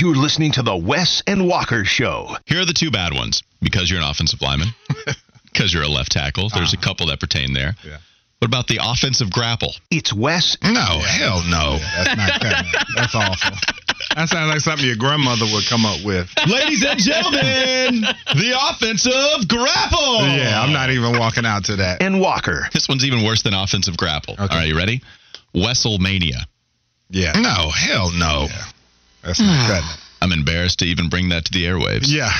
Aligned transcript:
You're 0.00 0.16
listening 0.16 0.52
to 0.52 0.62
the 0.62 0.74
Wes 0.74 1.22
and 1.26 1.46
Walker 1.46 1.84
Show. 1.84 2.34
Here 2.46 2.62
are 2.62 2.64
the 2.64 2.72
two 2.72 2.90
bad 2.90 3.12
ones 3.12 3.42
because 3.60 3.90
you're 3.90 4.00
an 4.00 4.08
offensive 4.08 4.40
lineman, 4.40 4.68
because 5.44 5.74
you're 5.74 5.82
a 5.82 5.88
left 5.88 6.10
tackle. 6.10 6.48
There's 6.48 6.72
uh-huh. 6.72 6.80
a 6.80 6.82
couple 6.82 7.06
that 7.08 7.20
pertain 7.20 7.52
there. 7.52 7.76
Yeah. 7.84 7.98
What 8.38 8.48
about 8.48 8.66
the 8.66 8.80
offensive 8.82 9.30
grapple? 9.30 9.74
It's 9.90 10.10
Wes. 10.10 10.56
No, 10.64 10.70
yeah, 10.72 11.02
hell 11.02 11.42
no. 11.50 11.76
Yeah, 11.76 12.04
that's 12.04 12.16
not 12.16 12.40
cutting 12.40 12.72
That's 12.96 13.14
awful. 13.14 13.58
That 14.16 14.30
sounds 14.30 14.48
like 14.48 14.60
something 14.60 14.86
your 14.86 14.96
grandmother 14.96 15.44
would 15.52 15.66
come 15.68 15.84
up 15.84 16.02
with. 16.02 16.32
Ladies 16.48 16.82
and 16.82 16.98
gentlemen, 16.98 18.00
the 18.32 18.56
offensive 18.72 19.46
grapple. 19.48 20.26
Yeah, 20.26 20.62
I'm 20.62 20.72
not 20.72 20.88
even 20.88 21.18
walking 21.18 21.44
out 21.44 21.66
to 21.66 21.76
that. 21.76 22.00
And 22.00 22.22
Walker. 22.22 22.70
This 22.72 22.88
one's 22.88 23.04
even 23.04 23.22
worse 23.22 23.42
than 23.42 23.52
offensive 23.52 23.98
grapple. 23.98 24.32
Okay. 24.32 24.42
All 24.44 24.48
right, 24.48 24.66
you 24.68 24.78
ready? 24.78 25.02
Wesselmania. 25.54 26.46
Yeah. 27.10 27.32
No, 27.32 27.68
hell 27.68 28.10
no. 28.12 28.46
Yeah. 28.48 28.64
That's 29.22 29.40
not 29.40 29.48
ah. 29.48 29.66
cutting 29.68 30.06
I'm 30.22 30.32
embarrassed 30.32 30.80
to 30.80 30.84
even 30.84 31.08
bring 31.08 31.30
that 31.30 31.46
to 31.46 31.52
the 31.52 31.64
airwaves. 31.64 32.08
Yeah. 32.08 32.30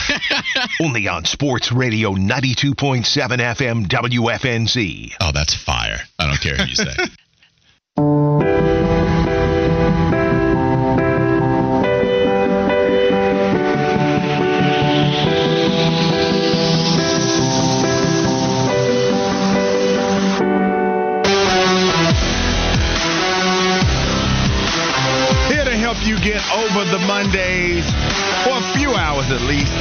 Only 0.82 1.08
on 1.08 1.24
Sports 1.24 1.72
Radio 1.72 2.12
92.7 2.12 2.74
FM 3.06 3.86
WFNZ. 3.86 5.14
Oh, 5.20 5.32
that's 5.32 5.54
fire. 5.54 6.00
I 6.18 6.26
don't 6.26 6.40
care 6.40 6.56
who 6.56 6.66
you 6.66 6.74
say. 6.76 8.66
you 26.06 26.16
get 26.20 26.40
over 26.52 26.84
the 26.84 26.98
Mondays 27.06 27.84
for 28.44 28.54
a 28.54 28.78
few 28.78 28.90
hours 28.94 29.26
at 29.32 29.40
least. 29.42 29.72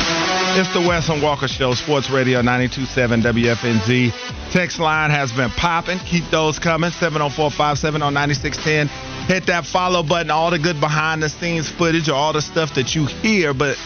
It's 0.57 0.73
the 0.73 0.81
Wes 0.81 1.07
and 1.07 1.21
Walker 1.21 1.47
Show, 1.47 1.75
Sports 1.75 2.09
Radio 2.09 2.41
927 2.41 3.21
WFNZ. 3.21 4.51
Text 4.51 4.79
line 4.79 5.11
has 5.11 5.31
been 5.31 5.51
popping. 5.51 5.99
Keep 5.99 6.31
those 6.31 6.57
coming. 6.57 6.89
704 6.89 7.51
on 8.01 8.13
9610. 8.13 8.87
Hit 9.27 9.45
that 9.45 9.67
follow 9.67 10.01
button. 10.01 10.31
All 10.31 10.49
the 10.49 10.57
good 10.57 10.79
behind 10.79 11.21
the 11.21 11.29
scenes 11.29 11.69
footage 11.69 12.09
or 12.09 12.15
all 12.15 12.33
the 12.33 12.41
stuff 12.41 12.73
that 12.73 12.95
you 12.95 13.05
hear 13.05 13.53
but 13.53 13.77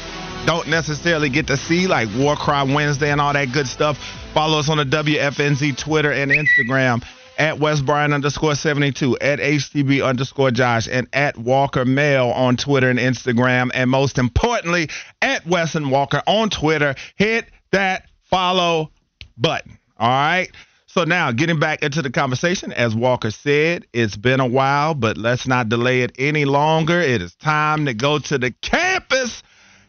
don't 0.45 0.67
necessarily 0.67 1.29
get 1.29 1.47
to 1.47 1.57
see, 1.57 1.88
like 1.88 2.07
War 2.16 2.38
Crime 2.38 2.73
Wednesday 2.73 3.11
and 3.11 3.19
all 3.19 3.33
that 3.33 3.51
good 3.51 3.67
stuff. 3.67 3.97
Follow 4.33 4.59
us 4.59 4.69
on 4.69 4.77
the 4.77 4.85
WFNZ 4.85 5.77
Twitter 5.77 6.11
and 6.11 6.31
Instagram 6.31 7.03
at 7.38 7.59
Wes 7.59 7.81
Bryant 7.81 8.14
underscore 8.14 8.56
72, 8.56 9.17
at 9.20 9.39
HTB 9.39 10.06
underscore 10.06 10.52
Josh, 10.52 10.88
and 10.88 11.08
at 11.14 11.38
Walker 11.38 11.86
Mail 11.86 12.28
on 12.30 12.58
Twitter 12.58 12.90
and 12.90 13.00
Instagram. 13.00 13.72
And 13.73 13.90
most 13.90 14.17
importantly, 14.17 14.90
at 15.22 15.45
Wes 15.45 15.75
and 15.75 15.92
Walker 15.92 16.22
on 16.28 16.50
Twitter. 16.50 16.95
Hit 17.16 17.45
that 17.72 18.06
follow 18.23 18.92
button. 19.38 19.78
All 19.98 20.09
right. 20.09 20.50
So 20.88 21.06
now, 21.06 21.31
getting 21.31 21.59
back 21.59 21.81
into 21.81 22.03
the 22.03 22.12
conversation, 22.12 22.72
as 22.72 22.94
Walker 22.94 23.31
said, 23.31 23.88
it's 23.94 24.16
been 24.16 24.40
a 24.40 24.46
while, 24.46 24.94
but 24.94 25.18
let's 25.18 25.47
not 25.47 25.68
delay 25.68 26.02
it 26.02 26.12
any 26.19 26.46
longer. 26.46 27.02
It 27.02 27.19
is 27.19 27.34
time 27.34 27.88
to 27.88 27.96
go 27.96 28.19
to 28.19 28.38
the 28.38 28.52
campus 28.62 29.41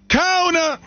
corner. 0.08 0.78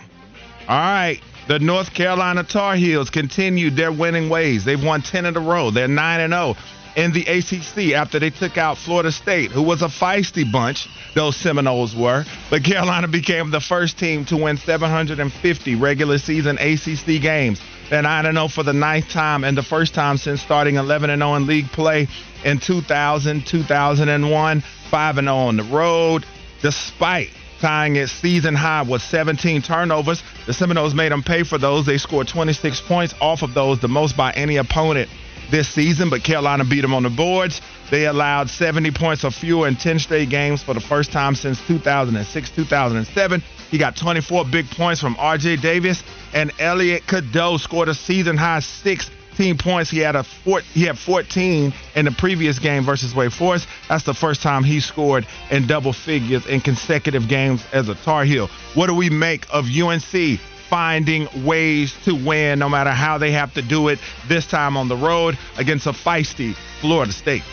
All 0.68 0.80
right. 0.80 1.22
The 1.47 1.59
North 1.59 1.94
Carolina 1.94 2.44
Tar 2.44 2.75
Heels 2.75 3.09
continued 3.09 3.78
their 3.78 3.91
winning 3.91 4.28
ways. 4.28 4.66
They've 4.66 4.84
won 4.84 5.02
10 5.02 5.25
in 5.25 5.38
a 5.38 5.40
row. 5.40 5.72
They're 5.72 5.88
9 5.88 6.19
and 6.19 6.34
0 6.34 6.58
in 6.97 7.13
the 7.13 7.22
ACC 7.22 7.94
after 7.94 8.19
they 8.19 8.31
took 8.31 8.58
out 8.58 8.78
Florida 8.78 9.12
State, 9.12 9.52
who 9.52 9.62
was 9.62 9.81
a 9.81 9.88
feisty 9.88 10.52
bunch, 10.52 10.90
those 11.13 11.38
Seminoles 11.38 11.96
were. 11.96 12.25
But 12.50 12.66
Carolina 12.66 13.07
became 13.19 13.52
the 13.52 13.62
first 13.62 13.97
team 13.97 14.25
to 14.25 14.36
win 14.36 14.57
750 14.57 15.75
regular 15.75 16.18
season 16.18 16.57
ACC 16.57 17.22
games. 17.22 17.62
They're 17.90 18.02
9 18.02 18.34
0 18.34 18.47
for 18.50 18.63
the 18.63 18.74
ninth 18.74 19.07
time 19.09 19.46
and 19.46 19.57
the 19.57 19.63
first 19.63 19.94
time 19.94 20.18
since 20.18 20.41
starting 20.41 20.75
11 20.75 21.18
0 21.18 21.36
in 21.36 21.47
league 21.47 21.72
play 21.72 22.09
in 22.44 22.59
2000, 22.59 23.46
2001, 23.46 24.63
5 24.90 25.16
0 25.16 25.28
on 25.34 25.56
the 25.56 25.63
road, 25.63 26.25
despite 26.62 27.30
tying 27.59 27.95
its 27.95 28.12
season 28.12 28.56
high 28.56 28.81
with 28.81 29.01
17 29.01 29.62
turnovers. 29.62 30.23
The 30.45 30.53
Seminoles 30.53 30.94
made 30.94 31.12
them 31.12 31.23
pay 31.23 31.44
for 31.44 31.57
those. 31.57 31.85
They 31.85 31.97
scored 31.97 32.28
26 32.28 32.81
points 32.81 33.13
off 33.22 33.41
of 33.41 33.53
those, 33.53 33.79
the 33.79 33.88
most 33.88 34.16
by 34.16 34.31
any 34.31 34.57
opponent 34.57 35.09
this 35.50 35.69
season, 35.69 36.09
but 36.09 36.23
Carolina 36.23 36.66
beat 36.66 36.81
them 36.81 36.94
on 36.94 37.03
the 37.03 37.09
boards. 37.09 37.62
They 37.90 38.06
allowed 38.06 38.50
70 38.50 38.91
points 38.91 39.23
or 39.23 39.31
fewer 39.31 39.68
in 39.68 39.75
10 39.75 40.00
straight 40.00 40.29
games 40.29 40.62
for 40.62 40.73
the 40.73 40.81
first 40.81 41.12
time 41.12 41.35
since 41.35 41.59
2006 41.68 42.50
2007. 42.51 43.44
He 43.72 43.78
got 43.78 43.95
24 43.95 44.45
big 44.45 44.69
points 44.72 45.00
from 45.00 45.16
RJ 45.16 45.62
Davis, 45.62 46.03
and 46.34 46.51
Elliot 46.59 47.07
Cadeau 47.07 47.57
scored 47.57 47.89
a 47.89 47.94
season 47.94 48.38
high 48.38 48.59
six 48.59 49.09
16 49.38 49.58
points. 49.59 49.92
He 49.92 50.00
had 50.00 50.16
a 50.16 50.24
four, 50.24 50.62
he 50.62 50.84
had 50.84 50.98
14 50.98 51.72
in 51.96 52.06
the 52.06 52.12
previous 52.12 52.58
game 52.58 52.84
versus 52.84 53.14
Wake 53.14 53.31
Forest. 53.31 53.68
That's 53.88 54.03
the 54.03 54.16
first 54.16 54.42
time 54.42 54.64
he 54.64 54.80
scored 54.80 55.28
in 55.52 55.68
double 55.68 55.94
figures 55.94 56.48
in 56.48 56.59
consecutive 56.59 57.28
games 57.28 57.64
as 57.72 57.88
a 57.88 57.94
Tar 57.94 58.25
Heel. 58.25 58.50
What 58.74 58.88
do 58.88 58.96
we 58.96 59.12
make 59.12 59.46
of 59.53 59.66
UNC 59.66 60.40
finding 60.70 61.28
ways 61.46 61.94
to 62.06 62.16
win 62.16 62.58
no 62.58 62.68
matter 62.68 62.90
how 62.90 63.20
they 63.20 63.31
have 63.31 63.53
to 63.53 63.62
do 63.62 63.90
it 63.90 64.00
this 64.28 64.48
time 64.48 64.75
on 64.75 64.88
the 64.88 64.98
road 64.98 65.38
against 65.58 65.86
a 65.86 65.92
feisty 65.92 66.56
Florida 66.81 67.12
State? 67.12 67.44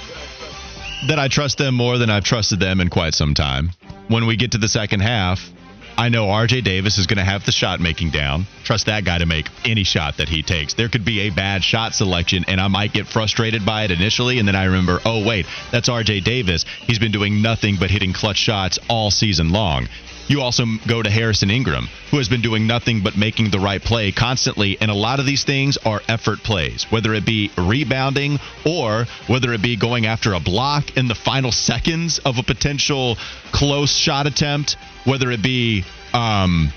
That 1.09 1.19
I 1.19 1.29
trust 1.29 1.59
them 1.59 1.75
more 1.75 1.99
than 1.99 2.09
I've 2.09 2.25
trusted 2.25 2.61
them 2.61 2.81
in 2.81 2.89
quite 2.89 3.13
some 3.13 3.35
time. 3.35 3.73
When 4.09 4.27
we 4.27 4.37
get 4.37 4.53
to 4.53 4.59
the 4.59 4.69
second 4.69 5.01
half, 5.01 5.51
I 5.97 6.09
know 6.09 6.27
RJ 6.27 6.65
Davis 6.65 6.99
is 6.99 7.07
going 7.07 7.19
to 7.19 7.25
have 7.25 7.47
the 7.47 7.53
shot 7.53 7.79
making 7.79 8.11
down. 8.11 8.47
Trust 8.65 8.87
that 8.87 9.05
guy 9.05 9.19
to 9.19 9.27
make 9.27 9.47
any 9.65 9.85
shot 9.85 10.17
that 10.17 10.29
he 10.29 10.43
takes. 10.43 10.75
There 10.75 10.89
could 10.89 11.05
be 11.05 11.21
a 11.21 11.31
bad 11.31 11.63
shot 11.63 11.95
selection, 11.95 12.45
and 12.49 12.61
I 12.61 12.67
might 12.67 12.93
get 12.93 13.07
frustrated 13.07 13.65
by 13.65 13.85
it 13.85 13.93
initially, 13.93 14.41
and 14.41 14.49
then 14.49 14.57
I 14.57 14.65
remember, 14.65 15.01
oh, 15.05 15.25
wait, 15.25 15.47
that's 15.71 15.89
RJ 15.89 16.25
Davis. 16.25 16.65
He's 16.81 16.99
been 16.99 17.13
doing 17.13 17.43
nothing 17.43 17.77
but 17.79 17.91
hitting 17.91 18.13
clutch 18.13 18.39
shots 18.39 18.79
all 18.89 19.13
season 19.13 19.51
long. 19.51 19.89
You 20.27 20.41
also 20.41 20.65
go 20.89 21.03
to 21.03 21.11
Harrison 21.11 21.51
Ingram, 21.51 21.89
who 22.11 22.17
has 22.17 22.29
been 22.29 22.41
doing 22.41 22.67
nothing 22.67 23.03
but 23.03 23.17
making 23.17 23.51
the 23.51 23.59
right 23.59 23.83
play 23.83 24.11
constantly. 24.11 24.79
And 24.81 24.91
a 24.91 24.95
lot 24.95 25.21
of 25.21 25.27
these 25.27 25.45
things 25.45 25.77
are 25.85 26.01
effort 26.09 26.39
plays, 26.39 26.85
whether 26.91 27.13
it 27.13 27.27
be 27.27 27.51
rebounding 27.59 28.39
or 28.65 29.05
whether 29.27 29.53
it 29.53 29.61
be 29.61 29.77
going 29.77 30.07
after 30.07 30.33
a 30.33 30.41
block 30.41 30.97
in 30.97 31.09
the 31.09 31.15
final 31.15 31.53
seconds 31.53 32.19
of 32.21 32.39
a 32.39 32.43
potential 32.43 33.19
close 33.53 33.95
shot 33.95 34.27
attempt, 34.27 34.77
whether 35.05 35.31
it 35.31 35.43
be 35.43 35.85
um, 36.13 36.73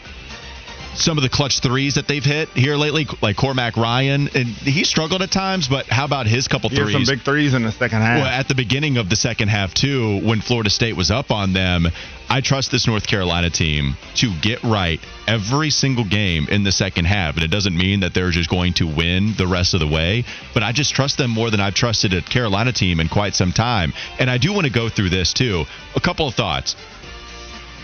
some 0.97 1.17
of 1.17 1.21
the 1.21 1.29
clutch 1.29 1.59
threes 1.59 1.95
that 1.95 2.07
they've 2.07 2.23
hit 2.23 2.49
here 2.49 2.75
lately, 2.75 3.07
like 3.21 3.37
Cormac 3.37 3.77
Ryan, 3.77 4.29
and 4.33 4.47
he 4.47 4.83
struggled 4.83 5.21
at 5.21 5.31
times. 5.31 5.67
But 5.67 5.87
how 5.87 6.05
about 6.05 6.25
his 6.25 6.47
couple 6.47 6.69
threes? 6.69 6.93
some 6.93 7.05
big 7.05 7.23
threes 7.23 7.53
in 7.53 7.63
the 7.63 7.71
second 7.71 8.01
half. 8.01 8.21
Well, 8.21 8.25
at 8.25 8.47
the 8.47 8.55
beginning 8.55 8.97
of 8.97 9.09
the 9.09 9.15
second 9.15 9.49
half 9.49 9.73
too, 9.73 10.19
when 10.25 10.41
Florida 10.41 10.69
State 10.69 10.95
was 10.95 11.11
up 11.11 11.31
on 11.31 11.53
them, 11.53 11.87
I 12.29 12.41
trust 12.41 12.71
this 12.71 12.87
North 12.87 13.07
Carolina 13.07 13.49
team 13.49 13.95
to 14.15 14.33
get 14.41 14.61
right 14.63 14.99
every 15.27 15.69
single 15.69 16.03
game 16.03 16.47
in 16.49 16.63
the 16.63 16.71
second 16.71 17.05
half. 17.05 17.35
And 17.35 17.43
it 17.43 17.51
doesn't 17.51 17.77
mean 17.77 18.01
that 18.01 18.13
they're 18.13 18.31
just 18.31 18.49
going 18.49 18.73
to 18.73 18.87
win 18.87 19.33
the 19.37 19.47
rest 19.47 19.73
of 19.73 19.79
the 19.79 19.87
way, 19.87 20.25
but 20.53 20.63
I 20.63 20.71
just 20.71 20.93
trust 20.93 21.17
them 21.17 21.31
more 21.31 21.49
than 21.51 21.61
I've 21.61 21.75
trusted 21.75 22.13
a 22.13 22.21
Carolina 22.21 22.73
team 22.73 22.99
in 22.99 23.07
quite 23.07 23.35
some 23.35 23.53
time. 23.53 23.93
And 24.19 24.29
I 24.29 24.37
do 24.37 24.51
want 24.51 24.65
to 24.65 24.73
go 24.73 24.89
through 24.89 25.09
this 25.09 25.31
too. 25.33 25.65
A 25.95 26.01
couple 26.01 26.27
of 26.27 26.35
thoughts. 26.35 26.75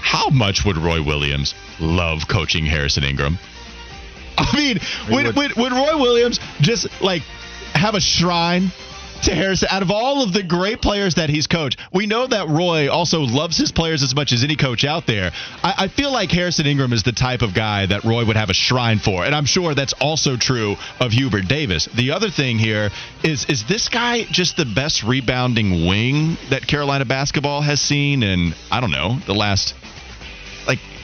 How 0.04 0.30
much 0.30 0.66
would 0.66 0.78
Roy 0.78 1.02
Williams 1.02 1.56
love 1.80 2.28
coaching 2.28 2.66
Harrison 2.66 3.04
Ingram? 3.04 3.40
I 4.38 4.56
mean, 4.56 4.80
would, 5.10 5.36
would, 5.36 5.56
would 5.56 5.72
Roy 5.72 5.98
Williams 5.98 6.40
just 6.62 6.88
like 7.02 7.24
have 7.74 7.96
a 7.96 8.02
shrine 8.02 8.72
to 9.24 9.34
Harrison. 9.34 9.70
Out 9.72 9.82
of 9.82 9.92
all 9.92 10.22
of 10.22 10.34
the 10.34 10.44
great 10.44 10.82
players 10.82 11.16
that 11.16 11.30
he's 11.30 11.48
coached, 11.48 11.80
we 11.94 12.06
know 12.06 12.28
that 12.28 12.50
Roy 12.50 12.92
also 12.92 13.22
loves 13.22 13.58
his 13.58 13.72
players 13.72 14.04
as 14.04 14.14
much 14.14 14.34
as 14.34 14.44
any 14.44 14.56
coach 14.56 14.84
out 14.84 15.08
there. 15.08 15.32
I, 15.64 15.74
I, 15.78 15.88
feel 15.88 16.12
like 16.12 16.30
Harrison 16.30 16.66
Ingram 16.66 16.94
is 16.94 17.04
the 17.04 17.14
type 17.14 17.42
of 17.42 17.54
guy 17.54 17.86
that 17.86 18.04
Roy 18.04 18.26
would 18.26 18.36
have 18.36 18.50
a 18.50 18.54
shrine 18.54 19.00
for, 19.00 19.24
and 19.24 19.34
I'm 19.34 19.46
sure 19.46 19.74
that's 19.74 19.94
also 19.94 20.36
true 20.36 20.76
of 21.00 21.12
Hubert 21.12 21.48
Davis. 21.48 21.86
The 21.86 22.12
other 22.12 22.30
thing 22.30 22.60
here 22.60 22.90
is 23.24 23.46
is 23.46 23.64
this 23.64 23.88
guy 23.90 24.24
just 24.24 24.58
the 24.58 24.66
best 24.66 25.04
rebounding 25.04 25.88
wing 25.88 26.38
that 26.50 26.68
Carolina 26.68 27.06
basketball 27.06 27.62
has 27.62 27.82
seen 27.82 28.24
in 28.24 28.54
I 28.72 28.82
don't 28.82 28.92
know 28.92 29.18
the 29.26 29.34
last 29.34 29.74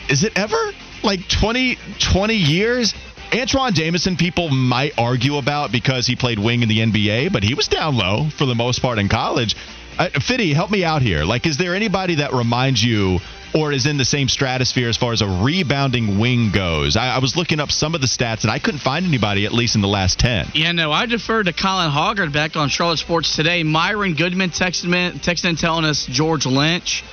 is 0.10 0.24
it 0.24 0.38
ever? 0.38 0.58
like 1.04 1.28
20, 1.28 1.78
20 2.00 2.34
years. 2.34 2.94
Antawn 3.32 3.74
Jamison, 3.74 4.18
people 4.18 4.50
might 4.50 4.94
argue 4.98 5.38
about 5.38 5.72
because 5.72 6.08
he 6.08 6.16
played 6.16 6.40
wing 6.40 6.64
in 6.64 6.70
the 6.70 6.80
NBA, 6.80 7.32
but 7.32 7.44
he 7.44 7.54
was 7.54 7.68
down 7.68 7.96
low 7.96 8.28
for 8.38 8.46
the 8.46 8.56
most 8.56 8.82
part 8.82 8.98
in 8.98 9.08
college. 9.08 9.56
Uh, 10.00 10.10
Fitty, 10.20 10.54
help 10.54 10.72
me 10.72 10.84
out 10.84 11.02
here. 11.02 11.24
Like, 11.26 11.46
is 11.46 11.58
there 11.58 11.76
anybody 11.76 12.16
that 12.16 12.34
reminds 12.34 12.84
you 12.84 13.20
or 13.54 13.72
is 13.72 13.86
in 13.86 13.98
the 13.98 14.06
same 14.06 14.30
stratosphere 14.30 14.88
as 14.88 14.98
far 14.98 15.12
as 15.12 15.22
a 15.22 15.28
rebounding 15.28 16.18
wing 16.20 16.52
goes? 16.52 16.96
I, 16.96 17.16
I 17.16 17.20
was 17.20 17.36
looking 17.36 17.60
up 17.60 17.72
some 17.72 17.94
of 17.94 18.02
the 18.02 18.08
stats 18.08 18.44
and 18.44 18.52
I 18.52 18.58
couldn't 18.58 18.80
find 18.80 19.06
anybody, 19.06 19.46
at 19.46 19.52
least 19.52 19.76
in 19.76 19.82
the 19.82 19.88
last 19.88 20.18
10. 20.20 20.52
Yeah, 20.56 20.72
no, 20.72 20.92
I 20.92 21.06
defer 21.06 21.44
to 21.44 21.54
Colin 21.54 21.92
Hoggard 21.92 22.34
back 22.34 22.56
on 22.56 22.70
Charlotte 22.70 22.98
Sports 22.98 23.36
today. 23.36 23.62
Myron 23.62 24.16
Goodman 24.16 24.50
texted, 24.50 24.86
me, 24.86 25.20
texted 25.20 25.50
and 25.50 25.58
telling 25.58 25.86
us 25.86 26.08
George 26.08 26.48
Lynch. 26.48 27.04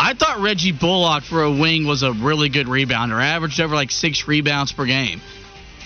I 0.00 0.14
thought 0.14 0.40
Reggie 0.40 0.72
Bullock 0.72 1.24
for 1.24 1.42
a 1.42 1.52
wing 1.52 1.86
was 1.86 2.02
a 2.02 2.12
really 2.12 2.48
good 2.48 2.66
rebounder, 2.66 3.22
averaged 3.22 3.60
over 3.60 3.74
like 3.74 3.90
six 3.90 4.26
rebounds 4.26 4.72
per 4.72 4.86
game. 4.86 5.20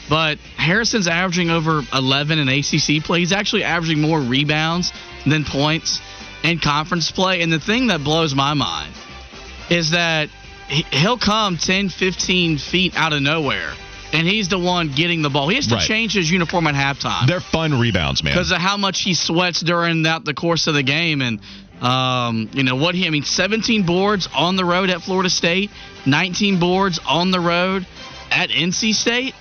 But 0.08 0.38
Harrison's 0.56 1.08
averaging 1.08 1.50
over 1.50 1.82
11 1.93 2.38
in 2.38 2.49
ACC 2.49 3.02
play. 3.02 3.19
He's 3.19 3.32
actually 3.32 3.64
averaging 3.64 4.00
more 4.00 4.20
rebounds 4.20 4.93
than 5.26 5.44
points 5.44 6.00
in 6.44 6.61
conference 6.61 7.11
play. 7.11 7.43
And 7.43 7.52
the 7.52 7.58
thing 7.58 7.88
that 7.88 8.05
blows 8.05 8.37
my 8.37 8.55
mind 8.55 8.93
is 9.69 9.90
that 9.90 10.28
he'll 10.69 11.19
come 11.19 11.56
10, 11.56 11.88
15 11.88 12.58
feet 12.58 12.96
out 12.96 13.12
of 13.12 13.20
nowhere. 13.20 13.72
And 14.12 14.28
he's 14.28 14.49
the 14.49 14.61
one 14.61 14.93
getting 14.94 15.22
the 15.22 15.31
ball. 15.31 15.49
He 15.49 15.56
has 15.56 15.66
to 15.69 15.75
right. 15.75 15.84
change 15.84 16.14
his 16.14 16.31
uniform 16.31 16.69
at 16.69 16.76
halftime. 16.76 17.26
They're 17.26 17.40
fun 17.40 17.81
rebounds, 17.81 18.22
man. 18.22 18.32
Because 18.32 18.52
of 18.52 18.58
how 18.58 18.76
much 18.76 19.00
he 19.00 19.14
sweats 19.14 19.61
during 19.61 20.05
that, 20.05 20.25
the 20.25 20.34
course 20.34 20.69
of 20.69 20.75
the 20.75 20.84
game. 20.84 21.20
And, 21.20 21.40
um, 21.85 22.49
you 22.55 22.63
know, 22.63 22.77
what 22.77 22.95
he, 22.95 23.07
I 23.07 23.11
mean, 23.11 23.25
17 23.25 23.85
boards 23.85 24.27
on 24.35 24.57
the 24.57 24.65
road 24.65 24.89
at 24.89 25.03
Florida 25.03 25.29
State, 25.29 25.71
19 26.07 26.59
boards 26.59 26.99
on 27.07 27.31
the 27.31 27.41
road 27.41 27.87
at 28.31 28.49
NC 28.49 28.95
State. 28.95 29.35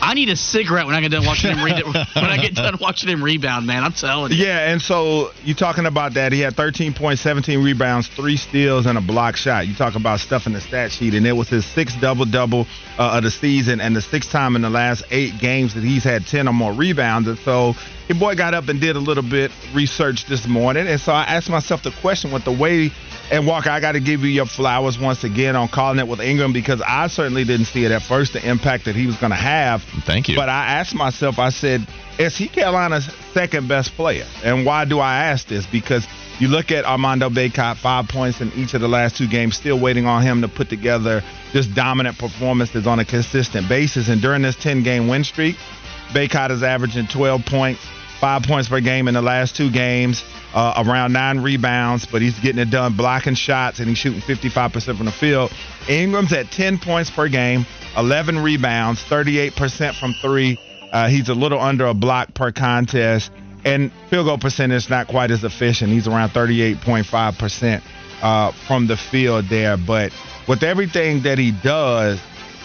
I 0.00 0.14
need 0.14 0.28
a 0.28 0.36
cigarette 0.36 0.86
when 0.86 0.94
I 0.94 1.00
get 1.00 1.10
done 1.10 1.24
watching 1.24 1.50
him 1.50 1.64
read 1.64 1.78
it. 1.84 1.86
When 1.86 2.24
I 2.24 2.36
get 2.36 2.54
done 2.54 2.78
watching 2.80 3.08
him 3.08 3.22
rebound, 3.22 3.66
man, 3.66 3.84
I'm 3.84 3.92
telling 3.92 4.32
you. 4.32 4.44
Yeah, 4.44 4.70
and 4.70 4.80
so 4.80 5.30
you 5.44 5.54
talking 5.54 5.86
about 5.86 6.14
that? 6.14 6.32
He 6.32 6.40
had 6.40 6.56
13 6.56 6.94
points, 6.94 7.20
17 7.22 7.62
rebounds, 7.62 8.08
three 8.08 8.36
steals, 8.36 8.86
and 8.86 8.96
a 8.96 9.00
block 9.00 9.36
shot. 9.36 9.66
You 9.66 9.74
talk 9.74 9.94
about 9.96 10.20
stuff 10.20 10.46
in 10.46 10.52
the 10.52 10.60
stat 10.60 10.92
sheet, 10.92 11.14
and 11.14 11.26
it 11.26 11.32
was 11.32 11.48
his 11.48 11.64
sixth 11.64 12.00
double 12.00 12.24
double 12.24 12.66
uh, 12.98 13.16
of 13.16 13.24
the 13.24 13.30
season, 13.30 13.80
and 13.80 13.94
the 13.94 14.02
sixth 14.02 14.30
time 14.30 14.56
in 14.56 14.62
the 14.62 14.70
last 14.70 15.04
eight 15.10 15.38
games 15.40 15.74
that 15.74 15.84
he's 15.84 16.04
had 16.04 16.26
10 16.26 16.48
or 16.48 16.54
more 16.54 16.72
rebounds. 16.72 17.28
And 17.28 17.38
so 17.38 17.74
your 18.08 18.18
boy 18.18 18.34
got 18.34 18.54
up 18.54 18.68
and 18.68 18.80
did 18.80 18.96
a 18.96 19.00
little 19.00 19.22
bit 19.22 19.50
research 19.74 20.26
this 20.26 20.46
morning, 20.46 20.86
and 20.86 21.00
so 21.00 21.12
I 21.12 21.24
asked 21.24 21.50
myself 21.50 21.82
the 21.82 21.92
question 22.00 22.32
with 22.32 22.44
the 22.44 22.52
way 22.52 22.90
and 23.30 23.46
Walker, 23.46 23.68
I 23.68 23.80
got 23.80 23.92
to 23.92 24.00
give 24.00 24.22
you 24.22 24.30
your 24.30 24.46
flowers 24.46 24.98
once 24.98 25.22
again 25.22 25.54
on 25.54 25.68
calling 25.68 25.98
it 25.98 26.08
with 26.08 26.20
Ingram 26.20 26.54
because 26.54 26.80
I 26.80 27.08
certainly 27.08 27.44
didn't 27.44 27.66
see 27.66 27.84
it 27.84 27.92
at 27.92 28.00
first 28.00 28.32
the 28.32 28.48
impact 28.48 28.86
that 28.86 28.96
he 28.96 29.06
was 29.06 29.16
going 29.16 29.32
to 29.32 29.36
have. 29.36 29.82
Thank 30.06 30.28
you. 30.30 30.36
But 30.36 30.48
I 30.48 30.78
asked 30.78 30.94
myself, 30.94 31.38
I 31.38 31.50
said, 31.50 31.86
is 32.18 32.36
he 32.36 32.48
Carolina's 32.48 33.04
second 33.34 33.68
best 33.68 33.92
player? 33.92 34.24
And 34.42 34.64
why 34.64 34.86
do 34.86 34.98
I 34.98 35.24
ask 35.24 35.46
this? 35.46 35.66
Because 35.66 36.06
you 36.38 36.48
look 36.48 36.70
at 36.70 36.86
Armando 36.86 37.28
Bacot, 37.28 37.76
five 37.76 38.08
points 38.08 38.40
in 38.40 38.50
each 38.54 38.72
of 38.72 38.80
the 38.80 38.88
last 38.88 39.18
two 39.18 39.28
games, 39.28 39.56
still 39.56 39.78
waiting 39.78 40.06
on 40.06 40.22
him 40.22 40.40
to 40.40 40.48
put 40.48 40.70
together 40.70 41.22
just 41.52 41.74
dominant 41.74 42.16
performances 42.16 42.86
on 42.86 42.98
a 42.98 43.04
consistent 43.04 43.68
basis. 43.68 44.08
And 44.08 44.22
during 44.22 44.40
this 44.40 44.56
10 44.56 44.82
game 44.82 45.06
win 45.06 45.22
streak, 45.22 45.56
Bacot 46.12 46.50
is 46.50 46.62
averaging 46.62 47.08
12 47.08 47.44
points, 47.44 47.86
five 48.20 48.42
points 48.42 48.68
per 48.68 48.80
game 48.80 49.08
in 49.08 49.14
the 49.14 49.22
last 49.22 49.56
two 49.56 49.70
games 49.70 50.24
uh, 50.54 50.82
around 50.86 51.12
nine 51.12 51.40
rebounds, 51.40 52.06
but 52.06 52.22
he's 52.22 52.38
getting 52.40 52.60
it 52.60 52.70
done 52.70 52.96
blocking 52.96 53.34
shots 53.34 53.78
and 53.78 53.88
he's 53.88 53.98
shooting 53.98 54.20
55% 54.20 54.96
from 54.96 55.06
the 55.06 55.12
field. 55.12 55.52
Ingram's 55.88 56.32
at 56.32 56.50
10 56.50 56.78
points 56.78 57.10
per 57.10 57.28
game, 57.28 57.66
11 57.96 58.38
rebounds, 58.38 59.02
38% 59.04 59.94
from 59.94 60.14
three. 60.14 60.58
Uh, 60.92 61.08
he's 61.08 61.28
a 61.28 61.34
little 61.34 61.60
under 61.60 61.86
a 61.86 61.94
block 61.94 62.32
per 62.34 62.50
contest, 62.50 63.30
and 63.64 63.92
field 64.08 64.26
goal 64.26 64.38
percentage 64.38 64.88
not 64.88 65.06
quite 65.08 65.30
as 65.30 65.44
efficient. 65.44 65.90
He's 65.90 66.08
around 66.08 66.30
38.5% 66.30 67.82
uh, 68.22 68.52
from 68.66 68.86
the 68.86 68.96
field 68.96 69.46
there. 69.48 69.76
But 69.76 70.12
with 70.46 70.62
everything 70.62 71.22
that 71.22 71.38
he 71.38 71.52
does, 71.52 72.18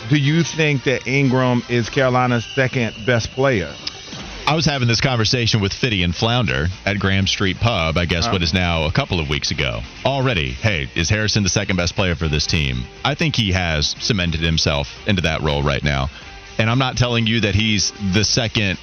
do 0.09 0.17
you 0.17 0.43
think 0.43 0.85
that 0.85 1.05
Ingram 1.07 1.63
is 1.69 1.89
Carolina's 1.89 2.45
second 2.45 2.93
best 3.05 3.31
player? 3.31 3.73
I 4.45 4.55
was 4.55 4.65
having 4.65 4.89
this 4.89 4.99
conversation 4.99 5.61
with 5.61 5.71
Fitty 5.71 6.03
and 6.03 6.13
Flounder 6.13 6.67
at 6.85 6.99
Graham 6.99 7.27
Street 7.27 7.57
Pub, 7.57 7.97
I 7.97 8.03
guess 8.03 8.27
oh. 8.27 8.33
what 8.33 8.43
is 8.43 8.53
now 8.53 8.83
a 8.83 8.91
couple 8.91 9.21
of 9.21 9.29
weeks 9.29 9.51
ago. 9.51 9.79
Already, 10.05 10.51
hey, 10.51 10.89
is 10.95 11.09
Harrison 11.09 11.43
the 11.43 11.49
second 11.49 11.77
best 11.77 11.95
player 11.95 12.13
for 12.13 12.27
this 12.27 12.45
team? 12.45 12.83
I 13.05 13.15
think 13.15 13.37
he 13.37 13.53
has 13.53 13.95
cemented 13.99 14.41
himself 14.41 14.87
into 15.07 15.21
that 15.21 15.41
role 15.41 15.63
right 15.63 15.81
now. 15.81 16.09
And 16.57 16.69
I'm 16.69 16.77
not 16.77 16.97
telling 16.97 17.25
you 17.25 17.39
that 17.41 17.55
he's 17.55 17.93
the 18.13 18.25
second, 18.25 18.79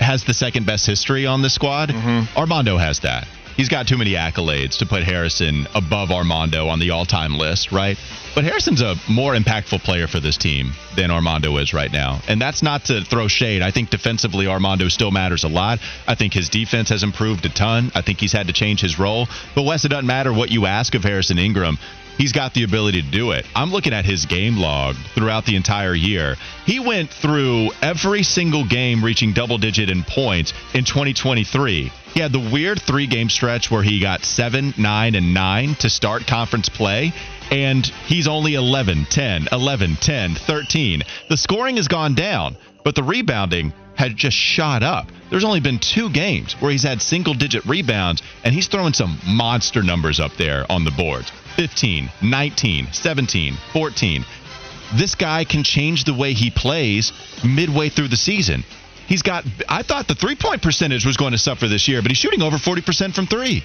has 0.00 0.24
the 0.24 0.34
second 0.34 0.66
best 0.66 0.86
history 0.86 1.24
on 1.24 1.40
the 1.40 1.50
squad. 1.50 1.88
Mm-hmm. 1.88 2.38
Armando 2.38 2.76
has 2.76 3.00
that. 3.00 3.26
He's 3.58 3.68
got 3.68 3.88
too 3.88 3.98
many 3.98 4.12
accolades 4.12 4.78
to 4.78 4.86
put 4.86 5.02
Harrison 5.02 5.66
above 5.74 6.12
Armando 6.12 6.68
on 6.68 6.78
the 6.78 6.90
all 6.90 7.04
time 7.04 7.36
list, 7.36 7.72
right? 7.72 7.98
But 8.36 8.44
Harrison's 8.44 8.80
a 8.80 8.94
more 9.10 9.34
impactful 9.34 9.82
player 9.82 10.06
for 10.06 10.20
this 10.20 10.36
team 10.36 10.74
than 10.94 11.10
Armando 11.10 11.56
is 11.56 11.74
right 11.74 11.92
now. 11.92 12.20
And 12.28 12.40
that's 12.40 12.62
not 12.62 12.84
to 12.84 13.04
throw 13.04 13.26
shade. 13.26 13.60
I 13.60 13.72
think 13.72 13.90
defensively, 13.90 14.46
Armando 14.46 14.86
still 14.86 15.10
matters 15.10 15.42
a 15.42 15.48
lot. 15.48 15.80
I 16.06 16.14
think 16.14 16.34
his 16.34 16.48
defense 16.48 16.90
has 16.90 17.02
improved 17.02 17.44
a 17.46 17.48
ton. 17.48 17.90
I 17.96 18.02
think 18.02 18.20
he's 18.20 18.32
had 18.32 18.46
to 18.46 18.52
change 18.52 18.80
his 18.80 18.96
role. 18.96 19.26
But 19.56 19.62
Wes, 19.62 19.84
it 19.84 19.88
doesn't 19.88 20.06
matter 20.06 20.32
what 20.32 20.52
you 20.52 20.66
ask 20.66 20.94
of 20.94 21.02
Harrison 21.02 21.40
Ingram 21.40 21.78
he's 22.18 22.32
got 22.32 22.52
the 22.52 22.64
ability 22.64 23.00
to 23.00 23.10
do 23.10 23.30
it. 23.30 23.46
I'm 23.54 23.70
looking 23.70 23.94
at 23.94 24.04
his 24.04 24.26
game 24.26 24.58
log 24.58 24.96
throughout 25.14 25.46
the 25.46 25.56
entire 25.56 25.94
year. 25.94 26.36
He 26.66 26.80
went 26.80 27.10
through 27.10 27.70
every 27.80 28.24
single 28.24 28.66
game 28.66 29.02
reaching 29.02 29.32
double 29.32 29.56
digit 29.56 29.88
in 29.88 30.02
points 30.02 30.52
in 30.74 30.84
2023. 30.84 31.90
He 32.12 32.20
had 32.20 32.32
the 32.32 32.50
weird 32.52 32.82
three 32.82 33.06
game 33.06 33.30
stretch 33.30 33.70
where 33.70 33.82
he 33.82 34.00
got 34.00 34.24
7, 34.24 34.74
9, 34.76 35.14
and 35.14 35.32
9 35.32 35.74
to 35.76 35.88
start 35.88 36.26
conference 36.26 36.68
play. 36.68 37.12
And 37.50 37.86
he's 37.86 38.28
only 38.28 38.54
11, 38.54 39.06
10, 39.06 39.48
11, 39.52 39.96
10, 39.96 40.34
13. 40.34 41.02
The 41.30 41.36
scoring 41.36 41.76
has 41.76 41.88
gone 41.88 42.14
down, 42.14 42.56
but 42.84 42.94
the 42.94 43.02
rebounding 43.02 43.72
had 43.94 44.16
just 44.16 44.36
shot 44.36 44.82
up. 44.82 45.10
There's 45.30 45.44
only 45.44 45.60
been 45.60 45.78
two 45.78 46.10
games 46.10 46.54
where 46.60 46.70
he's 46.70 46.82
had 46.82 47.02
single 47.02 47.34
digit 47.34 47.64
rebounds, 47.64 48.22
and 48.44 48.54
he's 48.54 48.68
throwing 48.68 48.92
some 48.92 49.18
monster 49.26 49.82
numbers 49.82 50.20
up 50.20 50.36
there 50.36 50.70
on 50.70 50.84
the 50.84 50.90
boards 50.90 51.32
15, 51.58 52.08
19, 52.22 52.92
17, 52.92 53.54
14. 53.72 54.24
This 54.94 55.16
guy 55.16 55.44
can 55.44 55.64
change 55.64 56.04
the 56.04 56.14
way 56.14 56.32
he 56.32 56.50
plays 56.50 57.12
midway 57.44 57.88
through 57.88 58.06
the 58.06 58.16
season. 58.16 58.62
He's 59.08 59.22
got, 59.22 59.44
I 59.68 59.82
thought 59.82 60.06
the 60.06 60.14
three 60.14 60.36
point 60.36 60.62
percentage 60.62 61.04
was 61.04 61.16
going 61.16 61.32
to 61.32 61.38
suffer 61.38 61.66
this 61.66 61.88
year, 61.88 62.00
but 62.00 62.12
he's 62.12 62.18
shooting 62.18 62.42
over 62.42 62.58
40% 62.58 63.12
from 63.12 63.26
three. 63.26 63.64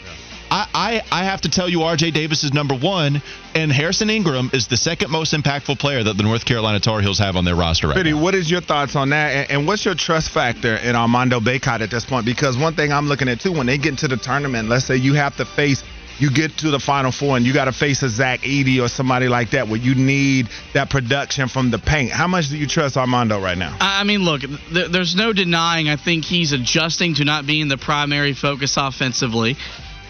I, 0.50 0.68
I, 0.74 1.02
I 1.12 1.24
have 1.26 1.42
to 1.42 1.50
tell 1.50 1.70
you, 1.70 1.80
RJ 1.80 2.14
Davis 2.14 2.44
is 2.44 2.52
number 2.52 2.76
one, 2.76 3.22
and 3.54 3.72
Harrison 3.72 4.10
Ingram 4.10 4.50
is 4.54 4.68
the 4.68 4.78
second 4.78 5.12
most 5.12 5.34
impactful 5.34 5.78
player 5.78 6.04
that 6.04 6.18
the 6.18 6.24
North 6.24 6.46
Carolina 6.46 6.80
Tar 6.80 7.00
Heels 7.00 7.20
have 7.20 7.36
on 7.36 7.46
their 7.46 7.56
roster 7.56 7.90
right 7.90 8.04
now. 8.04 8.20
what 8.20 8.34
is 8.34 8.50
your 8.50 8.62
thoughts 8.62 8.96
on 8.96 9.10
that? 9.10 9.36
And, 9.36 9.52
and, 9.52 9.68
what's 9.68 9.86
your 9.86 9.96
trust 9.96 10.30
factor 10.30 10.78
in 10.78 10.96
Armando 10.96 11.40
Bacot 11.40 11.82
at 11.82 11.92
this 11.92 12.06
point? 12.06 12.26
Because 12.26 12.58
one 12.58 12.74
thing 12.74 12.92
I'm 12.92 13.08
looking 13.08 13.28
at 13.28 13.40
too, 13.40 13.52
when 13.52 13.68
they 13.68 13.78
get 13.78 13.90
into 13.90 14.08
the 14.08 14.18
tournament, 14.18 14.68
let's 14.68 14.86
say 14.86 14.96
you 14.96 15.14
have 15.14 15.38
to 15.38 15.46
face 15.46 15.84
you 16.20 16.32
get 16.32 16.58
to 16.60 16.70
the 16.72 16.80
final 16.80 17.12
four 17.12 17.38
and 17.38 17.46
you 17.46 17.54
got 17.54 17.66
to 17.66 17.72
face 17.72 18.04
a 18.04 18.10
Zach 18.10 18.42
Edey 18.42 18.84
or 18.84 18.88
somebody 18.88 19.28
like 19.28 19.52
that 19.52 19.68
where 19.68 19.80
you 19.80 19.96
need 19.96 20.50
that 20.74 20.90
production 20.90 21.48
from 21.48 21.72
the 21.72 21.80
paint. 21.80 22.12
How 22.12 22.28
much 22.28 22.50
do 22.50 22.58
you 22.58 22.68
trust 22.68 22.98
Armando 22.98 23.42
right 23.42 23.58
now? 23.58 23.76
I 23.80 24.04
mean, 24.04 24.24
look, 24.24 24.42
th- 24.42 24.92
there's 24.92 25.16
no 25.16 25.34
denying. 25.34 25.90
I 25.90 25.96
think 25.96 26.26
he's 26.26 26.52
adjusting 26.52 27.16
to 27.16 27.26
not 27.26 27.46
being 27.48 27.68
the 27.68 27.78
primary 27.78 28.34
focus 28.34 28.78
offensively, 28.78 29.58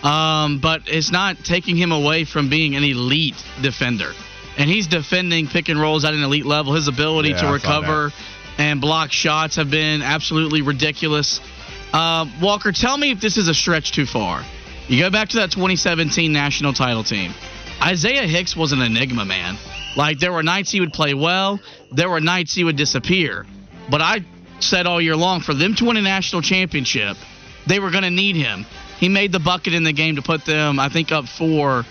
um, 0.03 0.60
but 0.60 0.83
it's 0.88 1.12
not 1.12 1.38
taking 1.43 1.77
him 1.77 1.91
away 1.91 2.25
from 2.25 2.50
being 2.50 2.75
an 2.75 2.83
elite 2.83 3.41
defender. 3.62 4.12
And 4.57 4.69
he's 4.69 4.88
defending 4.88 5.48
pick 5.48 5.69
and 5.69 5.79
rolls 5.79 6.05
at 6.05 6.13
an 6.13 6.22
elite 6.22 6.45
level. 6.45 6.74
His 6.74 6.88
ability 6.88 7.29
yeah, 7.29 7.41
to 7.41 7.51
recover 7.51 8.12
and 8.57 8.81
block 8.81 9.12
shots 9.12 9.55
have 9.55 9.69
been 9.69 10.01
absolutely 10.01 10.62
ridiculous. 10.62 11.39
Uh, 11.91 12.25
Walker, 12.41 12.72
tell 12.72 12.98
me 12.98 13.12
if 13.12 13.19
this 13.19 13.38
is 13.38 13.48
a 13.48 13.53
stretch 13.53 13.91
too 13.91 14.05
far. 14.05 14.43
You 14.88 15.00
go 15.00 15.10
back 15.10 15.30
to 15.30 15.38
that 15.38 15.52
2017 15.52 16.32
national 16.32 16.74
title 16.74 17.04
team. 17.04 17.34
Isaiah 17.82 18.28
Hicks 18.28 18.56
was 18.56 18.72
an 18.72 18.82
enigma, 18.82 19.25
man. 19.25 19.58
Like, 19.96 20.20
there 20.20 20.34
were 20.34 20.44
nights 20.44 20.72
he 20.72 20.80
would 20.80 20.94
play 20.94 21.13
well, 21.13 21.60
there 21.92 22.10
were 22.10 22.20
nights 22.20 22.54
he 22.54 22.63
would 22.63 22.75
disappear. 22.75 23.46
But 23.90 24.02
I 24.02 24.25
said 24.60 24.86
all 24.86 25.02
year 25.02 25.16
long 25.16 25.42
for 25.42 25.54
them 25.54 25.75
to 25.75 25.86
win 25.86 25.98
a 25.98 26.02
national 26.02 26.42
championship, 26.42 27.18
they 27.68 27.80
were 27.80 27.92
going 27.92 28.04
to 28.04 28.10
need 28.10 28.36
him. 28.36 28.66
He 28.98 29.10
made 29.10 29.32
the 29.32 29.40
bucket 29.40 29.74
in 29.74 29.84
the 29.84 29.94
game 29.94 30.16
to 30.16 30.22
put 30.22 30.46
them, 30.46 30.80
I 30.80 30.90
think, 30.90 31.12
up 31.12 31.25
four 31.28 31.84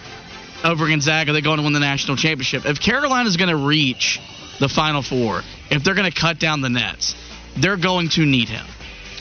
over 0.65 0.89
Gonzaga. 0.89 1.33
They're 1.33 1.43
going 1.43 1.59
to 1.59 1.65
win 1.65 1.73
the 1.73 1.81
national 1.81 2.17
championship. 2.17 2.65
If 2.65 2.81
Carolina's 2.81 3.37
going 3.37 3.51
to 3.51 3.57
reach 3.57 4.21
the 4.61 4.69
Final 4.69 5.03
Four, 5.03 5.43
if 5.71 5.83
they're 5.85 5.95
going 5.95 6.11
to 6.11 6.19
cut 6.19 6.39
down 6.39 6.61
the 6.61 6.71
nets, 6.71 7.15
they're 7.57 7.77
going 7.77 8.09
to 8.11 8.25
need 8.25 8.49
him. 8.49 8.67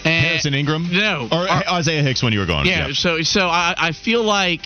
And 0.03 0.25
Harrison 0.25 0.53
Ingram? 0.53 0.87
No. 0.91 1.27
Or 1.31 1.47
Ar- 1.49 1.63
uh, 1.67 1.73
Isaiah 1.73 2.01
Hicks 2.03 2.23
when 2.23 2.33
you 2.33 2.39
were 2.39 2.45
gone. 2.45 2.65
Yeah, 2.65 2.87
yeah. 2.87 2.93
so 2.93 3.21
so 3.21 3.47
I, 3.47 3.75
I 3.77 3.91
feel 3.91 4.23
like 4.23 4.61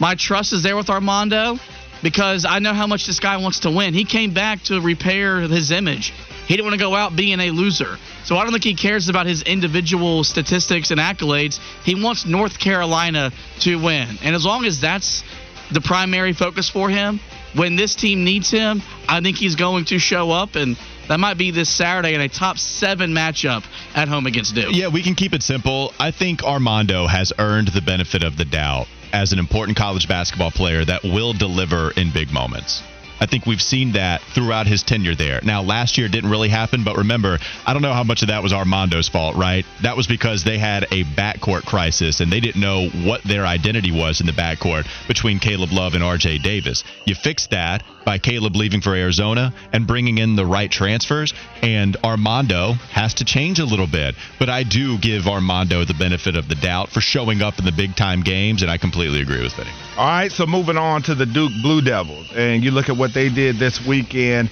my 0.00 0.14
trust 0.14 0.52
is 0.52 0.62
there 0.62 0.76
with 0.76 0.90
Armando. 0.90 1.58
because 2.02 2.44
I 2.44 2.58
know 2.58 2.74
how 2.74 2.86
much 2.88 3.06
this 3.06 3.20
guy 3.20 3.36
wants 3.36 3.60
to 3.60 3.70
win. 3.70 3.94
He 3.94 4.04
came 4.04 4.34
back 4.34 4.62
to 4.64 4.80
repair 4.80 5.40
his 5.42 5.70
image. 5.70 6.12
He 6.48 6.56
didn't 6.56 6.64
want 6.66 6.74
to 6.74 6.84
go 6.84 6.94
out 6.96 7.14
being 7.14 7.38
a 7.38 7.50
loser. 7.50 7.96
So 8.24 8.36
I 8.36 8.42
don't 8.42 8.50
think 8.52 8.64
he 8.64 8.74
cares 8.74 9.08
about 9.08 9.26
his 9.26 9.42
individual 9.42 10.24
statistics 10.24 10.90
and 10.90 10.98
accolades. 11.00 11.60
He 11.84 11.94
wants 11.94 12.26
North 12.26 12.58
Carolina 12.58 13.30
to 13.60 13.76
win. 13.76 14.18
And 14.22 14.34
as 14.34 14.44
long 14.44 14.64
as 14.64 14.80
that's 14.80 15.22
the 15.70 15.80
primary 15.80 16.32
focus 16.32 16.68
for 16.68 16.90
him, 16.90 17.20
when 17.54 17.76
this 17.76 17.94
team 17.94 18.24
needs 18.24 18.50
him, 18.50 18.82
I 19.08 19.20
think 19.20 19.36
he's 19.36 19.54
going 19.54 19.84
to 19.86 19.98
show 20.00 20.32
up 20.32 20.56
and 20.56 20.76
that 21.08 21.20
might 21.20 21.38
be 21.38 21.50
this 21.50 21.68
Saturday 21.68 22.14
in 22.14 22.20
a 22.20 22.28
top 22.28 22.58
seven 22.58 23.12
matchup 23.12 23.64
at 23.94 24.08
home 24.08 24.26
against 24.26 24.54
Duke. 24.54 24.70
Yeah, 24.72 24.88
we 24.88 25.02
can 25.02 25.14
keep 25.14 25.32
it 25.32 25.42
simple. 25.42 25.92
I 25.98 26.10
think 26.10 26.42
Armando 26.42 27.06
has 27.06 27.32
earned 27.38 27.68
the 27.68 27.82
benefit 27.82 28.22
of 28.22 28.36
the 28.36 28.44
doubt 28.44 28.86
as 29.12 29.32
an 29.32 29.38
important 29.38 29.76
college 29.76 30.08
basketball 30.08 30.50
player 30.50 30.84
that 30.84 31.02
will 31.02 31.32
deliver 31.32 31.90
in 31.92 32.10
big 32.12 32.32
moments. 32.32 32.82
I 33.22 33.26
think 33.26 33.46
we've 33.46 33.62
seen 33.62 33.92
that 33.92 34.20
throughout 34.34 34.66
his 34.66 34.82
tenure 34.82 35.14
there. 35.14 35.38
Now, 35.44 35.62
last 35.62 35.96
year 35.96 36.08
didn't 36.08 36.30
really 36.30 36.48
happen, 36.48 36.82
but 36.82 36.96
remember, 36.96 37.38
I 37.64 37.72
don't 37.72 37.82
know 37.82 37.92
how 37.92 38.02
much 38.02 38.22
of 38.22 38.28
that 38.28 38.42
was 38.42 38.52
Armando's 38.52 39.08
fault, 39.08 39.36
right? 39.36 39.64
That 39.82 39.96
was 39.96 40.08
because 40.08 40.42
they 40.42 40.58
had 40.58 40.84
a 40.90 41.04
backcourt 41.04 41.64
crisis 41.64 42.18
and 42.18 42.32
they 42.32 42.40
didn't 42.40 42.60
know 42.60 42.88
what 42.88 43.22
their 43.22 43.46
identity 43.46 43.92
was 43.92 44.20
in 44.20 44.26
the 44.26 44.32
backcourt 44.32 44.88
between 45.06 45.38
Caleb 45.38 45.70
Love 45.70 45.94
and 45.94 46.02
RJ 46.02 46.42
Davis. 46.42 46.82
You 47.06 47.14
fix 47.14 47.46
that 47.52 47.84
by 48.04 48.18
Caleb 48.18 48.56
leaving 48.56 48.80
for 48.80 48.94
Arizona 48.94 49.52
and 49.72 49.86
bringing 49.86 50.18
in 50.18 50.36
the 50.36 50.46
right 50.46 50.70
transfers, 50.70 51.32
and 51.62 51.96
Armando 52.04 52.72
has 52.90 53.14
to 53.14 53.24
change 53.24 53.58
a 53.58 53.64
little 53.64 53.86
bit. 53.86 54.14
But 54.38 54.48
I 54.48 54.62
do 54.62 54.98
give 54.98 55.26
Armando 55.26 55.84
the 55.84 55.94
benefit 55.94 56.36
of 56.36 56.48
the 56.48 56.54
doubt 56.54 56.90
for 56.90 57.00
showing 57.00 57.42
up 57.42 57.58
in 57.58 57.64
the 57.64 57.72
big 57.72 57.96
time 57.96 58.22
games, 58.22 58.62
and 58.62 58.70
I 58.70 58.78
completely 58.78 59.20
agree 59.20 59.42
with 59.42 59.54
Vinny. 59.54 59.70
All 59.96 60.06
right, 60.06 60.32
so 60.32 60.46
moving 60.46 60.76
on 60.76 61.02
to 61.04 61.14
the 61.14 61.26
Duke 61.26 61.52
Blue 61.62 61.82
Devils, 61.82 62.32
and 62.34 62.62
you 62.62 62.70
look 62.70 62.88
at 62.88 62.96
what 62.96 63.14
they 63.14 63.28
did 63.28 63.58
this 63.58 63.84
weekend. 63.86 64.50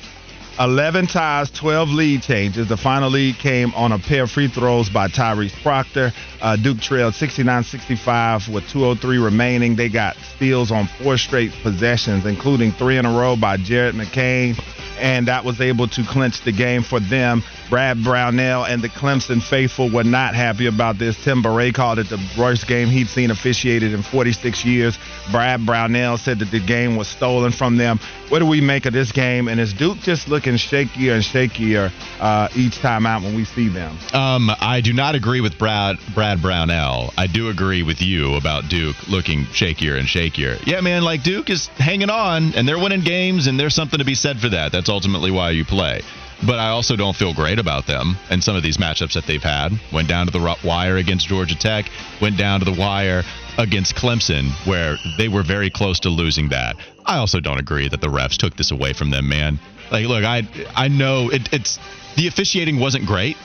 11 0.60 1.06
ties, 1.06 1.50
12 1.50 1.88
lead 1.88 2.22
changes. 2.22 2.68
The 2.68 2.76
final 2.76 3.08
lead 3.08 3.38
came 3.38 3.72
on 3.74 3.92
a 3.92 3.98
pair 3.98 4.24
of 4.24 4.30
free 4.30 4.46
throws 4.46 4.90
by 4.90 5.08
Tyrese 5.08 5.58
Proctor. 5.62 6.12
Uh, 6.42 6.56
Duke 6.56 6.80
trailed 6.80 7.14
69 7.14 7.64
65 7.64 8.48
with 8.50 8.68
203 8.68 9.16
remaining. 9.16 9.74
They 9.74 9.88
got 9.88 10.18
steals 10.36 10.70
on 10.70 10.86
four 10.86 11.16
straight 11.16 11.52
possessions, 11.62 12.26
including 12.26 12.72
three 12.72 12.98
in 12.98 13.06
a 13.06 13.10
row 13.10 13.36
by 13.36 13.56
Jared 13.56 13.94
McCain 13.94 14.54
and 15.00 15.28
that 15.28 15.44
was 15.44 15.60
able 15.60 15.88
to 15.88 16.04
clinch 16.04 16.42
the 16.42 16.52
game 16.52 16.82
for 16.82 17.00
them. 17.00 17.42
Brad 17.68 18.02
Brownell 18.02 18.64
and 18.64 18.82
the 18.82 18.88
Clemson 18.88 19.42
faithful 19.42 19.90
were 19.90 20.04
not 20.04 20.34
happy 20.34 20.66
about 20.66 20.98
this. 20.98 21.22
Tim 21.22 21.42
Bourret 21.42 21.74
called 21.74 21.98
it 21.98 22.08
the 22.08 22.20
worst 22.38 22.66
game 22.66 22.88
he'd 22.88 23.08
seen 23.08 23.30
officiated 23.30 23.92
in 23.94 24.02
46 24.02 24.64
years. 24.64 24.98
Brad 25.30 25.64
Brownell 25.64 26.18
said 26.18 26.40
that 26.40 26.50
the 26.50 26.60
game 26.60 26.96
was 26.96 27.08
stolen 27.08 27.52
from 27.52 27.76
them. 27.76 27.98
What 28.28 28.40
do 28.40 28.46
we 28.46 28.60
make 28.60 28.86
of 28.86 28.92
this 28.92 29.12
game? 29.12 29.48
And 29.48 29.60
is 29.60 29.72
Duke 29.72 29.98
just 29.98 30.28
looking 30.28 30.54
shakier 30.54 31.14
and 31.14 31.22
shakier 31.24 31.90
uh, 32.20 32.48
each 32.54 32.78
time 32.78 33.06
out 33.06 33.22
when 33.22 33.34
we 33.34 33.44
see 33.44 33.68
them? 33.68 33.96
Um, 34.12 34.50
I 34.60 34.80
do 34.80 34.92
not 34.92 35.14
agree 35.14 35.40
with 35.40 35.58
Brad 35.58 35.98
Brad 36.14 36.42
Brownell. 36.42 37.12
I 37.16 37.26
do 37.26 37.48
agree 37.48 37.82
with 37.82 38.02
you 38.02 38.34
about 38.34 38.68
Duke 38.68 38.96
looking 39.08 39.44
shakier 39.46 39.98
and 39.98 40.06
shakier. 40.06 40.64
Yeah, 40.66 40.80
man, 40.80 41.02
like 41.02 41.22
Duke 41.22 41.50
is 41.50 41.68
hanging 41.68 42.10
on 42.10 42.54
and 42.54 42.68
they're 42.68 42.78
winning 42.78 43.00
games, 43.00 43.46
and 43.46 43.58
there's 43.58 43.74
something 43.74 43.98
to 43.98 44.04
be 44.04 44.14
said 44.14 44.38
for 44.38 44.50
that. 44.50 44.72
That's 44.72 44.88
ultimately 44.90 45.30
why 45.30 45.50
you 45.50 45.64
play. 45.64 46.02
But 46.46 46.58
I 46.58 46.68
also 46.70 46.96
don't 46.96 47.14
feel 47.14 47.34
great 47.34 47.58
about 47.58 47.86
them 47.86 48.16
and 48.30 48.42
some 48.42 48.56
of 48.56 48.62
these 48.62 48.78
matchups 48.78 49.12
that 49.12 49.26
they've 49.26 49.42
had. 49.42 49.72
Went 49.92 50.08
down 50.08 50.26
to 50.26 50.32
the 50.32 50.56
wire 50.64 50.96
against 50.96 51.28
Georgia 51.28 51.54
Tech, 51.54 51.90
went 52.20 52.38
down 52.38 52.60
to 52.60 52.64
the 52.64 52.72
wire 52.72 53.22
against 53.58 53.94
Clemson, 53.94 54.50
where 54.66 54.96
they 55.18 55.28
were 55.28 55.42
very 55.42 55.68
close 55.68 56.00
to 56.00 56.08
losing 56.08 56.48
that. 56.48 56.76
I 57.04 57.18
also 57.18 57.40
don't 57.40 57.58
agree 57.58 57.88
that 57.88 58.00
the 58.00 58.08
refs 58.08 58.36
took 58.36 58.56
this 58.56 58.70
away 58.70 58.94
from 58.94 59.10
them, 59.10 59.28
man. 59.28 59.58
Like, 59.90 60.06
look, 60.06 60.24
I 60.24 60.48
I 60.74 60.88
know 60.88 61.30
it, 61.30 61.52
it's 61.52 61.78
the 62.16 62.26
officiating 62.26 62.78
wasn't 62.78 63.06
great. 63.06 63.36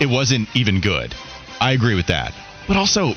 It 0.00 0.06
wasn't 0.06 0.48
even 0.54 0.80
good. 0.80 1.14
I 1.60 1.72
agree 1.72 1.96
with 1.96 2.06
that. 2.06 2.32
But 2.66 2.76
also, 2.76 3.14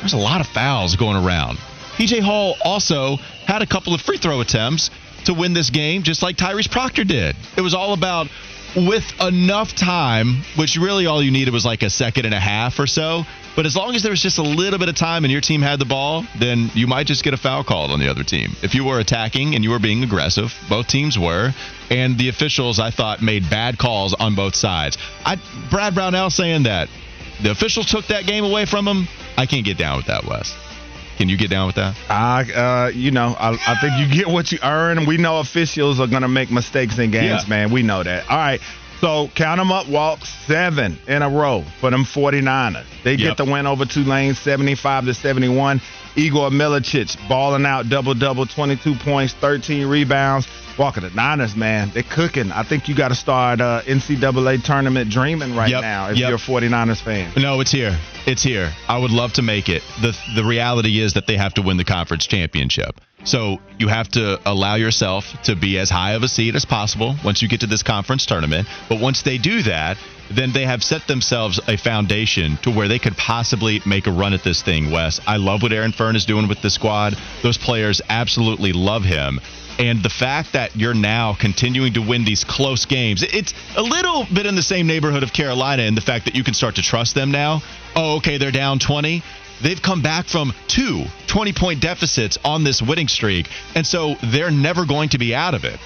there's 0.00 0.12
a 0.12 0.18
lot 0.18 0.40
of 0.40 0.46
fouls 0.46 0.96
going 0.96 1.22
around. 1.22 1.58
PJ 1.96 2.20
Hall 2.20 2.56
also 2.64 3.16
had 3.46 3.60
a 3.60 3.66
couple 3.66 3.92
of 3.92 4.00
free 4.00 4.16
throw 4.16 4.40
attempts 4.40 4.90
to 5.24 5.34
win 5.34 5.52
this 5.52 5.70
game, 5.70 6.02
just 6.02 6.22
like 6.22 6.36
Tyrese 6.36 6.70
Proctor 6.70 7.04
did. 7.04 7.36
It 7.56 7.60
was 7.60 7.74
all 7.74 7.92
about 7.92 8.28
with 8.76 9.04
enough 9.20 9.74
time, 9.74 10.42
which 10.56 10.76
really 10.76 11.06
all 11.06 11.22
you 11.22 11.30
needed 11.30 11.52
was 11.52 11.64
like 11.64 11.82
a 11.82 11.90
second 11.90 12.24
and 12.24 12.34
a 12.34 12.40
half 12.40 12.78
or 12.78 12.86
so. 12.86 13.24
But 13.56 13.66
as 13.66 13.74
long 13.74 13.96
as 13.96 14.02
there 14.02 14.12
was 14.12 14.22
just 14.22 14.38
a 14.38 14.42
little 14.42 14.78
bit 14.78 14.88
of 14.88 14.94
time 14.94 15.24
and 15.24 15.32
your 15.32 15.40
team 15.40 15.60
had 15.60 15.80
the 15.80 15.84
ball, 15.84 16.24
then 16.38 16.70
you 16.74 16.86
might 16.86 17.06
just 17.06 17.24
get 17.24 17.34
a 17.34 17.36
foul 17.36 17.64
called 17.64 17.90
on 17.90 17.98
the 17.98 18.08
other 18.08 18.22
team. 18.22 18.50
If 18.62 18.74
you 18.74 18.84
were 18.84 19.00
attacking 19.00 19.54
and 19.54 19.64
you 19.64 19.70
were 19.70 19.80
being 19.80 20.04
aggressive, 20.04 20.54
both 20.68 20.86
teams 20.86 21.18
were, 21.18 21.52
and 21.90 22.16
the 22.16 22.28
officials 22.28 22.78
I 22.78 22.90
thought 22.90 23.22
made 23.22 23.50
bad 23.50 23.76
calls 23.76 24.14
on 24.14 24.36
both 24.36 24.54
sides. 24.54 24.96
I 25.26 25.36
Brad 25.68 25.94
Brownell 25.94 26.30
saying 26.30 26.62
that 26.64 26.88
the 27.42 27.50
officials 27.50 27.86
took 27.86 28.06
that 28.06 28.26
game 28.26 28.44
away 28.44 28.66
from 28.66 28.86
him. 28.86 29.08
I 29.36 29.46
can't 29.46 29.64
get 29.64 29.78
down 29.78 29.96
with 29.96 30.06
that, 30.06 30.24
Wes. 30.24 30.54
Can 31.20 31.28
you 31.28 31.36
get 31.36 31.50
down 31.50 31.66
with 31.66 31.76
that? 31.76 31.94
I, 32.08 32.50
uh, 32.50 32.88
you 32.94 33.10
know, 33.10 33.36
I, 33.38 33.50
I, 33.50 33.74
think 33.78 33.92
you 33.98 34.08
get 34.08 34.26
what 34.26 34.50
you 34.52 34.58
earn. 34.62 35.04
We 35.04 35.18
know 35.18 35.38
officials 35.40 36.00
are 36.00 36.06
going 36.06 36.22
to 36.22 36.28
make 36.28 36.50
mistakes 36.50 36.98
in 36.98 37.10
games, 37.10 37.42
yeah. 37.42 37.48
man. 37.50 37.70
We 37.70 37.82
know 37.82 38.02
that. 38.02 38.30
All 38.30 38.38
right. 38.38 38.58
So 39.00 39.30
count 39.34 39.58
them 39.58 39.72
up, 39.72 39.88
Walk 39.88 40.24
seven 40.24 40.98
in 41.08 41.22
a 41.22 41.30
row 41.30 41.64
for 41.80 41.90
them 41.90 42.04
49ers. 42.04 42.84
They 43.02 43.16
get 43.16 43.38
the 43.38 43.46
win 43.46 43.66
over 43.66 43.86
Tulane 43.86 44.34
75 44.34 45.06
to 45.06 45.14
71. 45.14 45.80
Igor 46.16 46.50
Milicic 46.50 47.16
balling 47.28 47.64
out 47.64 47.88
double 47.88 48.14
double, 48.14 48.44
22 48.44 48.96
points, 48.96 49.32
13 49.34 49.86
rebounds. 49.86 50.46
Walking 50.78 51.02
the 51.02 51.10
Niners, 51.10 51.56
man, 51.56 51.90
they're 51.92 52.02
cooking. 52.02 52.52
I 52.52 52.62
think 52.62 52.88
you 52.88 52.94
got 52.94 53.08
to 53.08 53.14
start 53.14 53.60
uh, 53.60 53.82
NCAA 53.84 54.62
tournament 54.62 55.10
dreaming 55.10 55.54
right 55.54 55.68
yep, 55.68 55.82
now 55.82 56.10
if 56.10 56.16
yep. 56.16 56.28
you're 56.28 56.38
a 56.38 56.62
49ers 56.62 57.02
fan. 57.02 57.32
No, 57.36 57.60
it's 57.60 57.70
here. 57.70 57.98
It's 58.26 58.42
here. 58.42 58.72
I 58.88 58.98
would 58.98 59.10
love 59.10 59.32
to 59.34 59.42
make 59.42 59.68
it. 59.68 59.82
The 60.00 60.16
the 60.34 60.44
reality 60.44 61.00
is 61.00 61.14
that 61.14 61.26
they 61.26 61.36
have 61.36 61.54
to 61.54 61.62
win 61.62 61.76
the 61.76 61.84
conference 61.84 62.26
championship. 62.26 63.00
So 63.24 63.60
you 63.78 63.88
have 63.88 64.08
to 64.10 64.40
allow 64.48 64.76
yourself 64.76 65.24
to 65.44 65.54
be 65.54 65.78
as 65.78 65.90
high 65.90 66.12
of 66.12 66.22
a 66.22 66.28
seed 66.28 66.56
as 66.56 66.64
possible 66.64 67.16
once 67.24 67.42
you 67.42 67.48
get 67.48 67.60
to 67.60 67.66
this 67.66 67.82
conference 67.82 68.26
tournament. 68.26 68.66
But 68.88 69.00
once 69.00 69.22
they 69.22 69.38
do 69.38 69.62
that, 69.62 69.98
then 70.30 70.52
they 70.52 70.64
have 70.64 70.82
set 70.82 71.06
themselves 71.06 71.60
a 71.66 71.76
foundation 71.76 72.56
to 72.58 72.70
where 72.70 72.88
they 72.88 72.98
could 72.98 73.16
possibly 73.16 73.82
make 73.84 74.06
a 74.06 74.12
run 74.12 74.32
at 74.32 74.44
this 74.44 74.62
thing, 74.62 74.90
Wes. 74.90 75.20
I 75.26 75.36
love 75.36 75.62
what 75.62 75.72
Aaron 75.72 75.92
Fearne 75.92 76.16
is 76.16 76.24
doing 76.24 76.48
with 76.48 76.62
the 76.62 76.70
squad. 76.70 77.16
Those 77.42 77.58
players 77.58 78.00
absolutely 78.08 78.72
love 78.72 79.02
him. 79.02 79.40
And 79.78 80.02
the 80.02 80.10
fact 80.10 80.52
that 80.52 80.76
you're 80.76 80.94
now 80.94 81.34
continuing 81.34 81.94
to 81.94 82.00
win 82.00 82.24
these 82.24 82.44
close 82.44 82.84
games, 82.84 83.22
it's 83.22 83.54
a 83.76 83.82
little 83.82 84.26
bit 84.32 84.46
in 84.46 84.54
the 84.54 84.62
same 84.62 84.86
neighborhood 84.86 85.22
of 85.22 85.32
Carolina 85.32 85.82
in 85.82 85.94
the 85.94 86.00
fact 86.00 86.26
that 86.26 86.34
you 86.34 86.44
can 86.44 86.54
start 86.54 86.76
to 86.76 86.82
trust 86.82 87.14
them 87.14 87.30
now. 87.30 87.62
Oh, 87.96 88.16
okay, 88.18 88.38
they're 88.38 88.52
down 88.52 88.78
20. 88.78 89.22
They've 89.62 89.80
come 89.80 90.02
back 90.02 90.26
from 90.26 90.52
two 90.68 91.04
20 91.26 91.52
point 91.52 91.80
deficits 91.80 92.38
on 92.44 92.64
this 92.64 92.80
winning 92.82 93.08
streak. 93.08 93.48
And 93.74 93.86
so 93.86 94.16
they're 94.22 94.50
never 94.50 94.86
going 94.86 95.10
to 95.10 95.18
be 95.18 95.34
out 95.34 95.54
of 95.54 95.64
it. 95.64 95.78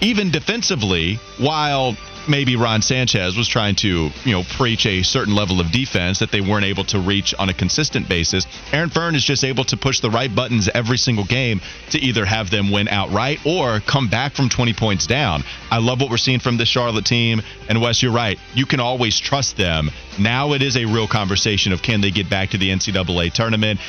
Even 0.00 0.30
defensively, 0.30 1.16
while 1.38 1.96
maybe 2.28 2.56
Ron 2.56 2.82
Sanchez 2.82 3.36
was 3.36 3.48
trying 3.48 3.74
to, 3.76 4.10
you 4.24 4.32
know, 4.32 4.42
preach 4.42 4.86
a 4.86 5.02
certain 5.02 5.34
level 5.34 5.60
of 5.60 5.70
defense 5.70 6.18
that 6.20 6.30
they 6.30 6.40
weren't 6.40 6.64
able 6.64 6.84
to 6.84 6.98
reach 6.98 7.34
on 7.38 7.48
a 7.48 7.54
consistent 7.54 8.08
basis. 8.08 8.46
Aaron 8.72 8.90
Fearne 8.90 9.14
is 9.14 9.24
just 9.24 9.44
able 9.44 9.64
to 9.64 9.76
push 9.76 10.00
the 10.00 10.10
right 10.10 10.34
buttons 10.34 10.68
every 10.68 10.98
single 10.98 11.24
game 11.24 11.60
to 11.90 11.98
either 11.98 12.24
have 12.24 12.50
them 12.50 12.70
win 12.70 12.88
outright 12.88 13.44
or 13.44 13.80
come 13.80 14.08
back 14.08 14.34
from 14.34 14.48
20 14.48 14.72
points 14.74 15.06
down. 15.06 15.42
I 15.70 15.78
love 15.78 16.00
what 16.00 16.10
we're 16.10 16.16
seeing 16.16 16.40
from 16.40 16.56
this 16.56 16.68
Charlotte 16.68 17.04
team. 17.06 17.42
And 17.68 17.80
Wes, 17.80 18.02
you're 18.02 18.12
right. 18.12 18.38
You 18.54 18.66
can 18.66 18.80
always 18.80 19.18
trust 19.18 19.56
them. 19.56 19.90
Now 20.18 20.52
it 20.52 20.62
is 20.62 20.76
a 20.76 20.84
real 20.84 21.08
conversation 21.08 21.72
of 21.72 21.82
can 21.82 22.00
they 22.00 22.10
get 22.10 22.28
back 22.28 22.50
to 22.50 22.58
the 22.58 22.70
NCAA 22.70 23.32
tournament 23.32 23.80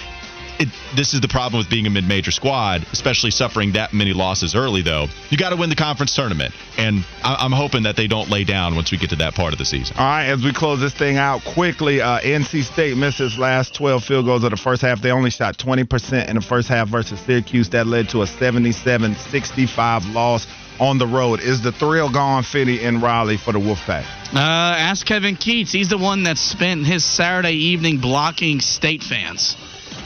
it, 0.60 0.70
this 0.96 1.14
is 1.14 1.22
the 1.22 1.28
problem 1.28 1.60
with 1.60 1.70
being 1.70 1.88
a 1.88 1.90
mid-major 1.90 2.32
squad, 2.32 2.86
especially 2.92 3.32
suffering 3.32 3.74
that 3.74 3.94
many 3.94 4.14
losses 4.14 4.56
early. 4.56 4.82
Though 4.82 5.08
you 5.30 5.38
got 5.38 5.50
to 5.50 5.56
win 5.56 5.70
the 5.70 5.76
conference 5.76 6.16
tournament, 6.16 6.54
and 6.78 7.06
I, 7.24 7.46
am 7.46 7.52
hoping 7.52 7.84
that 7.84 7.96
they 7.96 8.08
don't 8.08 8.30
lay 8.30 8.44
down 8.44 8.76
once 8.76 8.92
we 8.92 8.98
get 8.98 9.10
to 9.12 9.16
that 9.18 9.36
part 9.36 9.54
of 9.54 9.60
the 9.60 9.66
season. 9.66 9.98
All 9.98 10.06
right, 10.06 10.26
as 10.28 10.44
we 10.44 10.54
close 10.54 10.80
this 10.80 10.94
thing 10.94 11.18
out 11.18 11.44
quickly, 11.44 12.02
uh, 12.02 12.20
NC 12.20 12.64
State 12.64 12.98
missed 12.98 13.20
its 13.20 13.38
last 13.38 13.74
12 13.76 14.04
field 14.04 14.26
goals 14.26 14.44
of 14.44 14.52
the 14.52 14.58
first 14.58 14.82
half. 14.82 15.02
They 15.02 15.12
only 15.12 15.30
shot 15.30 15.58
20% 15.58 16.28
in 16.28 16.36
the 16.36 16.42
first 16.42 16.68
half 16.68 16.88
versus 16.88 17.20
Syracuse. 17.22 17.70
That 17.70 17.88
led 17.88 18.10
to 18.10 18.22
a 18.22 18.26
77-65 18.26 20.14
loss 20.14 20.48
on 20.80 20.98
the 20.98 21.08
road. 21.08 21.42
Is 21.42 21.62
the 21.62 21.72
thrill 21.72 22.12
gone, 22.12 22.44
Finney, 22.44 22.82
in 22.82 23.02
Raleigh 23.02 23.38
for 23.38 23.54
the 23.54 23.60
Wolfpack? 23.60 24.04
Uh, 24.34 24.40
ask 24.40 25.06
Kevin 25.06 25.36
Keatts. 25.36 25.72
He's 25.72 25.90
the 25.90 25.98
one 25.98 26.24
that 26.24 26.38
spent 26.38 26.86
his 26.86 27.06
Saturday 27.06 27.54
evening 27.54 28.00
blocking 28.00 28.60
state 28.62 29.04
fans. 29.04 29.56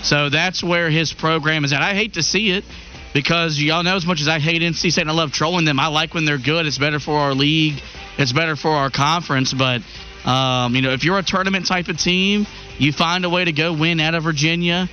So 0.06 0.30
that's 0.30 0.64
where 0.64 0.92
his 0.92 1.14
program 1.14 1.66
is 1.66 1.74
at. 1.74 1.82
I 1.82 1.96
hate 1.96 2.14
to 2.14 2.22
see 2.22 2.52
it 2.52 2.64
because 3.12 3.60
y'all 3.60 3.82
know 3.82 3.96
as 3.96 4.06
much 4.06 4.22
as 4.22 4.28
I 4.28 4.38
hate 4.38 4.62
NC 4.62 4.92
State 4.92 5.02
and 5.02 5.10
I 5.10 5.14
love 5.14 5.32
trolling 5.32 5.66
them, 5.66 5.80
I 5.80 5.88
like 5.88 6.14
when 6.14 6.26
they're 6.26 6.38
good. 6.38 6.68
It's 6.68 6.78
better 6.78 7.00
for 7.00 7.18
our 7.18 7.34
league. 7.34 7.82
It's 8.20 8.32
better 8.32 8.56
for 8.56 8.70
our 8.70 8.92
conference. 8.92 9.52
But 9.52 9.82
um, 10.24 10.76
you 10.76 10.84
know, 10.84 10.92
if 10.92 11.04
you're 11.04 11.18
a 11.18 11.24
tournament 11.24 11.66
type 11.66 11.88
of 11.88 11.98
team, 11.98 12.46
you 12.78 12.92
find 12.94 13.26
a 13.26 13.30
way 13.30 13.46
to 13.46 13.52
go 13.52 13.74
win 13.74 14.00
out 14.00 14.14
of 14.14 14.24
Virginia. 14.24 14.88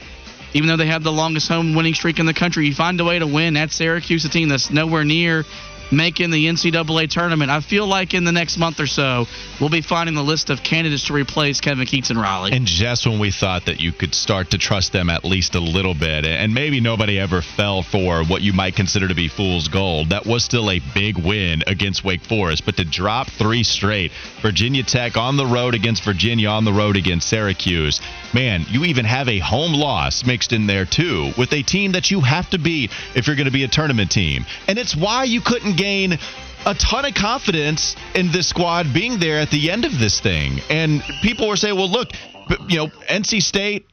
even 0.54 0.69
though 0.69 0.76
they 0.78 0.87
have 0.87 1.02
the 1.02 1.12
longest 1.12 1.49
home 1.49 1.75
winning 1.75 1.95
streak 1.95 2.19
in 2.19 2.26
the 2.26 2.35
country. 2.35 2.66
You 2.66 2.75
find 2.75 3.00
a 3.00 3.04
way 3.04 3.19
to 3.19 3.26
win 3.26 3.57
at 3.57 3.71
Syracuse, 3.71 4.25
a 4.25 4.31
team 4.31 4.49
that's 4.49 4.71
nowhere 4.71 5.04
near 5.04 5.45
making 5.92 6.30
the 6.30 6.46
NCAA 6.46 7.08
tournament. 7.11 7.50
I 7.50 7.61
feel 7.61 7.87
like 7.87 8.14
in 8.14 8.25
the 8.25 8.32
next 8.32 8.56
month 8.56 8.80
or 8.80 8.87
so, 8.87 9.26
we'll 9.61 9.70
be 9.70 9.82
finding 9.82 10.14
the 10.14 10.22
list 10.22 10.50
of 10.50 10.62
candidates 10.62 11.06
to 11.08 11.12
replace 11.12 11.61
Kevin 11.61 11.87
Keatts 11.87 12.11
and 12.11 12.20
Raleigh. 12.20 12.52
And 12.52 12.66
just 12.66 13.06
when 13.06 13.18
we 13.18 13.30
thought 13.30 13.66
that 13.66 13.80
you 13.80 13.92
could 13.92 14.14
start 14.14 14.50
to 14.50 14.58
trust 14.58 14.92
them 14.92 15.11
at 15.11 15.25
least 15.25 15.54
a 15.54 15.61
little 15.61 15.94
bit, 15.94 16.25
and 16.25 16.54
maybe 16.54 16.80
nobody 16.80 17.18
ever 17.18 17.42
fell 17.42 17.82
for 17.82 18.25
what 18.25 18.42
you 18.42 18.52
might 18.52 18.75
consider 18.75 19.08
to 19.08 19.14
be 19.14 19.28
fool's 19.28 19.68
gold, 19.68 20.11
that 20.11 20.26
was 20.26 20.44
still 20.44 20.70
a 20.70 20.80
big 20.94 21.18
win 21.18 21.62
against 21.66 22.04
Wake 22.04 22.22
Forest. 22.22 22.64
But 22.64 22.76
to 22.78 22.84
drop 22.84 23.28
three 23.28 23.62
straight, 23.62 24.12
Virginia 24.40 24.82
Tech 24.82 25.16
on 25.16 25.37
the 25.37 25.46
road 25.46 25.75
against 25.75 26.04
Virginia, 26.04 26.49
on 26.49 26.64
the 26.64 26.72
road 26.72 26.96
against 26.96 27.28
Syracuse, 27.28 28.00
man, 28.32 28.64
you 28.68 28.84
even 28.84 29.04
have 29.04 29.28
a 29.28 29.38
home 29.38 29.72
loss 29.72 30.25
mixed 30.25 30.52
in 30.52 30.66
there 30.66 30.87
too 30.87 31.32
with 31.37 31.52
a 31.52 31.62
team 31.62 31.92
that 31.92 32.11
you 32.11 32.20
have 32.20 32.49
to 32.50 32.58
beat 32.58 32.90
if 33.14 33.26
you're 33.26 33.37
going 33.37 33.46
to 33.46 33.52
be 33.52 33.64
a 33.64 33.68
tournament 33.68 34.11
team. 34.11 34.44
And 34.68 34.78
it's 34.78 34.96
why 34.96 35.25
you 35.25 35.40
couldn't 35.40 35.76
gain 35.82 36.18
a 36.64 36.74
ton 36.74 37.04
of 37.04 37.14
confidence 37.14 37.96
in 38.14 38.30
this 38.30 38.48
squad 38.48 38.94
being 38.94 39.18
there 39.18 39.40
at 39.40 39.50
the 39.50 39.70
end 39.70 39.84
of 39.84 39.98
this 39.98 40.20
thing. 40.20 40.60
And 40.70 41.02
people 41.22 41.48
were 41.48 41.56
saying, 41.56 41.74
well, 41.76 41.90
look, 41.90 42.10
you 42.68 42.76
know, 42.76 42.86
NC 43.08 43.42
State 43.42 43.86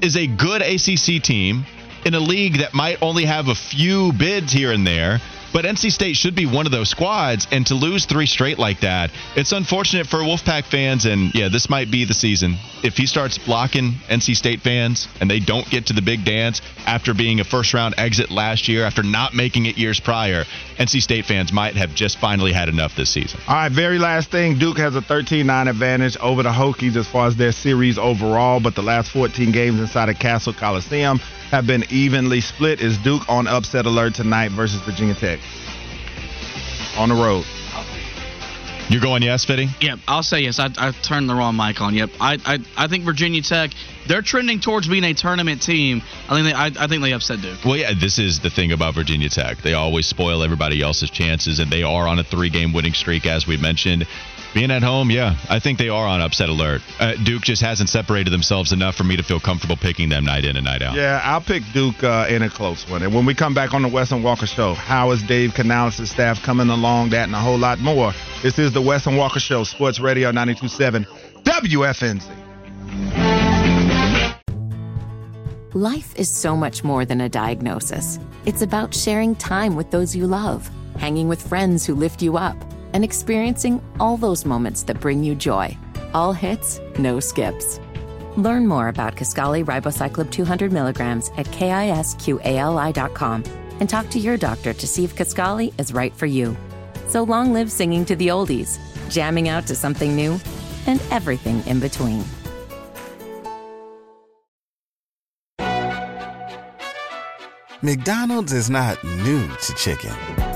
is 0.00 0.16
a 0.16 0.26
good 0.26 0.62
ACC 0.62 1.22
team 1.22 1.66
in 2.06 2.14
a 2.14 2.20
league 2.20 2.58
that 2.58 2.72
might 2.72 3.02
only 3.02 3.26
have 3.26 3.48
a 3.48 3.54
few 3.54 4.12
bids 4.14 4.52
here 4.52 4.72
and 4.72 4.86
there. 4.86 5.20
But 5.56 5.64
NC 5.64 5.90
State 5.90 6.16
should 6.16 6.34
be 6.34 6.44
one 6.44 6.66
of 6.66 6.72
those 6.72 6.90
squads, 6.90 7.46
and 7.50 7.66
to 7.68 7.74
lose 7.74 8.04
three 8.04 8.26
straight 8.26 8.58
like 8.58 8.80
that, 8.80 9.10
it's 9.36 9.52
unfortunate 9.52 10.06
for 10.06 10.18
Wolfpack 10.18 10.66
fans. 10.66 11.06
And 11.06 11.34
yeah, 11.34 11.48
this 11.48 11.70
might 11.70 11.90
be 11.90 12.04
the 12.04 12.12
season. 12.12 12.58
If 12.82 12.98
he 12.98 13.06
starts 13.06 13.38
blocking 13.38 13.92
NC 14.10 14.36
State 14.36 14.60
fans 14.60 15.08
and 15.18 15.30
they 15.30 15.40
don't 15.40 15.66
get 15.70 15.86
to 15.86 15.94
the 15.94 16.02
big 16.02 16.26
dance 16.26 16.60
after 16.84 17.14
being 17.14 17.40
a 17.40 17.44
first 17.44 17.72
round 17.72 17.94
exit 17.96 18.30
last 18.30 18.68
year, 18.68 18.84
after 18.84 19.02
not 19.02 19.32
making 19.32 19.64
it 19.64 19.78
years 19.78 19.98
prior, 19.98 20.44
NC 20.76 21.00
State 21.00 21.24
fans 21.24 21.54
might 21.54 21.74
have 21.74 21.94
just 21.94 22.18
finally 22.18 22.52
had 22.52 22.68
enough 22.68 22.94
this 22.94 23.08
season. 23.08 23.40
All 23.48 23.54
right, 23.54 23.72
very 23.72 23.98
last 23.98 24.30
thing 24.30 24.58
Duke 24.58 24.76
has 24.76 24.94
a 24.94 25.00
13 25.00 25.46
9 25.46 25.68
advantage 25.68 26.18
over 26.18 26.42
the 26.42 26.50
Hokies 26.50 26.96
as 26.96 27.08
far 27.08 27.28
as 27.28 27.36
their 27.36 27.52
series 27.52 27.96
overall, 27.96 28.60
but 28.60 28.74
the 28.74 28.82
last 28.82 29.10
14 29.10 29.52
games 29.52 29.80
inside 29.80 30.10
of 30.10 30.18
Cassell 30.18 30.52
Coliseum 30.52 31.18
have 31.50 31.66
been 31.66 31.84
evenly 31.90 32.40
split. 32.40 32.80
Is 32.80 32.98
Duke 32.98 33.28
on 33.28 33.46
upset 33.46 33.86
alert 33.86 34.14
tonight 34.14 34.50
versus 34.52 34.80
Virginia 34.82 35.14
Tech? 35.14 35.40
On 36.96 37.08
the 37.08 37.14
road. 37.14 37.44
You're 38.88 39.00
going 39.00 39.22
yes, 39.22 39.44
Fitty? 39.44 39.68
Yep, 39.80 39.98
I'll 40.06 40.22
say 40.22 40.42
yes. 40.42 40.60
I, 40.60 40.68
I 40.78 40.92
turned 40.92 41.28
the 41.28 41.34
wrong 41.34 41.56
mic 41.56 41.80
on. 41.80 41.94
Yep, 41.94 42.10
I, 42.20 42.38
I 42.44 42.58
I 42.76 42.88
think 42.88 43.04
Virginia 43.04 43.42
Tech 43.42 43.72
they're 44.06 44.22
trending 44.22 44.60
towards 44.60 44.88
being 44.88 45.04
a 45.04 45.14
tournament 45.14 45.62
team. 45.62 46.02
I 46.28 46.34
think 46.34 46.46
they 46.46 46.52
I, 46.52 46.84
I 46.84 46.86
think 46.86 47.02
they 47.02 47.12
upset 47.12 47.40
Duke. 47.42 47.58
Well, 47.64 47.76
yeah, 47.76 47.92
this 47.98 48.18
is 48.18 48.40
the 48.40 48.50
thing 48.50 48.72
about 48.72 48.94
Virginia 48.94 49.28
Tech. 49.28 49.58
They 49.58 49.74
always 49.74 50.06
spoil 50.06 50.42
everybody 50.42 50.82
else's 50.82 51.10
chances, 51.10 51.58
and 51.58 51.70
they 51.70 51.82
are 51.82 52.06
on 52.06 52.18
a 52.18 52.24
three-game 52.24 52.72
winning 52.72 52.94
streak, 52.94 53.26
as 53.26 53.46
we 53.46 53.56
mentioned. 53.56 54.06
Being 54.56 54.70
at 54.70 54.82
home, 54.82 55.10
yeah, 55.10 55.36
I 55.50 55.58
think 55.58 55.78
they 55.78 55.90
are 55.90 56.06
on 56.06 56.22
upset 56.22 56.48
alert. 56.48 56.80
Uh, 56.98 57.12
Duke 57.12 57.42
just 57.42 57.60
hasn't 57.60 57.90
separated 57.90 58.30
themselves 58.30 58.72
enough 58.72 58.94
for 58.94 59.04
me 59.04 59.14
to 59.18 59.22
feel 59.22 59.38
comfortable 59.38 59.76
picking 59.76 60.08
them 60.08 60.24
night 60.24 60.46
in 60.46 60.56
and 60.56 60.64
night 60.64 60.80
out. 60.80 60.96
Yeah, 60.96 61.20
I'll 61.22 61.42
pick 61.42 61.62
Duke 61.74 62.02
uh, 62.02 62.24
in 62.30 62.40
a 62.40 62.48
close 62.48 62.88
one. 62.88 63.02
And 63.02 63.14
when 63.14 63.26
we 63.26 63.34
come 63.34 63.52
back 63.52 63.74
on 63.74 63.82
the 63.82 63.88
Wes 63.88 64.12
and 64.12 64.24
Walker 64.24 64.46
Show, 64.46 64.72
how 64.72 65.10
is 65.10 65.22
Dave 65.24 65.52
Canales' 65.52 66.08
staff 66.08 66.42
coming 66.42 66.70
along? 66.70 67.10
That 67.10 67.24
and 67.24 67.34
a 67.34 67.38
whole 67.38 67.58
lot 67.58 67.80
more. 67.80 68.14
This 68.42 68.58
is 68.58 68.72
the 68.72 68.80
Wes 68.80 69.06
and 69.06 69.18
Walker 69.18 69.40
Show, 69.40 69.62
Sports 69.64 70.00
Radio 70.00 70.32
92.7 70.32 71.04
WFNZ. 71.42 72.24
Life 75.74 76.16
is 76.16 76.30
so 76.30 76.56
much 76.56 76.82
more 76.82 77.04
than 77.04 77.20
a 77.20 77.28
diagnosis. 77.28 78.18
It's 78.46 78.62
about 78.62 78.94
sharing 78.94 79.34
time 79.34 79.76
with 79.76 79.90
those 79.90 80.16
you 80.16 80.26
love, 80.26 80.70
hanging 80.96 81.28
with 81.28 81.46
friends 81.46 81.84
who 81.84 81.94
lift 81.94 82.22
you 82.22 82.38
up 82.38 82.56
and 82.92 83.04
experiencing 83.04 83.82
all 84.00 84.16
those 84.16 84.44
moments 84.44 84.82
that 84.84 85.00
bring 85.00 85.22
you 85.22 85.34
joy. 85.34 85.76
All 86.14 86.32
hits, 86.32 86.80
no 86.98 87.20
skips. 87.20 87.80
Learn 88.36 88.66
more 88.66 88.88
about 88.88 89.16
Kisqali 89.16 89.64
ribociclib 89.64 90.30
200 90.30 90.72
milligrams 90.72 91.30
at 91.36 91.46
kisqali.com 91.46 93.44
and 93.80 93.88
talk 93.88 94.08
to 94.10 94.18
your 94.18 94.36
doctor 94.36 94.72
to 94.72 94.86
see 94.86 95.04
if 95.04 95.14
Kisqali 95.14 95.78
is 95.78 95.92
right 95.92 96.14
for 96.14 96.26
you. 96.26 96.56
So 97.08 97.22
long 97.22 97.52
live 97.52 97.70
singing 97.70 98.04
to 98.06 98.16
the 98.16 98.28
oldies, 98.28 98.78
jamming 99.10 99.48
out 99.48 99.66
to 99.66 99.74
something 99.74 100.14
new, 100.16 100.38
and 100.86 101.00
everything 101.10 101.62
in 101.66 101.80
between. 101.80 102.24
McDonald's 107.82 108.52
is 108.52 108.70
not 108.70 109.02
new 109.04 109.46
to 109.46 109.74
chicken. 109.74 110.55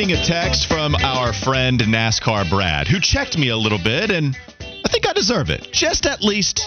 Reading 0.00 0.16
a 0.16 0.24
text 0.24 0.66
from 0.66 0.94
our 0.94 1.30
friend 1.30 1.78
NASCAR 1.78 2.48
Brad, 2.48 2.88
who 2.88 2.98
checked 3.00 3.36
me 3.36 3.50
a 3.50 3.56
little 3.56 3.76
bit, 3.76 4.10
and 4.10 4.34
I 4.58 4.88
think 4.88 5.06
I 5.06 5.12
deserve 5.12 5.50
it. 5.50 5.68
Just 5.72 6.06
at 6.06 6.22
least 6.22 6.66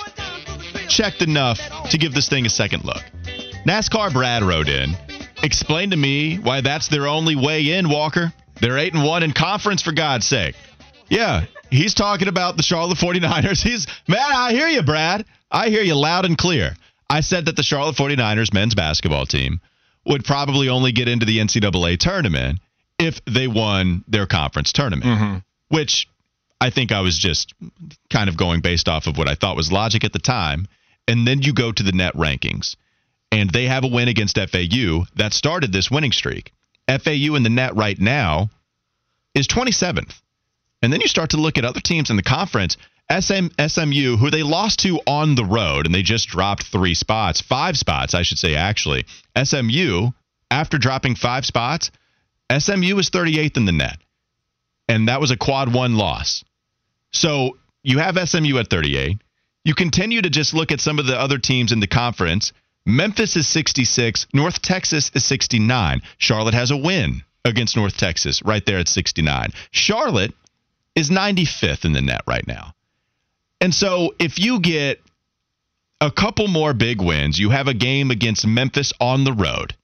checked 0.87 1.23
enough 1.23 1.59
to 1.89 1.97
give 1.97 2.13
this 2.13 2.29
thing 2.29 2.45
a 2.45 2.49
second 2.49 2.85
look. 2.85 3.01
NASCAR 3.65 4.13
Brad 4.13 4.43
wrote 4.43 4.69
in, 4.69 4.91
explain 5.41 5.89
to 5.89 5.97
me 5.97 6.35
why 6.35 6.61
that's 6.61 6.89
their 6.89 7.07
only 7.07 7.35
way 7.35 7.71
in, 7.71 7.89
Walker. 7.89 8.31
They're 8.61 8.77
8 8.77 8.93
and 8.93 9.03
1 9.03 9.23
in 9.23 9.31
conference, 9.31 9.81
for 9.81 9.93
God's 9.93 10.27
sake. 10.27 10.53
Yeah, 11.09 11.45
he's 11.71 11.95
talking 11.95 12.27
about 12.27 12.55
the 12.55 12.61
Charlotte 12.61 12.99
49ers. 12.99 13.63
He's, 13.67 13.87
man, 14.07 14.19
I 14.21 14.51
hear 14.51 14.67
you, 14.67 14.83
Brad. 14.83 15.25
I 15.49 15.69
hear 15.69 15.81
you 15.81 15.95
loud 15.95 16.25
and 16.25 16.37
clear. 16.37 16.75
I 17.09 17.21
said 17.21 17.45
that 17.45 17.55
the 17.55 17.63
Charlotte 17.63 17.95
49ers 17.95 18.53
men's 18.53 18.75
basketball 18.75 19.25
team 19.25 19.59
would 20.05 20.23
probably 20.23 20.69
only 20.69 20.91
get 20.91 21.07
into 21.07 21.25
the 21.25 21.39
NCAA 21.39 21.97
tournament 21.97 22.59
if 22.99 23.23
they 23.25 23.47
won 23.47 24.03
their 24.07 24.25
conference 24.25 24.71
tournament, 24.71 25.05
mm-hmm. 25.05 25.37
which 25.69 26.07
I 26.61 26.69
think 26.69 26.91
I 26.91 27.01
was 27.01 27.17
just 27.17 27.53
kind 28.09 28.29
of 28.29 28.37
going 28.37 28.61
based 28.61 28.87
off 28.87 29.07
of 29.07 29.17
what 29.17 29.27
I 29.27 29.35
thought 29.35 29.57
was 29.57 29.71
logic 29.71 30.03
at 30.03 30.13
the 30.13 30.19
time. 30.19 30.67
And 31.07 31.27
then 31.27 31.41
you 31.41 31.53
go 31.53 31.71
to 31.71 31.83
the 31.83 31.91
net 31.91 32.13
rankings, 32.13 32.77
and 33.31 33.49
they 33.49 33.65
have 33.65 33.83
a 33.83 33.87
win 33.87 34.07
against 34.07 34.37
FAU 34.37 35.05
that 35.15 35.33
started 35.33 35.73
this 35.73 35.91
winning 35.91 36.13
streak. 36.13 36.53
FAU 36.87 37.35
in 37.35 37.43
the 37.43 37.49
net 37.49 37.75
right 37.75 37.99
now 37.99 38.49
is 39.33 39.47
27th. 39.47 40.13
And 40.81 40.91
then 40.91 41.01
you 41.01 41.07
start 41.07 41.31
to 41.31 41.37
look 41.37 41.57
at 41.57 41.65
other 41.65 41.79
teams 41.81 42.09
in 42.09 42.15
the 42.15 42.23
conference. 42.23 42.77
SM, 43.11 43.47
SMU, 43.67 44.17
who 44.17 44.29
they 44.29 44.43
lost 44.43 44.79
to 44.79 44.99
on 45.05 45.35
the 45.35 45.45
road, 45.45 45.85
and 45.85 45.93
they 45.93 46.03
just 46.03 46.29
dropped 46.29 46.63
three 46.63 46.93
spots, 46.93 47.41
five 47.41 47.77
spots, 47.77 48.13
I 48.13 48.21
should 48.21 48.39
say, 48.39 48.55
actually. 48.55 49.05
SMU, 49.41 50.11
after 50.49 50.77
dropping 50.77 51.15
five 51.15 51.45
spots, 51.45 51.91
SMU 52.51 52.97
is 52.97 53.09
38th 53.09 53.57
in 53.57 53.65
the 53.65 53.71
net. 53.71 53.97
And 54.87 55.07
that 55.07 55.21
was 55.21 55.31
a 55.31 55.37
quad 55.37 55.73
one 55.73 55.95
loss. 55.95 56.43
So 57.11 57.57
you 57.83 57.99
have 57.99 58.17
SMU 58.17 58.57
at 58.57 58.69
38. 58.69 59.21
You 59.65 59.75
continue 59.75 60.21
to 60.21 60.29
just 60.29 60.53
look 60.53 60.71
at 60.71 60.81
some 60.81 60.99
of 60.99 61.05
the 61.05 61.19
other 61.19 61.37
teams 61.37 61.71
in 61.71 61.79
the 61.79 61.87
conference. 61.87 62.51
Memphis 62.85 63.37
is 63.37 63.47
66. 63.47 64.27
North 64.33 64.61
Texas 64.61 65.09
is 65.13 65.23
69. 65.23 66.01
Charlotte 66.17 66.53
has 66.53 66.71
a 66.71 66.77
win 66.77 67.23
against 67.45 67.77
North 67.77 67.97
Texas 67.97 68.41
right 68.43 68.65
there 68.65 68.79
at 68.79 68.87
69. 68.87 69.51
Charlotte 69.71 70.33
is 70.95 71.09
95th 71.09 71.85
in 71.85 71.93
the 71.93 72.01
net 72.01 72.21
right 72.27 72.45
now. 72.45 72.73
And 73.61 73.73
so 73.73 74.13
if 74.19 74.39
you 74.39 74.59
get 74.59 75.01
a 76.01 76.11
couple 76.11 76.47
more 76.47 76.73
big 76.73 77.01
wins, 77.01 77.39
you 77.39 77.49
have 77.49 77.67
a 77.67 77.73
game 77.73 78.11
against 78.11 78.45
Memphis 78.45 78.91
on 78.99 79.23
the 79.23 79.33
road. 79.33 79.75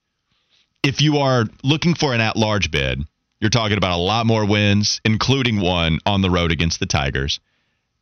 If 0.83 1.01
you 1.01 1.17
are 1.17 1.45
looking 1.63 1.93
for 1.93 2.13
an 2.13 2.21
at 2.21 2.37
large 2.37 2.71
bid, 2.71 3.01
you're 3.39 3.49
talking 3.49 3.77
about 3.77 3.91
a 3.91 4.01
lot 4.01 4.25
more 4.25 4.45
wins, 4.45 5.01
including 5.03 5.59
one 5.59 5.99
on 6.05 6.21
the 6.21 6.29
road 6.29 6.51
against 6.51 6.79
the 6.79 6.85
Tigers. 6.85 7.39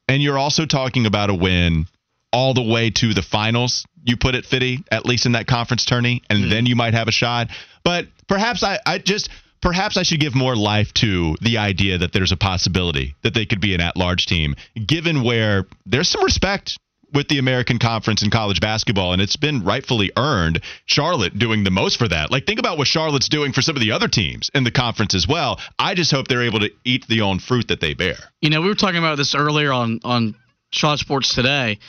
And 0.07 0.21
you're 0.21 0.37
also 0.37 0.65
talking 0.65 1.05
about 1.05 1.29
a 1.29 1.35
win 1.35 1.87
all 2.31 2.53
the 2.53 2.61
way 2.61 2.89
to 2.91 3.13
the 3.13 3.21
finals. 3.21 3.85
You 4.03 4.17
put 4.17 4.35
it, 4.35 4.45
Fitty, 4.45 4.83
at 4.91 5.05
least 5.05 5.25
in 5.25 5.33
that 5.33 5.47
conference 5.47 5.85
tourney, 5.85 6.21
and 6.29 6.39
mm-hmm. 6.39 6.49
then 6.49 6.65
you 6.65 6.75
might 6.75 6.93
have 6.93 7.07
a 7.07 7.11
shot. 7.11 7.49
But 7.83 8.07
perhaps 8.27 8.63
I, 8.63 8.79
I 8.85 8.99
just 8.99 9.29
perhaps 9.61 9.97
I 9.97 10.03
should 10.03 10.19
give 10.19 10.35
more 10.35 10.55
life 10.55 10.93
to 10.95 11.35
the 11.41 11.57
idea 11.57 11.97
that 11.97 12.13
there's 12.13 12.31
a 12.31 12.37
possibility 12.37 13.15
that 13.23 13.33
they 13.33 13.45
could 13.45 13.61
be 13.61 13.73
an 13.73 13.81
at-large 13.81 14.25
team, 14.27 14.55
given 14.85 15.23
where 15.23 15.65
there's 15.85 16.09
some 16.09 16.23
respect 16.23 16.77
with 17.17 17.27
the 17.29 17.39
American 17.39 17.79
Conference 17.79 18.21
in 18.21 18.29
college 18.29 18.61
basketball, 18.61 19.11
and 19.11 19.19
it's 19.19 19.35
been 19.35 19.63
rightfully 19.63 20.11
earned. 20.15 20.61
Charlotte 20.85 21.37
doing 21.39 21.63
the 21.63 21.71
most 21.71 21.97
for 21.97 22.07
that. 22.07 22.29
Like, 22.29 22.45
think 22.45 22.59
about 22.59 22.77
what 22.77 22.87
Charlotte's 22.87 23.27
doing 23.27 23.53
for 23.53 23.63
some 23.63 23.75
of 23.75 23.81
the 23.81 23.91
other 23.91 24.07
teams 24.07 24.51
in 24.53 24.63
the 24.63 24.69
conference 24.69 25.15
as 25.15 25.27
well. 25.27 25.59
I 25.79 25.95
just 25.95 26.11
hope 26.11 26.27
they're 26.27 26.43
able 26.43 26.59
to 26.59 26.69
eat 26.85 27.07
the 27.07 27.21
own 27.21 27.39
fruit 27.39 27.69
that 27.69 27.81
they 27.81 27.95
bear. 27.95 28.17
You 28.39 28.51
know, 28.51 28.61
we 28.61 28.67
were 28.67 28.75
talking 28.75 28.99
about 28.99 29.17
this 29.17 29.33
earlier 29.33 29.73
on 29.73 29.99
on 30.03 30.35
Charlotte 30.71 30.99
Sports 30.99 31.33
today. 31.33 31.79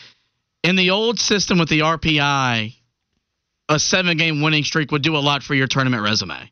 In 0.64 0.76
the 0.76 0.90
old 0.90 1.18
system 1.18 1.58
with 1.58 1.68
the 1.68 1.80
RPI, 1.80 2.74
a 3.68 3.78
seven 3.78 4.16
game 4.16 4.40
winning 4.40 4.64
streak 4.64 4.90
would 4.92 5.02
do 5.02 5.14
a 5.14 5.18
lot 5.18 5.42
for 5.42 5.54
your 5.54 5.66
tournament 5.66 6.02
resume. 6.02 6.50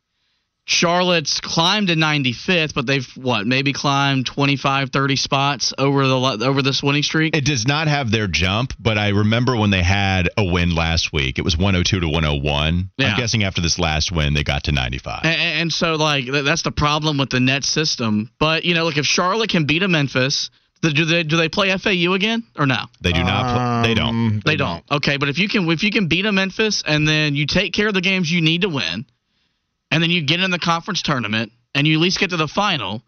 Charlotte's 0.68 1.40
climbed 1.40 1.88
to 1.88 1.94
95th, 1.94 2.74
but 2.74 2.86
they've 2.86 3.06
what 3.16 3.46
maybe 3.46 3.72
climbed 3.72 4.26
25, 4.26 4.90
30 4.90 5.16
spots 5.16 5.72
over 5.78 6.08
the 6.08 6.16
over 6.44 6.60
this 6.60 6.82
winning 6.82 7.04
streak. 7.04 7.36
It 7.36 7.44
does 7.44 7.68
not 7.68 7.86
have 7.86 8.10
their 8.10 8.26
jump, 8.26 8.72
but 8.78 8.98
I 8.98 9.10
remember 9.10 9.56
when 9.56 9.70
they 9.70 9.84
had 9.84 10.28
a 10.36 10.44
win 10.44 10.74
last 10.74 11.12
week. 11.12 11.38
It 11.38 11.42
was 11.42 11.56
102 11.56 12.00
to 12.00 12.08
101. 12.08 12.90
Yeah. 12.98 13.06
I'm 13.06 13.16
guessing 13.16 13.44
after 13.44 13.60
this 13.60 13.78
last 13.78 14.10
win, 14.10 14.34
they 14.34 14.42
got 14.42 14.64
to 14.64 14.72
95. 14.72 15.20
And, 15.22 15.40
and 15.40 15.72
so 15.72 15.94
like 15.94 16.26
that's 16.26 16.62
the 16.62 16.72
problem 16.72 17.16
with 17.16 17.30
the 17.30 17.40
net 17.40 17.62
system. 17.62 18.32
But 18.40 18.64
you 18.64 18.74
know, 18.74 18.84
look 18.86 18.96
if 18.96 19.06
Charlotte 19.06 19.50
can 19.50 19.66
beat 19.66 19.84
a 19.84 19.88
Memphis, 19.88 20.50
do 20.82 21.04
they 21.04 21.22
do 21.22 21.36
they 21.36 21.48
play 21.48 21.76
FAU 21.76 22.12
again 22.14 22.42
or 22.58 22.66
no? 22.66 22.86
They 23.00 23.12
do 23.12 23.22
not. 23.22 23.82
They 23.82 23.94
don't. 23.94 24.08
Um, 24.08 24.42
They 24.44 24.56
don't. 24.56 24.84
Okay, 24.90 25.16
but 25.16 25.28
if 25.28 25.38
you 25.38 25.48
can 25.48 25.70
if 25.70 25.84
you 25.84 25.92
can 25.92 26.08
beat 26.08 26.26
a 26.26 26.32
Memphis 26.32 26.82
and 26.84 27.06
then 27.06 27.36
you 27.36 27.46
take 27.46 27.72
care 27.72 27.86
of 27.86 27.94
the 27.94 28.00
games 28.00 28.30
you 28.30 28.42
need 28.42 28.62
to 28.62 28.68
win, 28.68 29.06
and 29.90 30.02
then 30.02 30.10
you 30.10 30.22
get 30.24 30.40
in 30.40 30.50
the 30.50 30.58
conference 30.58 31.02
tournament 31.02 31.52
and 31.74 31.86
you 31.86 31.94
at 31.94 32.00
least 32.00 32.18
get 32.18 32.30
to 32.30 32.36
the 32.36 32.48
final, 32.48 33.02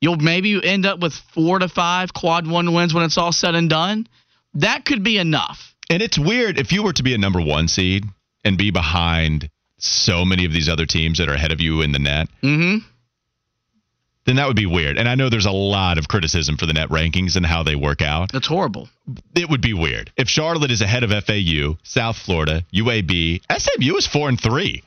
you'll 0.00 0.16
maybe 0.16 0.48
you 0.48 0.60
end 0.60 0.86
up 0.86 1.00
with 1.00 1.14
four 1.34 1.58
to 1.58 1.68
five 1.68 2.12
quad 2.12 2.46
one 2.46 2.72
wins 2.72 2.94
when 2.94 3.04
it's 3.04 3.18
all 3.18 3.32
said 3.32 3.54
and 3.54 3.70
done. 3.70 4.06
That 4.54 4.84
could 4.84 5.04
be 5.04 5.18
enough. 5.18 5.74
And 5.88 6.02
it's 6.02 6.18
weird 6.18 6.58
if 6.58 6.72
you 6.72 6.82
were 6.82 6.92
to 6.92 7.02
be 7.02 7.14
a 7.14 7.18
number 7.18 7.40
one 7.40 7.68
seed 7.68 8.04
and 8.44 8.56
be 8.56 8.70
behind 8.70 9.50
so 9.78 10.24
many 10.24 10.44
of 10.44 10.52
these 10.52 10.68
other 10.68 10.86
teams 10.86 11.18
that 11.18 11.28
are 11.28 11.34
ahead 11.34 11.52
of 11.52 11.60
you 11.60 11.82
in 11.82 11.92
the 11.92 11.98
net. 11.98 12.28
Mm-hmm. 12.42 12.86
Then 14.26 14.36
that 14.36 14.46
would 14.46 14.56
be 14.56 14.66
weird. 14.66 14.98
And 14.98 15.08
I 15.08 15.14
know 15.14 15.28
there's 15.28 15.46
a 15.46 15.50
lot 15.50 15.98
of 15.98 16.06
criticism 16.06 16.56
for 16.56 16.66
the 16.66 16.74
net 16.74 16.90
rankings 16.90 17.36
and 17.36 17.44
how 17.44 17.62
they 17.62 17.74
work 17.74 18.02
out. 18.02 18.30
That's 18.30 18.46
horrible. 18.46 18.88
It 19.34 19.48
would 19.48 19.62
be 19.62 19.72
weird 19.72 20.12
if 20.16 20.28
Charlotte 20.28 20.70
is 20.70 20.82
ahead 20.82 21.02
of 21.02 21.10
FAU, 21.10 21.78
South 21.82 22.16
Florida, 22.16 22.64
UAB. 22.72 23.40
SMU 23.50 23.96
is 23.96 24.06
four 24.06 24.28
and 24.28 24.40
three, 24.40 24.84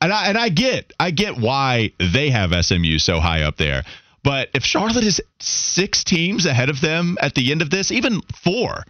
and 0.00 0.12
I 0.12 0.28
and 0.28 0.38
I 0.38 0.48
get 0.48 0.92
I 0.98 1.10
get 1.10 1.36
why 1.38 1.92
they 1.98 2.30
have 2.30 2.52
SMU 2.64 2.98
so 2.98 3.20
high 3.20 3.42
up 3.42 3.56
there. 3.56 3.84
But 4.22 4.50
if 4.54 4.64
Charlotte 4.64 5.04
is 5.04 5.22
six 5.38 6.04
teams 6.04 6.44
ahead 6.44 6.70
of 6.70 6.80
them 6.80 7.16
at 7.20 7.34
the 7.34 7.52
end 7.52 7.62
of 7.62 7.70
this, 7.70 7.90
even 7.92 8.20
four, 8.42 8.84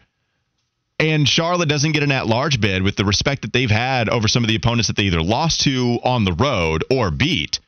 and 0.98 1.28
Charlotte 1.28 1.68
doesn't 1.68 1.92
get 1.92 2.02
an 2.02 2.10
at-large 2.10 2.60
bid 2.60 2.82
with 2.82 2.96
the 2.96 3.04
respect 3.04 3.42
that 3.42 3.52
they've 3.52 3.70
had 3.70 4.08
over 4.08 4.26
some 4.26 4.42
of 4.42 4.48
the 4.48 4.56
opponents 4.56 4.88
that 4.88 4.96
they 4.96 5.04
either 5.04 5.22
lost 5.22 5.60
to 5.60 5.98
on 6.02 6.24
the 6.24 6.32
road 6.32 6.82
or 6.90 7.10
beat. 7.10 7.60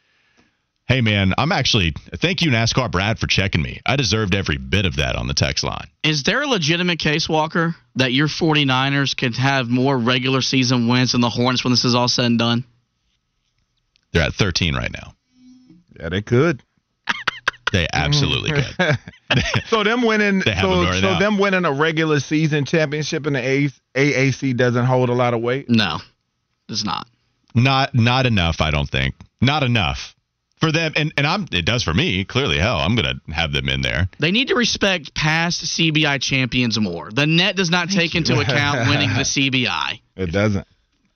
Hey 0.88 1.02
man, 1.02 1.34
I'm 1.38 1.52
actually 1.52 1.94
thank 2.16 2.42
you 2.42 2.50
NASCAR 2.50 2.90
Brad 2.90 3.20
for 3.20 3.28
checking 3.28 3.62
me. 3.62 3.80
I 3.86 3.94
deserved 3.94 4.34
every 4.34 4.56
bit 4.56 4.86
of 4.86 4.96
that 4.96 5.14
on 5.14 5.28
the 5.28 5.34
text 5.34 5.62
line. 5.62 5.86
Is 6.02 6.24
there 6.24 6.42
a 6.42 6.48
legitimate 6.48 6.98
case, 6.98 7.28
Walker, 7.28 7.76
that 7.94 8.12
your 8.12 8.26
49ers 8.26 9.16
could 9.16 9.36
have 9.36 9.68
more 9.68 9.96
regular 9.96 10.40
season 10.40 10.88
wins 10.88 11.12
than 11.12 11.20
the 11.20 11.30
Hornets 11.30 11.62
when 11.62 11.72
this 11.72 11.84
is 11.84 11.94
all 11.94 12.08
said 12.08 12.24
and 12.24 12.38
done? 12.40 12.64
They're 14.12 14.22
at 14.22 14.34
13 14.34 14.74
right 14.74 14.92
now. 14.92 15.14
Yeah, 15.98 16.08
they 16.08 16.22
could. 16.22 16.62
They 17.72 17.86
absolutely 17.92 18.50
could. 18.52 18.98
So 19.66 19.84
them 19.84 20.02
winning, 20.02 20.40
They 20.40 20.54
them 20.54 20.60
so, 20.92 20.92
so 21.00 21.18
them 21.20 21.38
winning 21.38 21.64
a 21.64 21.70
regular 21.72 22.18
season 22.18 22.64
championship 22.64 23.28
in 23.28 23.34
the 23.34 23.38
A- 23.38 23.68
AAC 23.94 24.56
doesn't 24.56 24.86
hold 24.86 25.08
a 25.08 25.12
lot 25.12 25.34
of 25.34 25.40
weight. 25.40 25.70
No, 25.70 25.98
it's 26.68 26.84
not. 26.84 27.06
Not 27.54 27.94
not 27.94 28.26
enough, 28.26 28.60
I 28.60 28.72
don't 28.72 28.90
think. 28.90 29.14
Not 29.40 29.62
enough 29.62 30.16
for 30.58 30.72
them, 30.72 30.94
and 30.96 31.12
and 31.16 31.28
I'm 31.28 31.46
it 31.52 31.64
does 31.64 31.84
for 31.84 31.94
me. 31.94 32.24
Clearly, 32.24 32.58
hell, 32.58 32.78
I'm 32.78 32.96
gonna 32.96 33.20
have 33.32 33.52
them 33.52 33.68
in 33.68 33.82
there. 33.82 34.08
They 34.18 34.32
need 34.32 34.48
to 34.48 34.56
respect 34.56 35.14
past 35.14 35.62
CBI 35.64 36.20
champions 36.20 36.76
more. 36.80 37.08
The 37.12 37.26
net 37.26 37.54
does 37.54 37.70
not 37.70 37.88
take 37.90 38.16
into 38.16 38.40
account 38.40 38.88
winning 38.88 39.10
the 39.10 39.22
CBI. 39.22 40.00
It 40.16 40.32
doesn't. 40.32 40.66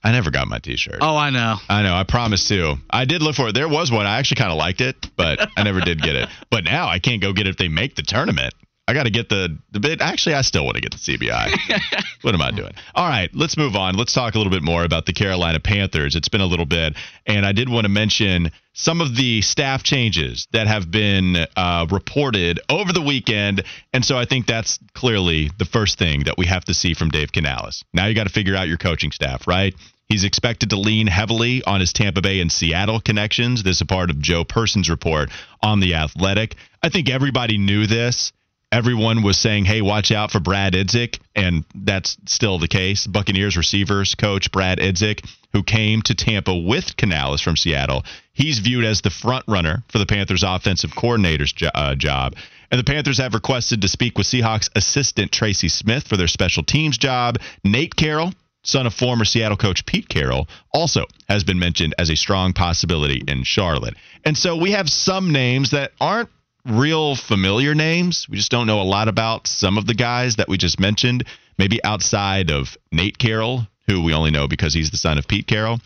I 0.04 0.12
never 0.12 0.30
got 0.30 0.46
my 0.46 0.58
T-shirt. 0.58 0.98
Oh, 1.00 1.16
I 1.16 1.30
know. 1.30 1.56
I 1.68 1.82
know. 1.82 1.94
I 1.94 2.04
promised 2.04 2.48
to. 2.48 2.76
I 2.90 3.06
did 3.06 3.22
look 3.22 3.34
for 3.34 3.48
it. 3.48 3.54
There 3.54 3.68
was 3.68 3.90
one. 3.90 4.04
I 4.04 4.18
actually 4.18 4.36
kind 4.36 4.52
of 4.52 4.58
liked 4.58 4.82
it, 4.82 4.96
but 5.16 5.40
I 5.56 5.62
never 5.62 5.80
did 5.80 6.02
get 6.02 6.14
it. 6.14 6.28
But 6.50 6.64
now 6.64 6.88
I 6.88 6.98
can't 6.98 7.22
go 7.22 7.32
get 7.32 7.46
it 7.46 7.50
if 7.50 7.56
they 7.56 7.68
make 7.68 7.96
the 7.96 8.02
tournament. 8.02 8.52
I 8.86 8.92
got 8.92 9.04
to 9.04 9.10
get 9.10 9.30
the 9.30 9.56
the 9.70 9.80
bit. 9.80 10.02
Actually, 10.02 10.34
I 10.34 10.42
still 10.42 10.64
want 10.64 10.76
to 10.76 10.82
get 10.82 10.92
the 10.92 10.98
CBI. 10.98 12.04
what 12.20 12.34
am 12.34 12.42
I 12.42 12.50
doing? 12.50 12.72
All 12.94 13.08
right, 13.08 13.30
let's 13.32 13.56
move 13.56 13.76
on. 13.76 13.94
Let's 13.94 14.12
talk 14.12 14.34
a 14.34 14.38
little 14.38 14.50
bit 14.50 14.62
more 14.62 14.84
about 14.84 15.06
the 15.06 15.14
Carolina 15.14 15.58
Panthers. 15.58 16.16
It's 16.16 16.28
been 16.28 16.42
a 16.42 16.46
little 16.46 16.66
bit, 16.66 16.94
and 17.26 17.46
I 17.46 17.52
did 17.52 17.70
want 17.70 17.86
to 17.86 17.88
mention 17.88 18.50
some 18.74 19.00
of 19.00 19.16
the 19.16 19.40
staff 19.40 19.84
changes 19.84 20.48
that 20.52 20.66
have 20.66 20.90
been 20.90 21.46
uh, 21.56 21.86
reported 21.90 22.60
over 22.68 22.92
the 22.92 23.00
weekend, 23.00 23.64
and 23.94 24.04
so 24.04 24.18
I 24.18 24.26
think 24.26 24.46
that's 24.46 24.78
clearly 24.92 25.50
the 25.58 25.64
first 25.64 25.98
thing 25.98 26.24
that 26.24 26.36
we 26.36 26.44
have 26.46 26.66
to 26.66 26.74
see 26.74 26.92
from 26.92 27.08
Dave 27.08 27.32
Canales. 27.32 27.84
Now 27.94 28.06
you 28.06 28.14
got 28.14 28.24
to 28.24 28.32
figure 28.32 28.54
out 28.54 28.68
your 28.68 28.76
coaching 28.76 29.12
staff, 29.12 29.46
right? 29.46 29.74
He's 30.14 30.22
expected 30.22 30.70
to 30.70 30.76
lean 30.76 31.08
heavily 31.08 31.64
on 31.64 31.80
his 31.80 31.92
Tampa 31.92 32.22
Bay 32.22 32.38
and 32.40 32.52
Seattle 32.52 33.00
connections. 33.00 33.64
This 33.64 33.78
is 33.78 33.80
a 33.80 33.84
part 33.84 34.10
of 34.10 34.20
Joe 34.20 34.44
Person's 34.44 34.88
report 34.88 35.28
on 35.60 35.80
the 35.80 35.96
Athletic. 35.96 36.54
I 36.80 36.88
think 36.88 37.10
everybody 37.10 37.58
knew 37.58 37.88
this. 37.88 38.32
Everyone 38.70 39.24
was 39.24 39.36
saying, 39.36 39.64
"Hey, 39.64 39.82
watch 39.82 40.12
out 40.12 40.30
for 40.30 40.38
Brad 40.38 40.74
Idzik," 40.74 41.18
and 41.34 41.64
that's 41.74 42.16
still 42.26 42.60
the 42.60 42.68
case. 42.68 43.08
Buccaneers 43.08 43.56
receivers 43.56 44.14
coach 44.14 44.52
Brad 44.52 44.78
Idzik, 44.78 45.28
who 45.52 45.64
came 45.64 46.00
to 46.02 46.14
Tampa 46.14 46.56
with 46.56 46.96
Canales 46.96 47.40
from 47.40 47.56
Seattle, 47.56 48.04
he's 48.32 48.60
viewed 48.60 48.84
as 48.84 49.00
the 49.00 49.10
front 49.10 49.44
runner 49.48 49.82
for 49.88 49.98
the 49.98 50.06
Panthers' 50.06 50.44
offensive 50.44 50.94
coordinator's 50.94 51.52
jo- 51.52 51.70
uh, 51.74 51.96
job. 51.96 52.36
And 52.70 52.78
the 52.78 52.84
Panthers 52.84 53.18
have 53.18 53.34
requested 53.34 53.82
to 53.82 53.88
speak 53.88 54.16
with 54.16 54.28
Seahawks 54.28 54.70
assistant 54.76 55.32
Tracy 55.32 55.68
Smith 55.68 56.06
for 56.06 56.16
their 56.16 56.28
special 56.28 56.62
teams 56.62 56.98
job. 56.98 57.40
Nate 57.64 57.96
Carroll, 57.96 58.32
son 58.64 58.86
of 58.86 58.94
former 58.94 59.24
Seattle 59.24 59.56
coach 59.56 59.86
Pete 59.86 60.08
Carroll, 60.08 60.48
also 60.72 61.06
has 61.28 61.44
been 61.44 61.58
mentioned 61.58 61.94
as 61.98 62.10
a 62.10 62.16
strong 62.16 62.52
possibility 62.52 63.22
in 63.28 63.44
Charlotte. 63.44 63.94
And 64.24 64.36
so 64.36 64.56
we 64.56 64.72
have 64.72 64.88
some 64.88 65.32
names 65.32 65.70
that 65.70 65.92
aren't 66.00 66.30
real 66.66 67.14
familiar 67.14 67.74
names. 67.74 68.26
We 68.28 68.38
just 68.38 68.50
don't 68.50 68.66
know 68.66 68.80
a 68.80 68.82
lot 68.82 69.08
about 69.08 69.46
some 69.46 69.78
of 69.78 69.86
the 69.86 69.94
guys 69.94 70.36
that 70.36 70.48
we 70.48 70.56
just 70.56 70.80
mentioned, 70.80 71.24
maybe 71.58 71.82
outside 71.84 72.50
of 72.50 72.76
Nate 72.90 73.18
Carroll, 73.18 73.66
who 73.86 74.02
we 74.02 74.14
only 74.14 74.30
know 74.30 74.48
because 74.48 74.74
he's 74.74 74.90
the 74.90 74.96
son 74.96 75.18
of 75.18 75.28
Pete 75.28 75.46
Carroll. 75.46 75.80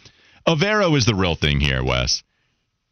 Evero 0.47 0.97
is 0.97 1.05
the 1.05 1.15
real 1.15 1.35
thing 1.35 1.61
here, 1.61 1.85
Wes. 1.85 2.23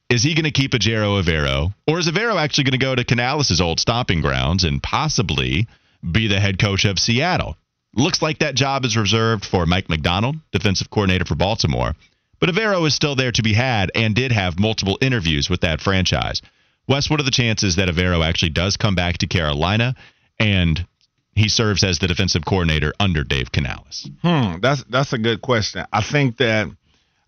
Is 0.09 0.23
he 0.23 0.35
going 0.35 0.45
to 0.45 0.51
keep 0.51 0.73
Ejiro 0.73 1.23
Evero? 1.23 1.75
Or 1.87 1.99
is 1.99 2.09
Evero 2.09 2.37
actually 2.41 2.65
going 2.65 2.79
to 2.79 2.85
go 2.85 2.95
to 2.95 3.05
Canales' 3.05 3.61
old 3.61 3.81
stomping 3.81 4.21
grounds 4.21 4.65
and 4.65 4.83
possibly 4.83 5.67
be 6.09 6.29
the 6.29 6.39
head 6.41 6.59
coach 6.59 6.85
of 6.85 6.99
Seattle? 6.99 7.57
Looks 7.97 8.21
like 8.21 8.39
that 8.41 8.55
job 8.55 8.85
is 8.85 8.97
reserved 8.97 9.45
for 9.45 9.65
Mike 9.65 9.89
Macdonald, 9.89 10.37
defensive 10.53 10.91
coordinator 10.91 11.25
for 11.25 11.35
Baltimore. 11.35 11.95
But 12.39 12.51
Evero 12.51 12.87
is 12.87 12.95
still 12.95 13.17
there 13.17 13.33
to 13.33 13.43
be 13.43 13.55
had 13.55 13.91
and 13.95 14.15
did 14.15 14.33
have 14.33 14.59
multiple 14.59 14.99
interviews 15.01 15.49
with 15.49 15.63
that 15.63 15.81
franchise. 15.81 16.43
Wes, 16.87 17.09
what 17.09 17.21
are 17.21 17.25
the 17.25 17.31
chances 17.31 17.77
that 17.77 17.89
Evero 17.89 18.23
actually 18.23 18.51
does 18.51 18.77
come 18.77 18.95
back 18.95 19.19
to 19.19 19.27
Carolina 19.27 19.95
and 20.39 20.87
he 21.35 21.49
serves 21.49 21.83
as 21.83 21.99
the 21.99 22.07
defensive 22.07 22.45
coordinator 22.45 22.93
under 23.01 23.25
Dave 23.25 23.51
Canales? 23.51 24.09
Hmm, 24.21 24.61
that's 24.61 24.85
that's 24.85 25.15
a 25.15 25.19
good 25.19 25.41
question. 25.41 25.87
I 25.91 26.03
think 26.03 26.37
that 26.37 26.69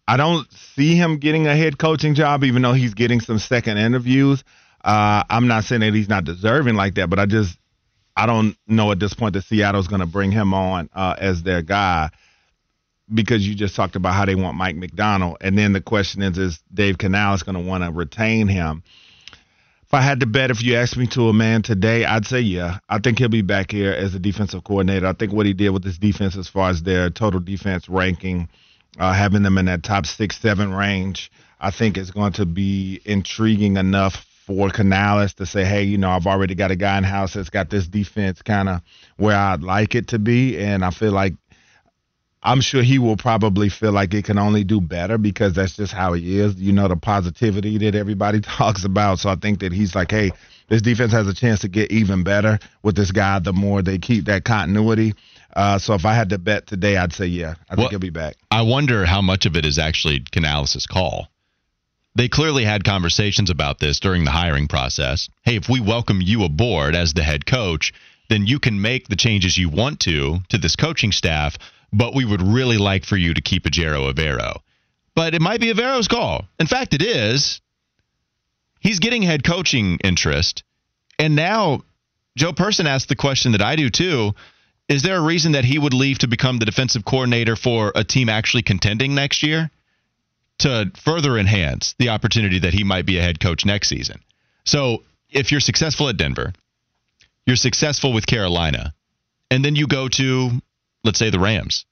I 0.07 0.19
don't 0.19 0.51
see 0.53 0.97
him 0.97 1.19
getting 1.19 1.47
a 1.47 1.57
head 1.57 1.79
coaching 1.79 2.15
job, 2.15 2.45
even 2.45 2.61
though 2.61 2.75
he's 2.75 2.95
getting 2.95 3.21
some 3.21 3.39
second 3.39 3.79
interviews. 3.79 4.45
Uh, 4.85 5.23
I'm 5.29 5.49
not 5.49 5.65
saying 5.65 5.81
that 5.81 5.95
he's 5.95 6.09
not 6.09 6.25
deserving 6.25 6.75
like 6.75 6.95
that, 6.95 7.09
but 7.11 7.19
I 7.19 7.27
just 7.27 7.59
I 8.19 8.27
don't 8.27 8.57
know 8.67 8.91
at 8.91 8.99
this 8.99 9.15
point 9.15 9.35
that 9.35 9.45
Seattle's 9.45 9.87
going 9.87 10.01
to 10.01 10.07
bring 10.07 10.33
him 10.33 10.53
on 10.53 10.91
uh, 10.93 11.15
as 11.19 11.45
their 11.45 11.63
guy 11.63 12.11
because 13.15 13.47
you 13.47 13.55
just 13.55 13.77
talked 13.77 13.95
about 13.95 14.15
how 14.15 14.25
they 14.25 14.35
want 14.35 14.57
Mike 14.57 14.75
Macdonald, 14.75 15.37
and 15.41 15.57
then 15.57 15.73
the 15.73 15.81
question 15.81 16.23
is, 16.23 16.37
is 16.37 16.61
Dave 16.75 16.99
Canales 16.99 17.45
going 17.45 17.55
to 17.55 17.63
want 17.63 17.85
to 17.85 17.93
retain 17.93 18.49
him? 18.49 18.83
If 19.87 19.95
I 19.95 20.03
had 20.03 20.19
to 20.21 20.27
bet, 20.27 20.51
if 20.51 20.63
you 20.65 20.75
asked 20.75 20.97
me 20.97 21.07
to 21.13 21.29
a 21.29 21.33
man 21.33 21.63
today, 21.63 22.05
I'd 22.05 22.27
say 22.27 22.41
yeah. 22.41 22.79
I 22.89 22.99
think 22.99 23.19
he'll 23.19 23.29
be 23.29 23.43
back 23.43 23.71
here 23.71 23.93
as 23.93 24.17
a 24.17 24.19
defensive 24.19 24.65
coordinator. 24.65 25.07
I 25.07 25.13
think 25.13 25.33
what 25.33 25.47
he 25.47 25.55
did 25.55 25.71
with 25.71 25.85
this 25.85 25.97
defense, 25.97 26.37
as 26.37 26.49
far 26.49 26.71
as 26.71 26.83
their 26.83 27.11
total 27.11 27.39
defense 27.39 27.89
ranking, 27.89 28.49
uh, 28.99 29.13
having 29.15 29.45
them 29.45 29.57
in 29.59 29.67
that 29.67 29.85
top 29.85 30.07
six, 30.07 30.39
seven 30.41 30.75
range, 30.75 31.31
I 31.61 31.71
think 31.71 31.97
is 31.97 32.11
going 32.11 32.33
to 32.35 32.45
be 32.47 33.01
intriguing 33.05 33.77
enough 33.77 34.27
for 34.49 34.71
Canales 34.71 35.35
to 35.35 35.45
say, 35.45 35.63
hey, 35.63 35.83
you 35.83 35.99
know, 35.99 36.09
I've 36.09 36.27
already 36.27 36.55
got 36.55 36.71
a 36.71 36.77
guy 36.77 36.97
in 36.97 37.05
house 37.05 37.35
that's 37.35 37.51
got 37.51 37.69
this 37.69 37.87
defense 37.87 38.41
kind 38.41 38.71
of 38.71 38.81
where 39.19 39.37
I'd 39.37 39.63
like 39.63 39.95
it 39.95 40.09
to 40.09 40.19
be, 40.19 40.59
and 40.59 40.83
I 40.83 40.91
feel 40.91 41.13
like 41.13 41.35
I'm 42.43 42.63
sure 42.63 42.83
he 42.83 42.99
will 42.99 43.19
probably 43.19 43.69
feel 43.69 43.93
like 43.93 44.15
it 44.15 44.25
can 44.25 44.39
only 44.39 44.65
do 44.65 44.81
better 44.81 45.19
because 45.19 45.53
that's 45.53 45.77
just 45.77 45.93
how 45.93 46.15
he 46.15 46.41
is. 46.41 46.55
You 46.57 46.73
know, 46.73 46.89
the 46.89 46.97
positivity 46.97 47.77
that 47.79 47.95
everybody 47.95 48.41
talks 48.59 48.85
about. 48.85 49.19
So 49.19 49.29
I 49.29 49.35
think 49.35 49.61
that 49.61 49.73
he's 49.73 49.95
like, 49.95 50.11
hey, 50.11 50.33
this 50.69 50.81
defense 50.81 51.13
has 51.13 51.29
a 51.29 51.35
chance 51.35 51.61
to 51.61 51.69
get 51.69 51.93
even 51.93 52.25
better 52.25 52.59
with 52.83 52.97
this 52.97 53.13
guy 53.13 53.41
the 53.41 53.53
more 53.53 53.83
they 53.83 53.99
keep 53.99 54.25
that 54.27 54.45
continuity. 54.45 55.13
Uh, 55.55 55.79
so 55.79 55.93
if 55.93 56.07
I 56.07 56.15
had 56.15 56.31
to 56.31 56.39
bet 56.39 56.67
today, 56.67 56.97
I'd 56.97 57.13
say 57.13 57.27
yeah, 57.27 57.55
I 57.69 57.75
think 57.75 57.79
Well- 57.79 57.89
he'll 57.91 57.99
be 57.99 58.11
back. 58.11 58.37
I 58.51 58.63
wonder 58.63 59.05
how 59.05 59.21
much 59.21 59.45
of 59.45 59.57
it 59.57 59.67
is 59.67 59.79
actually 59.79 60.21
Canales' 60.33 60.87
call. 60.87 61.29
They 62.19 62.29
clearly 62.29 62.65
had 62.65 62.83
conversations 62.83 63.49
about 63.49 63.79
this 63.79 64.01
during 64.01 64.25
the 64.25 64.33
hiring 64.33 64.67
process. 64.67 65.29
Hey, 65.45 65.55
if 65.55 65.69
we 65.69 65.79
welcome 65.79 66.21
you 66.21 66.43
aboard 66.43 66.97
as 66.97 67.15
the 67.15 67.23
head 67.23 67.47
coach, 67.47 67.93
then 68.29 68.45
you 68.45 68.59
can 68.59 68.83
make 68.83 69.07
the 69.07 69.15
changes 69.15 69.57
you 69.57 69.69
want 69.69 70.01
to 70.01 70.41
to 70.49 70.59
this 70.59 70.75
coaching 70.75 71.13
staff, 71.13 71.57
but 71.93 72.17
we 72.17 72.25
would 72.25 72.43
really 72.43 72.77
like 72.77 73.05
for 73.05 73.17
you 73.17 73.35
to 73.35 73.41
keep 73.41 73.63
Ejiro 73.63 74.13
Evero. 74.13 74.59
But 75.15 75.33
it 75.37 75.41
might 75.41 75.61
be 75.61 75.73
Evero's 75.73 76.09
call. 76.09 76.45
In 76.59 76.67
fact, 76.67 76.93
it 76.93 77.03
is. 77.03 77.61
He's 78.81 78.99
getting 78.99 79.23
head 79.23 79.45
coaching 79.45 79.99
interest. 80.03 80.65
And 81.21 81.37
now 81.37 81.85
Joe 82.37 82.53
Person 82.53 82.89
asked 82.89 83.09
the 83.09 83.15
question 83.15 83.53
that 83.53 83.63
I 83.63 83.77
do 83.77 83.91
too. 83.91 84.33
Is 84.89 85.03
there 85.03 85.19
a 85.19 85.23
reason 85.23 85.53
that 85.53 85.65
he 85.65 85.79
would 85.79 85.95
leave 85.95 86.19
to 86.19 86.27
become 86.27 86.59
the 86.59 86.67
defensive 86.67 87.05
coordinator 87.05 87.55
for 87.55 87.93
a 87.95 88.03
team 88.03 88.29
actually 88.29 88.63
contending 88.63 89.15
next 89.15 89.45
year 89.45 89.71
to 90.59 90.91
further 90.97 91.39
enhance 91.39 91.95
the 91.99 92.11
opportunity 92.11 92.61
that 92.61 92.75
he 92.75 92.85
might 92.85 93.07
be 93.07 93.19
a 93.19 93.23
head 93.23 93.41
coach 93.41 93.65
next 93.65 93.89
season? 93.89 94.21
So, 94.65 95.05
if 95.31 95.51
you're 95.51 95.61
successful 95.61 96.09
at 96.09 96.17
Denver, 96.17 96.53
you're 97.47 97.57
successful 97.57 98.13
with 98.13 98.27
Carolina, 98.27 98.95
and 99.51 99.65
then 99.65 99.77
you 99.77 99.87
go 99.87 100.09
to, 100.09 100.51
let's 101.05 101.19
say, 101.19 101.31
the 101.31 101.39
Rams, 101.39 101.87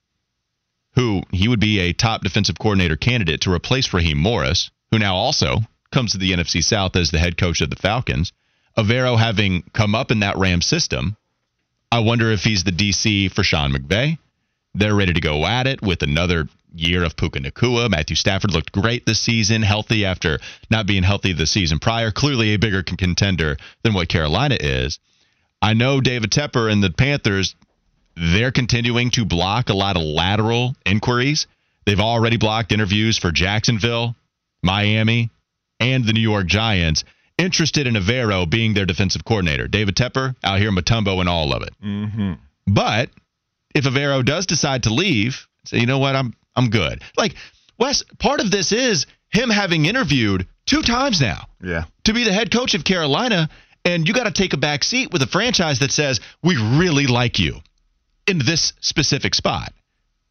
who 0.94 1.22
he 1.30 1.48
would 1.48 1.60
be 1.60 1.78
a 1.80 1.92
top 1.92 2.22
defensive 2.22 2.58
coordinator 2.58 2.96
candidate 2.96 3.42
to 3.42 3.52
replace 3.52 3.92
Raheem 3.92 4.18
Morris, 4.18 4.70
who 4.90 4.98
now 4.98 5.16
also 5.16 5.60
comes 5.90 6.12
to 6.12 6.18
the 6.18 6.32
NFC 6.32 6.62
South 6.62 6.96
as 6.96 7.10
the 7.10 7.18
head 7.18 7.36
coach 7.36 7.60
of 7.60 7.70
the 7.70 7.76
Falcons. 7.76 8.32
Evero 8.76 9.18
having 9.18 9.62
come 9.72 9.94
up 9.94 10.10
in 10.10 10.20
that 10.20 10.36
Ram 10.36 10.60
system, 10.60 11.16
I 11.90 12.00
wonder 12.00 12.30
if 12.30 12.44
he's 12.44 12.64
the 12.64 12.72
DC 12.72 13.32
for 13.32 13.42
Sean 13.42 13.72
McVay. 13.72 14.18
They're 14.74 14.94
ready 14.94 15.14
to 15.14 15.20
go 15.20 15.46
at 15.46 15.66
it 15.66 15.80
with 15.80 16.02
another 16.02 16.48
year 16.74 17.04
of 17.04 17.16
Puka 17.16 17.40
Nacua. 17.40 17.90
Matthew 17.90 18.16
Stafford 18.16 18.52
looked 18.52 18.72
great 18.72 19.06
this 19.06 19.20
season, 19.20 19.62
healthy 19.62 20.04
after 20.04 20.38
not 20.70 20.86
being 20.86 21.02
healthy 21.02 21.32
the 21.32 21.46
season 21.46 21.78
prior. 21.78 22.10
Clearly 22.10 22.54
a 22.54 22.58
bigger 22.58 22.82
contender 22.82 23.56
than 23.82 23.94
what 23.94 24.08
Carolina 24.08 24.56
is. 24.58 24.98
I 25.62 25.74
know 25.74 26.00
David 26.00 26.30
Tepper 26.30 26.70
and 26.70 26.82
the 26.82 26.90
Panthers, 26.90 27.54
they're 28.14 28.52
continuing 28.52 29.10
to 29.12 29.24
block 29.24 29.68
a 29.68 29.74
lot 29.74 29.96
of 29.96 30.02
lateral 30.02 30.74
inquiries. 30.84 31.46
They've 31.84 32.00
already 32.00 32.36
blocked 32.36 32.72
interviews 32.72 33.18
for 33.18 33.30
Jacksonville, 33.30 34.16
Miami, 34.62 35.30
and 35.80 36.04
the 36.04 36.12
New 36.12 36.20
York 36.20 36.46
Giants 36.46 37.04
interested 37.38 37.86
in 37.86 37.94
Evero 37.94 38.48
being 38.48 38.74
their 38.74 38.86
defensive 38.86 39.24
coordinator. 39.24 39.68
David 39.68 39.94
Tepper 39.94 40.34
out 40.42 40.58
here 40.58 40.70
Mutombo 40.70 41.20
and 41.20 41.28
all 41.28 41.52
of 41.52 41.62
it. 41.62 41.70
Mm-hmm. 41.82 42.32
But 42.66 43.10
if 43.74 43.84
Evero 43.84 44.24
does 44.24 44.46
decide 44.46 44.84
to 44.84 44.94
leave, 44.94 45.46
say, 45.64 45.78
you 45.78 45.86
know 45.86 45.98
what, 45.98 46.16
I'm 46.16 46.34
I'm 46.56 46.70
good. 46.70 47.02
Like 47.16 47.34
Wes, 47.78 48.02
part 48.18 48.40
of 48.40 48.50
this 48.50 48.72
is 48.72 49.06
him 49.30 49.50
having 49.50 49.84
interviewed 49.86 50.46
two 50.66 50.82
times 50.82 51.20
now 51.20 51.46
Yeah. 51.62 51.84
to 52.04 52.14
be 52.14 52.24
the 52.24 52.32
head 52.32 52.50
coach 52.50 52.74
of 52.74 52.84
Carolina, 52.84 53.48
and 53.84 54.08
you 54.08 54.14
got 54.14 54.24
to 54.24 54.30
take 54.32 54.52
a 54.52 54.56
back 54.56 54.82
seat 54.82 55.12
with 55.12 55.22
a 55.22 55.26
franchise 55.26 55.78
that 55.80 55.92
says 55.92 56.20
we 56.42 56.56
really 56.56 57.06
like 57.06 57.38
you 57.38 57.60
in 58.26 58.38
this 58.38 58.72
specific 58.80 59.34
spot. 59.34 59.72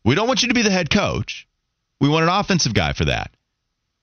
We 0.04 0.16
don't 0.16 0.28
want 0.28 0.42
you 0.42 0.50
to 0.50 0.54
be 0.54 0.62
the 0.64 0.72
head 0.72 0.90
coach. 0.90 1.48
We 2.02 2.10
want 2.10 2.24
an 2.24 2.30
offensive 2.30 2.74
guy 2.74 2.94
for 2.94 3.06
that. 3.06 3.32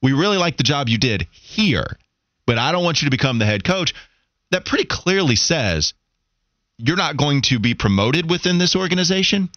We 0.01 0.13
really 0.13 0.39
like 0.39 0.57
the 0.57 0.63
job 0.63 0.89
you 0.89 0.99
did 0.99 1.27
here, 1.31 1.99
but 2.47 2.59
I 2.59 2.73
don't 2.73 2.85
want 2.85 3.03
you 3.03 3.07
to 3.07 3.11
become 3.11 3.39
the 3.39 3.47
head 3.47 3.65
coach. 3.65 3.95
That 4.51 4.65
pretty 4.65 4.85
clearly 4.85 5.37
says 5.37 5.95
you're 6.79 6.97
not 6.97 7.17
going 7.17 7.43
to 7.43 7.59
be 7.59 7.75
promoted 7.75 8.29
within 8.31 8.59
this 8.59 8.75
organization. 8.75 9.51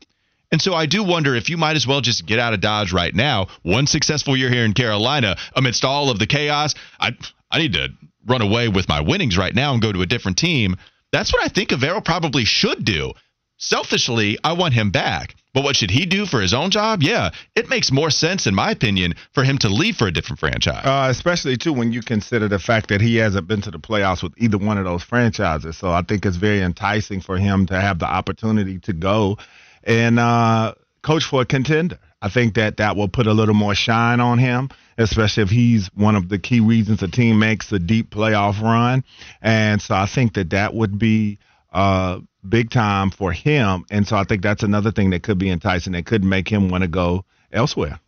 And 0.51 0.61
so 0.61 0.73
I 0.73 0.85
do 0.85 1.03
wonder 1.03 1.35
if 1.35 1.49
you 1.49 1.57
might 1.57 1.75
as 1.75 1.87
well 1.87 2.01
just 2.01 2.25
get 2.25 2.39
out 2.39 2.53
of 2.53 2.61
Dodge 2.61 2.93
right 2.93 3.13
now. 3.13 3.47
One 3.63 3.87
successful 3.87 4.37
year 4.37 4.49
here 4.49 4.65
in 4.65 4.73
Carolina, 4.73 5.37
amidst 5.55 5.83
all 5.83 6.09
of 6.09 6.19
the 6.19 6.27
chaos, 6.27 6.75
I 6.99 7.11
I 7.51 7.59
need 7.59 7.73
to 7.73 7.89
run 8.25 8.41
away 8.41 8.67
with 8.67 8.89
my 8.89 9.01
winnings 9.01 9.37
right 9.37 9.53
now 9.53 9.73
and 9.73 9.81
go 9.81 9.91
to 9.91 10.01
a 10.01 10.05
different 10.05 10.37
team. 10.37 10.75
That's 11.11 11.31
what 11.31 11.43
I 11.43 11.47
think 11.47 11.69
Evero 11.69 12.03
probably 12.03 12.45
should 12.45 12.83
do. 12.83 13.13
Selfishly, 13.57 14.37
I 14.43 14.53
want 14.53 14.73
him 14.73 14.91
back. 14.91 15.35
But 15.53 15.63
what 15.63 15.77
should 15.77 15.91
he 15.91 16.05
do 16.05 16.25
for 16.25 16.41
his 16.41 16.53
own 16.53 16.69
job? 16.69 17.01
Yeah, 17.01 17.29
it 17.55 17.69
makes 17.69 17.89
more 17.89 18.09
sense, 18.09 18.45
in 18.45 18.53
my 18.53 18.71
opinion, 18.71 19.13
for 19.31 19.45
him 19.45 19.57
to 19.59 19.69
leave 19.69 19.95
for 19.95 20.07
a 20.07 20.11
different 20.11 20.39
franchise. 20.41 20.85
Uh, 20.85 21.07
especially 21.09 21.55
too 21.55 21.71
when 21.71 21.93
you 21.93 22.01
consider 22.01 22.49
the 22.49 22.59
fact 22.59 22.89
that 22.89 22.99
he 22.99 23.15
hasn't 23.15 23.47
been 23.47 23.61
to 23.61 23.71
the 23.71 23.79
playoffs 23.79 24.21
with 24.21 24.33
either 24.37 24.57
one 24.57 24.77
of 24.77 24.83
those 24.83 25.01
franchises. 25.01 25.77
So 25.77 25.91
I 25.91 26.01
think 26.01 26.25
it's 26.25 26.35
very 26.35 26.61
enticing 26.61 27.21
for 27.21 27.37
him 27.37 27.65
to 27.67 27.79
have 27.79 27.99
the 27.99 28.05
opportunity 28.05 28.79
to 28.79 28.91
go 28.91 29.37
and 29.85 30.19
uh, 30.19 30.73
coach 31.01 31.23
for 31.23 31.41
a 31.41 31.45
contender. 31.45 31.99
I 32.21 32.29
think 32.29 32.55
that 32.55 32.77
that 32.77 32.95
will 32.95 33.07
put 33.07 33.27
a 33.27 33.33
little 33.33 33.53
more 33.53 33.75
shine 33.75 34.19
on 34.19 34.39
him, 34.39 34.69
especially 34.97 35.43
if 35.43 35.49
he's 35.49 35.89
one 35.93 36.15
of 36.15 36.27
the 36.27 36.39
key 36.39 36.59
reasons 36.59 37.03
a 37.03 37.07
team 37.07 37.37
makes 37.37 37.71
a 37.71 37.77
deep 37.77 38.09
playoff 38.09 38.59
run. 38.61 39.03
And 39.41 39.81
so 39.81 39.93
I 39.93 40.07
think 40.07 40.33
that 40.33 40.49
that 40.49 40.73
would 40.73 40.97
be 40.97 41.37
uh, 41.71 42.21
big 42.47 42.71
time 42.71 43.11
for 43.11 43.31
him. 43.31 43.85
And 43.91 44.07
so 44.07 44.15
I 44.15 44.23
think 44.23 44.41
that's 44.41 44.63
another 44.63 44.91
thing 44.91 45.11
that 45.11 45.21
could 45.21 45.37
be 45.37 45.49
enticing 45.49 45.93
that 45.93 46.05
could 46.05 46.23
make 46.23 46.49
him 46.49 46.69
want 46.69 46.83
to 46.83 46.87
go 46.87 47.25
elsewhere. 47.51 47.99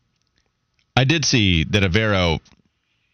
I 0.95 1.03
did 1.03 1.23
see 1.23 1.63
that 1.65 1.83
Evero, 1.83 2.39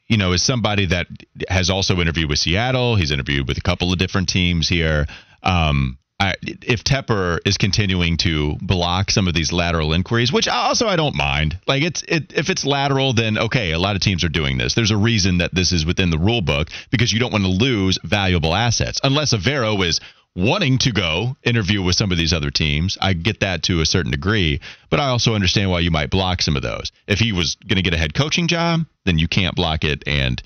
you 0.07 0.15
know, 0.15 0.31
is 0.31 0.41
somebody 0.41 0.85
that 0.85 1.07
has 1.49 1.69
also 1.69 1.99
interviewed 1.99 2.29
with 2.29 2.39
Seattle. 2.39 2.95
He's 2.95 3.11
interviewed 3.11 3.47
with 3.47 3.57
a 3.57 3.61
couple 3.61 3.91
of 3.91 3.99
different 3.99 4.29
teams 4.29 4.69
here. 4.69 5.05
Um, 5.41 5.97
If 6.41 6.83
Tepper 6.83 7.39
is 7.45 7.57
continuing 7.57 8.17
to 8.17 8.55
block 8.61 9.11
some 9.11 9.27
of 9.27 9.33
these 9.33 9.51
lateral 9.51 9.93
inquiries, 9.93 10.31
which 10.31 10.47
also 10.47 10.87
I 10.87 10.95
don't 10.95 11.15
mind. 11.15 11.57
Like 11.67 11.83
it's 11.83 12.03
it, 12.07 12.33
if 12.35 12.49
it's 12.49 12.65
lateral, 12.65 13.13
then 13.13 13.37
okay. 13.37 13.71
A 13.71 13.79
lot 13.79 13.95
of 13.95 14.01
teams 14.01 14.23
are 14.23 14.29
doing 14.29 14.57
this. 14.57 14.73
There's 14.73 14.91
a 14.91 14.97
reason 14.97 15.39
that 15.39 15.53
this 15.53 15.71
is 15.71 15.85
within 15.85 16.09
the 16.09 16.17
rule 16.17 16.41
book 16.41 16.69
because 16.91 17.11
you 17.11 17.19
don't 17.19 17.31
want 17.31 17.43
to 17.43 17.49
lose 17.49 17.97
valuable 18.03 18.53
assets 18.53 18.99
unless 19.03 19.33
Evero 19.33 19.85
is 19.85 19.99
wanting 20.35 20.79
to 20.79 20.91
go 20.91 21.35
interview 21.43 21.81
with 21.81 21.95
some 21.95 22.11
of 22.11 22.17
these 22.17 22.33
other 22.33 22.49
teams. 22.49 22.97
I 22.99 23.13
get 23.13 23.41
that 23.41 23.63
to 23.63 23.81
a 23.81 23.85
certain 23.85 24.11
degree, 24.11 24.61
but 24.89 24.99
I 24.99 25.09
also 25.09 25.35
understand 25.35 25.69
why 25.69 25.79
you 25.79 25.91
might 25.91 26.09
block 26.09 26.41
some 26.41 26.55
of 26.55 26.63
those. 26.63 26.91
If 27.07 27.19
he 27.19 27.31
was 27.31 27.55
going 27.55 27.77
to 27.77 27.83
get 27.83 27.93
a 27.93 27.97
head 27.97 28.13
coaching 28.13 28.47
job, 28.47 28.81
then 29.05 29.19
you 29.19 29.27
can't 29.27 29.55
block 29.55 29.83
it, 29.83 30.03
and 30.07 30.41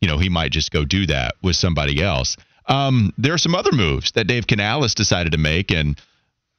you 0.00 0.08
know 0.08 0.18
he 0.18 0.28
might 0.28 0.52
just 0.52 0.70
go 0.70 0.84
do 0.84 1.06
that 1.06 1.34
with 1.42 1.56
somebody 1.56 2.02
else. 2.02 2.36
Um, 2.66 3.12
there 3.18 3.34
are 3.34 3.38
some 3.38 3.54
other 3.54 3.72
moves 3.72 4.12
that 4.12 4.26
Dave 4.26 4.46
Canales 4.46 4.94
decided 4.94 5.32
to 5.32 5.38
make, 5.38 5.70
and 5.70 6.00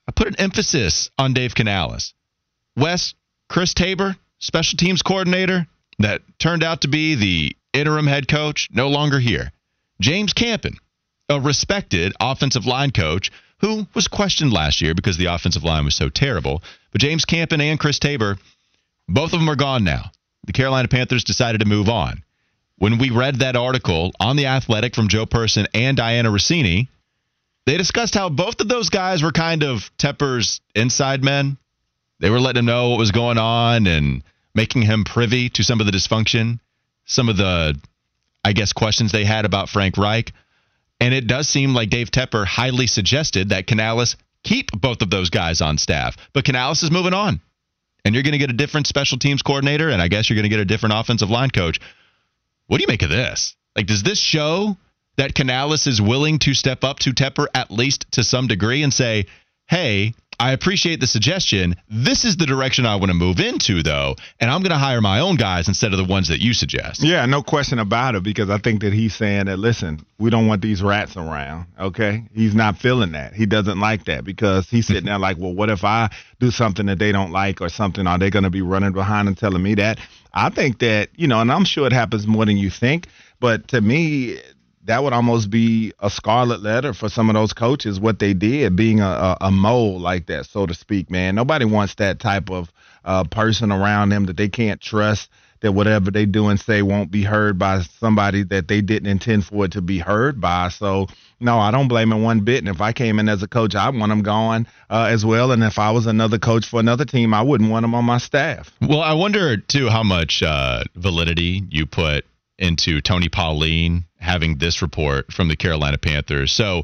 I 0.08 0.12
put 0.12 0.28
an 0.28 0.40
emphasis 0.40 1.10
on 1.18 1.34
Dave 1.34 1.56
Canales. 1.56 2.14
Wes, 2.76 3.14
Chris 3.50 3.74
Tabor, 3.74 4.16
special 4.40 4.78
teams 4.78 5.02
coordinator, 5.02 5.68
that 6.00 6.22
turned 6.40 6.64
out 6.64 6.82
to 6.82 6.88
be 6.88 7.16
the 7.16 7.56
interim 7.74 8.08
head 8.08 8.28
coach, 8.28 8.70
no 8.72 8.90
longer 8.90 9.20
here. 9.20 9.52
James 10.02 10.34
Campen, 10.34 10.78
a 11.30 11.40
respected 11.40 12.14
offensive 12.20 12.66
line 12.66 12.92
coach 12.92 13.32
who 13.60 13.88
was 13.94 14.08
questioned 14.08 14.52
last 14.52 14.82
year 14.82 14.94
because 14.94 15.18
the 15.18 15.34
offensive 15.34 15.64
line 15.64 15.86
was 15.86 15.96
so 15.96 16.10
terrible. 16.10 16.62
But 16.92 17.02
James 17.02 17.26
Campen 17.26 17.62
and 17.62 17.80
Chris 17.80 18.00
Tabor, 18.00 18.38
both 19.08 19.34
of 19.34 19.40
them 19.40 19.50
are 19.50 19.56
gone 19.56 19.84
now. 19.84 20.12
The 20.46 20.54
Carolina 20.54 20.88
Panthers 20.88 21.24
decided 21.24 21.60
to 21.60 21.66
move 21.66 21.88
on. 21.88 22.24
When 22.78 22.98
we 22.98 23.12
read 23.12 23.40
that 23.40 23.56
article 23.56 24.12
on 24.20 24.36
The 24.36 24.48
Athletic 24.48 24.96
from 24.96 25.08
Joe 25.08 25.26
Person 25.26 25.68
and 25.74 25.98
Dianna 25.98 26.26
Russini, 26.26 26.88
they 27.66 27.78
discussed 27.78 28.14
how 28.14 28.30
both 28.30 28.60
of 28.60 28.68
those 28.68 28.90
guys 28.90 29.24
were 29.24 29.32
kind 29.32 29.64
of 29.64 29.90
Tepper's 29.98 30.60
inside 30.76 31.24
men. 31.24 31.58
They 32.20 32.30
were 32.30 32.40
letting 32.40 32.60
him 32.60 32.66
know 32.66 32.90
what 32.90 33.00
was 33.00 33.12
going 33.12 33.38
on 33.38 33.88
and 33.88 34.24
making 34.56 34.82
him 34.82 35.04
privy 35.04 35.50
to 35.50 35.64
some 35.64 35.80
of 35.80 35.86
the 35.86 35.92
dysfunction, 35.92 36.60
some 37.06 37.30
of 37.30 37.38
the, 37.38 37.80
I 38.44 38.54
guess, 38.54 38.74
questions 38.74 39.12
they 39.12 39.26
had 39.26 39.46
about 39.46 39.70
Frank 39.70 39.98
Reich. 39.98 40.34
And 41.00 41.14
it 41.14 41.28
does 41.28 41.48
seem 41.48 41.74
like 41.74 41.90
Dave 41.90 42.12
Tepper 42.12 42.46
highly 42.46 42.88
suggested 42.88 43.50
that 43.50 43.68
Canales 43.68 44.16
keep 44.44 44.72
both 44.72 45.02
of 45.02 45.10
those 45.10 45.30
guys 45.30 45.62
on 45.62 45.78
staff. 45.78 46.18
But 46.34 46.46
Canales 46.46 46.84
is 46.84 46.92
moving 46.92 47.14
on. 47.14 47.42
And 48.06 48.14
you're 48.14 48.24
going 48.24 48.34
to 48.34 48.38
get 48.38 48.50
a 48.50 48.54
different 48.54 48.88
special 48.88 49.18
teams 49.18 49.42
coordinator, 49.42 49.90
and 49.90 50.02
I 50.02 50.10
guess 50.10 50.30
you're 50.30 50.36
going 50.36 50.44
to 50.44 50.50
get 50.50 50.60
a 50.60 50.66
different 50.66 50.96
offensive 50.96 51.30
line 51.30 51.50
coach. 51.50 51.80
What 52.68 52.78
do 52.78 52.84
you 52.84 52.88
make 52.88 53.04
of 53.04 53.10
this? 53.10 53.56
Like, 53.76 53.88
does 53.88 54.04
this 54.04 54.20
show 54.20 54.78
that 55.18 55.36
Canales 55.36 55.88
is 55.88 56.02
willing 56.02 56.40
to 56.40 56.54
step 56.54 56.84
up 56.84 57.00
to 57.00 57.12
Tepper 57.12 57.48
at 57.54 57.72
least 57.72 58.06
to 58.14 58.24
some 58.24 58.48
degree 58.48 58.84
and 58.84 58.94
say, 58.94 59.26
hey, 59.68 60.14
I 60.40 60.52
appreciate 60.52 61.00
the 61.00 61.08
suggestion. 61.08 61.76
This 61.90 62.26
is 62.26 62.38
the 62.38 62.46
direction 62.46 62.86
I 62.86 62.96
want 62.96 63.10
to 63.10 63.14
move 63.14 63.40
into, 63.40 63.84
though, 63.84 64.16
and 64.40 64.50
I'm 64.50 64.62
going 64.62 64.72
to 64.72 64.78
hire 64.78 65.00
my 65.00 65.20
own 65.20 65.36
guys 65.36 65.68
instead 65.68 65.94
of 65.94 65.98
the 65.98 66.04
ones 66.04 66.30
that 66.30 66.42
you 66.42 66.54
suggest. 66.54 67.04
Yeah, 67.04 67.26
no 67.26 67.44
question 67.44 67.80
about 67.80 68.16
it. 68.16 68.24
Because 68.24 68.50
I 68.50 68.58
think 68.58 68.82
that 68.82 68.94
he's 68.94 69.16
saying 69.16 69.46
that 69.46 69.58
listen, 69.58 70.06
we 70.18 70.30
don't 70.30 70.48
want 70.48 70.62
these 70.62 70.82
rats 70.82 71.16
around. 71.16 71.68
Okay, 71.80 72.24
he's 72.34 72.56
not 72.56 72.78
feeling 72.78 73.12
that. 73.12 73.34
He 73.34 73.46
doesn't 73.46 73.80
like 73.80 74.06
that 74.06 74.24
because 74.24 74.70
he's 74.70 74.88
sitting 74.88 75.06
there 75.06 75.20
like, 75.20 75.38
well, 75.38 75.54
what 75.54 75.70
if 75.70 75.84
I 75.84 76.10
do 76.40 76.52
something 76.52 76.88
that 76.88 77.00
they 77.00 77.12
don't 77.12 77.32
like 77.32 77.62
or 77.62 77.70
something? 77.70 78.08
Are 78.08 78.18
they 78.18 78.30
going 78.30 78.44
to 78.44 78.50
be 78.50 78.62
running 78.62 78.94
behind 78.94 79.28
and 79.28 79.38
telling 79.38 79.62
me 79.62 79.76
that? 79.76 80.00
I 80.34 80.50
think 80.50 80.80
that 80.80 81.10
you 81.16 81.28
know, 81.28 81.42
and 81.42 81.52
I'm 81.52 81.66
sure 81.66 81.88
it 81.88 81.94
happens 81.94 82.28
more 82.28 82.46
than 82.46 82.58
you 82.58 82.70
think. 82.70 83.08
But 83.40 83.68
to 83.70 83.82
me, 83.82 84.40
that 84.86 85.04
would 85.04 85.14
almost 85.14 85.50
be 85.50 85.94
a 86.00 86.10
scarlet 86.10 86.62
letter 86.62 86.94
for 86.94 87.10
some 87.10 87.30
of 87.30 87.36
those 87.36 87.54
coaches 87.54 88.00
what 88.00 88.20
they 88.20 88.34
did 88.34 88.76
being 88.76 89.00
a, 89.00 89.06
a, 89.06 89.38
a 89.42 89.52
mole 89.52 90.00
like 90.00 90.28
that 90.28 90.46
so 90.46 90.66
to 90.66 90.74
speak 90.74 91.10
man 91.10 91.36
nobody 91.36 91.66
wants 91.66 91.96
that 91.96 92.20
type 92.20 92.50
of 92.50 92.72
uh, 93.06 93.24
person 93.24 93.72
around 93.72 94.10
them 94.10 94.26
that 94.26 94.38
they 94.38 94.50
can't 94.50 94.82
trust 94.82 95.30
that 95.62 95.72
whatever 95.72 96.12
they 96.12 96.26
do 96.26 96.48
and 96.50 96.60
say 96.60 96.82
won't 96.82 97.12
be 97.12 97.24
heard 97.24 97.58
by 97.58 97.82
somebody 97.82 98.44
that 98.44 98.68
they 98.68 98.82
didn't 98.82 99.08
intend 99.08 99.46
for 99.46 99.66
it 99.66 99.72
to 99.72 99.82
be 99.82 100.00
heard 100.00 100.42
by 100.42 100.68
so 100.68 101.08
no 101.44 101.60
i 101.60 101.72
don't 101.72 101.88
blame 101.88 102.12
him 102.12 102.24
one 102.24 102.42
bit 102.42 102.60
and 102.60 102.70
if 102.70 102.82
i 102.82 102.92
came 102.94 103.20
in 103.20 103.30
as 103.30 103.44
a 103.44 103.48
coach 103.48 103.76
i 103.76 103.90
want 103.90 104.12
him 104.12 104.22
gone 104.22 104.68
uh, 104.90 105.08
as 105.10 105.26
well 105.26 105.52
and 105.52 105.64
if 105.64 105.78
i 105.78 105.92
was 105.92 106.06
another 106.06 106.40
coach 106.40 106.66
for 106.66 106.80
another 106.80 107.06
team 107.06 107.34
i 107.34 107.42
wouldn't 107.42 107.70
want 107.70 107.84
him 107.84 107.94
on 107.94 108.06
my 108.06 108.18
staff 108.18 108.72
well 108.82 109.02
i 109.02 109.14
wonder 109.14 109.58
too 109.58 109.90
how 109.90 110.04
much 110.04 110.42
uh, 110.42 110.84
validity 110.96 111.62
you 111.70 111.86
put 111.86 112.26
into 112.58 113.02
Tony 113.02 113.30
Pauline 113.30 114.06
having 114.20 114.58
this 114.58 114.82
report 114.82 115.32
from 115.32 115.48
the 115.48 115.56
Carolina 115.56 115.98
Panthers. 115.98 116.52
So 116.52 116.84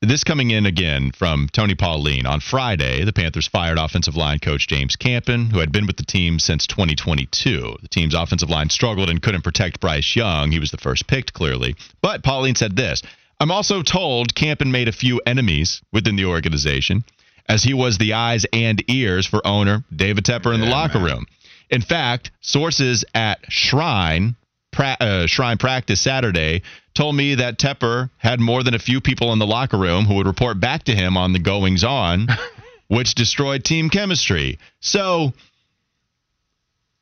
this 0.00 0.24
coming 0.24 0.50
in 0.50 0.66
again 0.66 1.12
from 1.12 1.48
Tony 1.52 1.74
Pauline. 1.74 2.26
On 2.26 2.40
Friday, 2.40 3.04
the 3.04 3.12
Panthers 3.12 3.46
fired 3.46 3.78
offensive 3.78 4.16
line 4.16 4.38
coach 4.38 4.66
James 4.66 4.96
Campen, 4.96 5.50
who 5.50 5.58
had 5.58 5.72
been 5.72 5.86
with 5.86 5.96
the 5.96 6.04
team 6.04 6.38
since 6.38 6.66
2022. 6.66 7.76
The 7.82 7.88
team's 7.88 8.14
offensive 8.14 8.50
line 8.50 8.68
struggled 8.68 9.10
and 9.10 9.22
couldn't 9.22 9.42
protect 9.42 9.80
Bryce 9.80 10.16
Young. 10.16 10.50
He 10.50 10.58
was 10.58 10.70
the 10.70 10.78
first 10.78 11.06
picked, 11.06 11.32
clearly. 11.32 11.76
But 12.00 12.24
Pauline 12.24 12.56
said 12.56 12.74
this 12.76 13.02
I'm 13.42 13.50
also 13.50 13.82
told 13.82 14.36
Campen 14.36 14.70
made 14.70 14.86
a 14.86 14.92
few 14.92 15.20
enemies 15.26 15.82
within 15.92 16.14
the 16.14 16.26
organization, 16.26 17.02
as 17.48 17.64
he 17.64 17.74
was 17.74 17.98
the 17.98 18.12
eyes 18.12 18.46
and 18.52 18.88
ears 18.88 19.26
for 19.26 19.44
owner 19.44 19.82
David 19.92 20.24
Tepper 20.24 20.54
in 20.54 20.60
the 20.60 20.68
locker 20.68 21.00
man. 21.00 21.10
room. 21.10 21.26
In 21.68 21.80
fact, 21.80 22.30
sources 22.40 23.04
at 23.16 23.40
Shrine 23.48 24.36
pra- 24.70 24.96
uh, 25.00 25.26
Shrine 25.26 25.58
practice 25.58 26.00
Saturday 26.00 26.62
told 26.94 27.16
me 27.16 27.34
that 27.34 27.58
Tepper 27.58 28.10
had 28.16 28.38
more 28.38 28.62
than 28.62 28.74
a 28.74 28.78
few 28.78 29.00
people 29.00 29.32
in 29.32 29.40
the 29.40 29.46
locker 29.46 29.76
room 29.76 30.04
who 30.04 30.14
would 30.14 30.28
report 30.28 30.60
back 30.60 30.84
to 30.84 30.94
him 30.94 31.16
on 31.16 31.32
the 31.32 31.40
goings 31.40 31.82
on, 31.82 32.28
which 32.86 33.16
destroyed 33.16 33.64
team 33.64 33.90
chemistry. 33.90 34.60
So, 34.78 35.32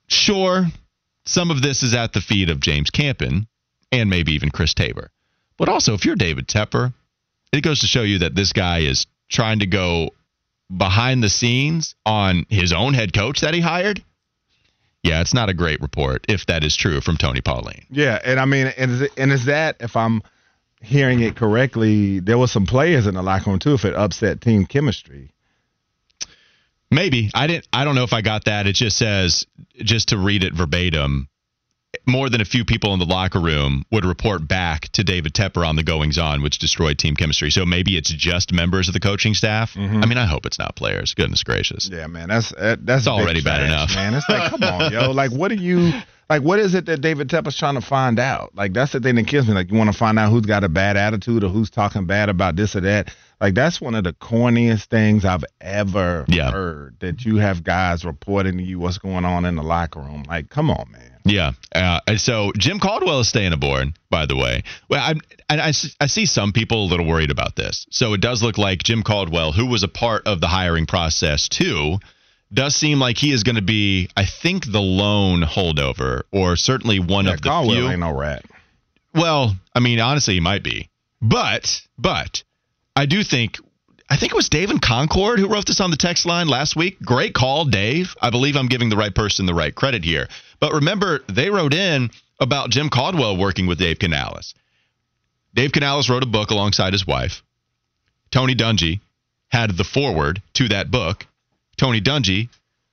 sure, 0.06 0.68
some 1.26 1.50
of 1.50 1.60
this 1.60 1.82
is 1.82 1.92
at 1.92 2.14
the 2.14 2.22
feet 2.22 2.48
of 2.48 2.60
James 2.60 2.88
Campen 2.88 3.46
and 3.92 4.08
maybe 4.08 4.32
even 4.32 4.48
Chris 4.48 4.72
Tabor. 4.72 5.10
But 5.60 5.68
also, 5.68 5.94
if 5.94 6.04
you're 6.04 6.16
David 6.16 6.48
Tepper, 6.48 6.92
it 7.52 7.60
goes 7.60 7.80
to 7.80 7.86
show 7.86 8.02
you 8.02 8.18
that 8.18 8.34
this 8.34 8.52
guy 8.52 8.80
is 8.80 9.06
trying 9.28 9.60
to 9.60 9.66
go 9.66 10.10
behind 10.76 11.22
the 11.22 11.28
scenes 11.28 11.94
on 12.04 12.46
his 12.48 12.72
own 12.72 12.94
head 12.94 13.12
coach 13.12 13.42
that 13.42 13.54
he 13.54 13.60
hired 13.60 14.02
yeah, 15.02 15.20
it's 15.20 15.34
not 15.34 15.48
a 15.48 15.54
great 15.54 15.80
report 15.80 16.26
if 16.28 16.46
that 16.46 16.62
is 16.62 16.76
true 16.76 17.00
from 17.00 17.16
Tony 17.16 17.40
Pauline. 17.40 17.86
Yeah, 17.90 18.18
and 18.22 18.38
I 18.38 18.44
mean, 18.44 18.66
and 18.76 18.90
is, 18.90 19.00
it, 19.02 19.12
and 19.16 19.32
is 19.32 19.46
that 19.46 19.76
if 19.80 19.96
I'm 19.96 20.22
hearing 20.82 21.20
it 21.20 21.36
correctly, 21.36 22.20
there 22.20 22.38
were 22.38 22.46
some 22.46 22.66
players 22.66 23.06
in 23.06 23.14
the 23.14 23.22
locker 23.22 23.50
room 23.50 23.58
too 23.58 23.74
if 23.74 23.84
it 23.84 23.94
upset 23.94 24.40
team 24.40 24.66
chemistry. 24.66 25.32
Maybe 26.90 27.30
I 27.34 27.46
didn't. 27.46 27.68
I 27.72 27.84
don't 27.84 27.94
know 27.94 28.04
if 28.04 28.12
I 28.12 28.20
got 28.20 28.44
that. 28.44 28.66
It 28.66 28.74
just 28.74 28.98
says 28.98 29.46
just 29.78 30.08
to 30.08 30.18
read 30.18 30.44
it 30.44 30.52
verbatim 30.52 31.28
more 32.06 32.28
than 32.28 32.40
a 32.40 32.44
few 32.44 32.64
people 32.64 32.92
in 32.92 32.98
the 32.98 33.06
locker 33.06 33.40
room 33.40 33.84
would 33.90 34.04
report 34.04 34.46
back 34.46 34.88
to 34.92 35.02
David 35.04 35.34
Tepper 35.34 35.66
on 35.66 35.76
the 35.76 35.82
goings 35.82 36.18
on, 36.18 36.42
which 36.42 36.58
destroyed 36.58 36.98
team 36.98 37.16
chemistry. 37.16 37.50
So 37.50 37.66
maybe 37.66 37.96
it's 37.96 38.10
just 38.10 38.52
members 38.52 38.88
of 38.88 38.94
the 38.94 39.00
coaching 39.00 39.34
staff. 39.34 39.74
Mm-hmm. 39.74 40.02
I 40.02 40.06
mean, 40.06 40.18
I 40.18 40.26
hope 40.26 40.46
it's 40.46 40.58
not 40.58 40.76
players. 40.76 41.14
Goodness 41.14 41.42
gracious. 41.42 41.88
Yeah, 41.90 42.06
man, 42.06 42.28
that's 42.28 42.52
that's 42.56 43.06
already 43.06 43.40
trash, 43.40 43.58
bad 43.58 43.66
enough, 43.66 43.94
man. 43.94 44.14
It's 44.14 44.28
like, 44.28 44.50
come 44.50 44.62
on, 44.62 44.92
yo, 44.92 45.10
like, 45.12 45.32
what 45.32 45.50
are 45.50 45.56
you? 45.56 45.92
Like, 46.28 46.42
what 46.42 46.60
is 46.60 46.76
it 46.76 46.86
that 46.86 47.00
David 47.00 47.28
Tepper's 47.28 47.56
trying 47.58 47.74
to 47.74 47.80
find 47.80 48.20
out? 48.20 48.54
Like, 48.54 48.72
that's 48.72 48.92
the 48.92 49.00
thing 49.00 49.16
that 49.16 49.26
kills 49.26 49.48
me. 49.48 49.54
Like, 49.54 49.72
you 49.72 49.76
want 49.76 49.92
to 49.92 49.98
find 49.98 50.16
out 50.16 50.30
who's 50.30 50.46
got 50.46 50.62
a 50.62 50.68
bad 50.68 50.96
attitude 50.96 51.42
or 51.42 51.48
who's 51.48 51.70
talking 51.70 52.06
bad 52.06 52.28
about 52.28 52.54
this 52.54 52.76
or 52.76 52.82
that. 52.82 53.12
Like, 53.40 53.54
that's 53.54 53.80
one 53.80 53.94
of 53.94 54.04
the 54.04 54.12
corniest 54.12 54.86
things 54.86 55.24
I've 55.24 55.44
ever 55.60 56.24
yeah. 56.28 56.50
heard. 56.50 56.96
That 57.00 57.24
you 57.24 57.36
have 57.36 57.64
guys 57.64 58.04
reporting 58.04 58.58
to 58.58 58.62
you 58.62 58.78
what's 58.78 58.98
going 58.98 59.24
on 59.24 59.44
in 59.44 59.56
the 59.56 59.62
locker 59.62 60.00
room. 60.00 60.24
Like, 60.28 60.50
come 60.50 60.70
on, 60.70 60.90
man. 60.90 61.18
Yeah. 61.24 61.52
Uh, 61.74 62.00
so 62.16 62.52
Jim 62.56 62.80
Caldwell 62.80 63.20
is 63.20 63.28
staying 63.28 63.52
aboard, 63.52 63.92
by 64.10 64.26
the 64.26 64.36
way. 64.36 64.62
Well, 64.88 65.00
I, 65.00 65.14
I, 65.48 65.72
I 66.00 66.06
see 66.06 66.26
some 66.26 66.52
people 66.52 66.84
a 66.84 66.88
little 66.88 67.06
worried 67.06 67.30
about 67.30 67.56
this. 67.56 67.86
So 67.90 68.14
it 68.14 68.20
does 68.20 68.42
look 68.42 68.58
like 68.58 68.82
Jim 68.82 69.02
Caldwell, 69.02 69.52
who 69.52 69.66
was 69.66 69.82
a 69.82 69.88
part 69.88 70.26
of 70.26 70.40
the 70.40 70.48
hiring 70.48 70.86
process 70.86 71.48
too, 71.48 71.98
does 72.52 72.74
seem 72.74 72.98
like 72.98 73.16
he 73.16 73.32
is 73.32 73.42
going 73.42 73.56
to 73.56 73.62
be, 73.62 74.08
I 74.16 74.24
think, 74.24 74.70
the 74.70 74.80
lone 74.80 75.42
holdover, 75.42 76.22
or 76.32 76.56
certainly 76.56 76.98
one 76.98 77.26
yeah, 77.26 77.34
of 77.34 77.42
the 77.42 77.48
Caldwell 77.48 77.76
few. 77.76 77.88
ain't 77.88 78.00
no 78.00 78.16
rat. 78.16 78.44
Well, 79.14 79.56
I 79.74 79.80
mean, 79.80 80.00
honestly, 80.00 80.34
he 80.34 80.40
might 80.40 80.62
be, 80.62 80.88
but 81.20 81.80
but 81.98 82.42
I 83.00 83.06
do 83.06 83.24
think 83.24 83.58
I 84.10 84.16
think 84.18 84.30
it 84.30 84.36
was 84.36 84.50
Dave 84.50 84.68
and 84.68 84.82
Concord 84.82 85.38
who 85.38 85.48
wrote 85.48 85.64
this 85.64 85.80
on 85.80 85.90
the 85.90 85.96
text 85.96 86.26
line 86.26 86.48
last 86.48 86.76
week. 86.76 87.00
Great 87.00 87.32
call, 87.32 87.64
Dave. 87.64 88.14
I 88.20 88.28
believe 88.28 88.56
I'm 88.56 88.66
giving 88.66 88.90
the 88.90 88.96
right 88.96 89.14
person 89.14 89.46
the 89.46 89.54
right 89.54 89.74
credit 89.74 90.04
here. 90.04 90.28
But 90.58 90.74
remember, 90.74 91.20
they 91.26 91.48
wrote 91.48 91.72
in 91.72 92.10
about 92.40 92.68
Jim 92.68 92.90
Caldwell 92.90 93.38
working 93.38 93.66
with 93.66 93.78
Dave 93.78 93.98
Canales. 93.98 94.54
Dave 95.54 95.72
Canales 95.72 96.10
wrote 96.10 96.22
a 96.22 96.26
book 96.26 96.50
alongside 96.50 96.92
his 96.92 97.06
wife. 97.06 97.42
Tony 98.30 98.54
Dungy 98.54 99.00
had 99.48 99.78
the 99.78 99.84
foreword 99.84 100.42
to 100.54 100.68
that 100.68 100.90
book. 100.90 101.26
Tony 101.78 102.02
Dungy, 102.02 102.50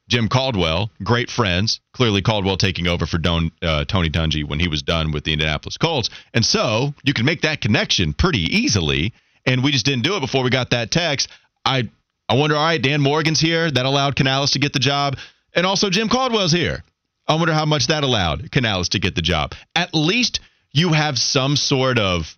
Jim 0.07 0.29
Caldwell, 0.29 0.89
great 1.03 1.29
friends. 1.29 1.81
Clearly, 1.91 2.21
Caldwell 2.21 2.55
taking 2.55 2.87
over 2.87 3.05
for 3.05 3.17
Don, 3.17 3.51
uh, 3.61 3.83
Tony 3.83 4.09
Dungy 4.09 4.47
when 4.47 4.61
he 4.61 4.69
was 4.69 4.83
done 4.83 5.11
with 5.11 5.25
the 5.25 5.33
Indianapolis 5.33 5.75
Colts. 5.75 6.09
And 6.33 6.45
so 6.45 6.93
you 7.03 7.13
can 7.13 7.25
make 7.25 7.41
that 7.41 7.59
connection 7.59 8.13
pretty 8.13 8.43
easily 8.43 9.11
and 9.47 9.63
we 9.63 9.71
just 9.71 9.85
didn't 9.85 10.03
do 10.03 10.15
it 10.15 10.19
before 10.19 10.43
we 10.43 10.51
got 10.51 10.69
that 10.71 10.91
text. 10.91 11.29
I 11.65 11.89
I 12.29 12.35
wonder, 12.35 12.57
all 12.57 12.63
right, 12.63 12.81
Dan 12.81 13.01
Morgan's 13.01 13.39
here. 13.39 13.71
That 13.71 13.85
allowed 13.85 14.17
Canales 14.17 14.51
to 14.51 14.59
get 14.59 14.73
the 14.73 14.79
job. 14.79 15.17
And 15.53 15.65
also 15.65 15.89
Jim 15.89 16.09
Caldwell's 16.09 16.51
here. 16.51 16.83
I 17.27 17.35
wonder 17.35 17.53
how 17.53 17.65
much 17.65 17.87
that 17.87 18.03
allowed 18.03 18.51
Canales 18.51 18.89
to 18.89 18.99
get 18.99 19.15
the 19.15 19.21
job. 19.21 19.53
At 19.75 19.93
least 19.93 20.41
you 20.71 20.89
have 20.89 21.17
some 21.17 21.55
sort 21.55 21.97
of 21.97 22.37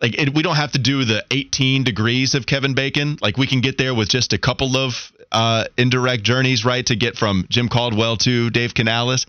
like 0.00 0.18
it, 0.18 0.34
we 0.34 0.42
don't 0.42 0.56
have 0.56 0.72
to 0.72 0.78
do 0.78 1.04
the 1.04 1.24
18 1.30 1.84
degrees 1.84 2.34
of 2.34 2.46
Kevin 2.46 2.74
Bacon. 2.74 3.18
Like 3.20 3.36
we 3.36 3.46
can 3.46 3.60
get 3.60 3.76
there 3.76 3.94
with 3.94 4.08
just 4.08 4.32
a 4.32 4.38
couple 4.38 4.76
of 4.76 5.12
uh, 5.32 5.64
indirect 5.76 6.22
journeys, 6.22 6.64
right, 6.64 6.86
to 6.86 6.96
get 6.96 7.16
from 7.16 7.46
Jim 7.48 7.68
Caldwell 7.68 8.16
to 8.18 8.50
Dave 8.50 8.74
Canales 8.74 9.26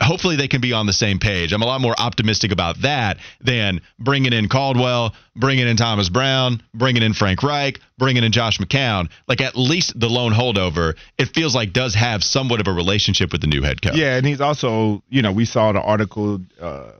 hopefully 0.00 0.36
they 0.36 0.48
can 0.48 0.60
be 0.60 0.72
on 0.72 0.86
the 0.86 0.92
same 0.92 1.18
page. 1.18 1.52
I'm 1.52 1.62
a 1.62 1.66
lot 1.66 1.80
more 1.80 1.94
optimistic 1.98 2.52
about 2.52 2.82
that 2.82 3.18
than 3.40 3.80
bringing 3.98 4.32
in 4.32 4.48
Caldwell, 4.48 5.14
bringing 5.36 5.66
in 5.66 5.76
Thomas 5.76 6.08
Brown, 6.08 6.62
bringing 6.72 7.02
in 7.02 7.14
Frank 7.14 7.42
Reich, 7.42 7.80
bringing 7.98 8.24
in 8.24 8.32
Josh 8.32 8.58
McCown. 8.58 9.10
Like 9.28 9.40
at 9.40 9.56
least 9.56 9.98
the 9.98 10.08
lone 10.08 10.32
holdover, 10.32 10.96
it 11.18 11.26
feels 11.34 11.54
like 11.54 11.72
does 11.72 11.94
have 11.94 12.22
somewhat 12.24 12.60
of 12.60 12.68
a 12.68 12.72
relationship 12.72 13.32
with 13.32 13.40
the 13.40 13.46
new 13.46 13.62
head 13.62 13.82
coach. 13.82 13.96
Yeah, 13.96 14.16
and 14.16 14.26
he's 14.26 14.40
also, 14.40 15.02
you 15.08 15.22
know, 15.22 15.32
we 15.32 15.44
saw 15.44 15.72
the 15.72 15.80
article 15.80 16.40
uh, 16.60 16.92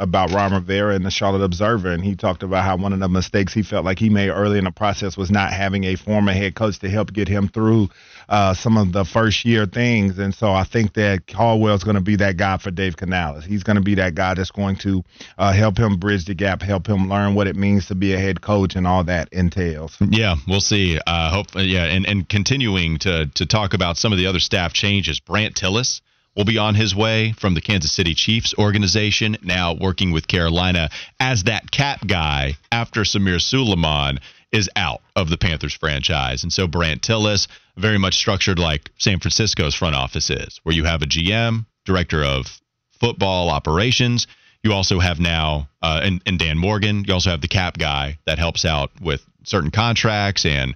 about 0.00 0.32
Ron 0.32 0.54
Rivera 0.54 0.96
in 0.96 1.02
the 1.02 1.10
Charlotte 1.10 1.44
Observer, 1.44 1.92
and 1.92 2.02
he 2.02 2.16
talked 2.16 2.42
about 2.42 2.64
how 2.64 2.76
one 2.76 2.94
of 2.94 3.00
the 3.00 3.08
mistakes 3.08 3.52
he 3.52 3.62
felt 3.62 3.84
like 3.84 3.98
he 3.98 4.08
made 4.08 4.30
early 4.30 4.58
in 4.58 4.64
the 4.64 4.70
process 4.70 5.16
was 5.16 5.30
not 5.30 5.52
having 5.52 5.84
a 5.84 5.94
former 5.94 6.32
head 6.32 6.54
coach 6.54 6.78
to 6.78 6.88
help 6.88 7.12
get 7.12 7.28
him 7.28 7.48
through 7.48 7.88
uh, 8.30 8.54
some 8.54 8.78
of 8.78 8.92
the 8.92 9.04
first 9.04 9.44
year 9.44 9.66
things. 9.66 10.18
And 10.18 10.34
so 10.34 10.50
I 10.50 10.64
think 10.64 10.94
that 10.94 11.26
Caldwell's 11.26 11.84
going 11.84 11.96
to 11.96 12.02
be 12.02 12.16
that 12.16 12.38
guy 12.38 12.56
for 12.56 12.70
Dave 12.70 12.96
Canales. 12.96 13.44
He's 13.44 13.62
going 13.62 13.76
to 13.76 13.82
be 13.82 13.96
that 13.96 14.14
guy 14.14 14.34
that's 14.34 14.50
going 14.50 14.76
to 14.76 15.04
uh, 15.36 15.52
help 15.52 15.76
him 15.76 15.98
bridge 15.98 16.24
the 16.24 16.34
gap, 16.34 16.62
help 16.62 16.86
him 16.86 17.08
learn 17.08 17.34
what 17.34 17.46
it 17.46 17.56
means 17.56 17.86
to 17.88 17.94
be 17.94 18.14
a 18.14 18.18
head 18.18 18.40
coach 18.40 18.76
and 18.76 18.86
all 18.86 19.04
that 19.04 19.28
entails. 19.32 19.96
Yeah, 20.00 20.36
we'll 20.48 20.60
see. 20.60 20.98
Uh, 21.06 21.30
hope 21.30 21.46
yeah, 21.54 21.84
and 21.84 22.06
and 22.06 22.28
continuing 22.28 22.98
to 23.00 23.26
to 23.26 23.46
talk 23.46 23.74
about 23.74 23.98
some 23.98 24.12
of 24.12 24.18
the 24.18 24.26
other 24.26 24.40
staff 24.40 24.72
changes. 24.72 25.20
Brandt 25.20 25.56
Tilis 25.56 26.00
will 26.36 26.44
be 26.44 26.58
on 26.58 26.74
his 26.74 26.94
way 26.94 27.32
from 27.32 27.54
the 27.54 27.60
Kansas 27.60 27.92
City 27.92 28.14
Chiefs 28.14 28.54
organization, 28.58 29.36
now 29.42 29.74
working 29.74 30.12
with 30.12 30.28
Carolina 30.28 30.90
as 31.18 31.44
that 31.44 31.70
cap 31.70 32.06
guy 32.06 32.56
after 32.70 33.02
Samir 33.02 33.40
Suleiman 33.40 34.20
is 34.52 34.68
out 34.76 35.00
of 35.14 35.30
the 35.30 35.38
Panthers 35.38 35.74
franchise. 35.74 36.42
And 36.42 36.52
so 36.52 36.66
Brandt 36.66 37.02
Tilis, 37.02 37.46
very 37.76 37.98
much 37.98 38.14
structured 38.14 38.58
like 38.58 38.90
San 38.98 39.20
Francisco's 39.20 39.74
front 39.74 39.94
office 39.94 40.30
is, 40.30 40.60
where 40.62 40.74
you 40.74 40.84
have 40.84 41.02
a 41.02 41.06
GM, 41.06 41.66
director 41.84 42.24
of 42.24 42.60
football 43.00 43.48
operations. 43.48 44.26
You 44.62 44.72
also 44.72 44.98
have 44.98 45.18
now, 45.18 45.68
uh, 45.82 46.00
and, 46.02 46.20
and 46.26 46.38
Dan 46.38 46.58
Morgan, 46.58 47.04
you 47.06 47.14
also 47.14 47.30
have 47.30 47.40
the 47.40 47.48
cap 47.48 47.78
guy 47.78 48.18
that 48.26 48.38
helps 48.38 48.64
out 48.64 48.90
with 49.00 49.24
certain 49.44 49.70
contracts 49.70 50.44
and 50.44 50.74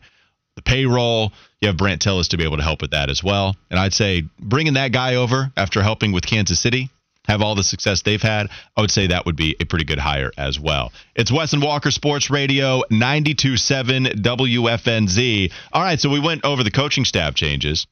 the 0.56 0.62
payroll. 0.62 1.32
You 1.60 1.68
have 1.68 1.76
Brandt 1.76 2.02
Tilis 2.02 2.28
to 2.28 2.36
be 2.36 2.44
able 2.44 2.58
to 2.58 2.62
help 2.62 2.82
with 2.82 2.92
that 2.92 3.10
as 3.10 3.22
well. 3.22 3.56
And 3.70 3.78
I'd 3.78 3.94
say 3.94 4.24
bringing 4.38 4.74
that 4.74 4.92
guy 4.92 5.16
over 5.16 5.52
after 5.56 5.82
helping 5.82 6.12
with 6.12 6.26
Kansas 6.26 6.60
City, 6.60 6.90
have 7.26 7.40
all 7.40 7.54
the 7.54 7.64
success 7.64 8.02
they've 8.02 8.20
had, 8.20 8.48
I 8.76 8.80
would 8.80 8.90
say 8.90 9.06
that 9.06 9.26
would 9.26 9.36
be 9.36 9.56
a 9.58 9.64
pretty 9.64 9.84
good 9.84 9.98
hire 9.98 10.30
as 10.36 10.60
well. 10.60 10.92
It's 11.14 11.32
Wes 11.32 11.52
and 11.52 11.62
Walker 11.62 11.90
Sports 11.90 12.30
Radio 12.30 12.82
92.7 12.90 14.22
WFNZ. 14.22 15.52
All 15.72 15.82
right, 15.82 15.98
so 15.98 16.10
we 16.10 16.20
went 16.20 16.44
over 16.44 16.62
the 16.62 16.70
coaching 16.70 17.04
staff 17.04 17.34
changes. 17.34 17.86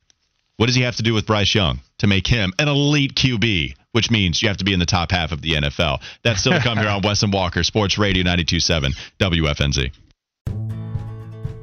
What 0.57 0.67
does 0.67 0.77
he 0.77 0.83
have 0.83 0.97
to 0.97 1.03
do 1.03 1.15
with 1.15 1.27
Bryce 1.27 1.55
Young 1.55 1.81
to 1.99 2.07
make 2.07 2.27
him 2.27 2.53
an 2.59 2.69
elite 2.69 3.15
QB, 3.15 3.75
which 3.93 4.11
means 4.11 4.43
you 4.43 4.49
have 4.49 4.59
to 4.59 4.65
be 4.65 4.75
in 4.75 4.79
the 4.79 4.87
top 4.87 5.11
half 5.11 5.33
of 5.33 5.41
the 5.41 5.53
NFL? 5.53 6.03
That's 6.23 6.41
still 6.41 6.53
to 6.53 6.61
come 6.61 6.79
here 6.79 6.89
on 6.89 7.01
Wes 7.03 7.23
and 7.23 7.33
Walker 7.33 7.63
Sports 7.63 7.97
Radio 7.97 8.23
92.7 8.23 8.95
WFNZ. 9.19 9.93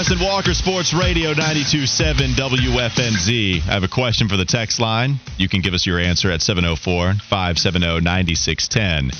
Wes 0.00 0.10
and 0.10 0.20
Walker 0.22 0.54
Sports 0.54 0.94
Radio 0.94 1.34
92.7 1.34 2.32
WFNZ. 2.32 3.56
I 3.56 3.70
have 3.70 3.82
a 3.82 3.88
question 3.88 4.30
for 4.30 4.38
the 4.38 4.46
text 4.46 4.80
line. 4.80 5.20
You 5.36 5.46
can 5.46 5.60
give 5.60 5.74
us 5.74 5.84
your 5.84 5.98
answer 5.98 6.30
at 6.30 6.40
704 6.40 7.16
570 7.28 8.00
9610. 8.00 9.10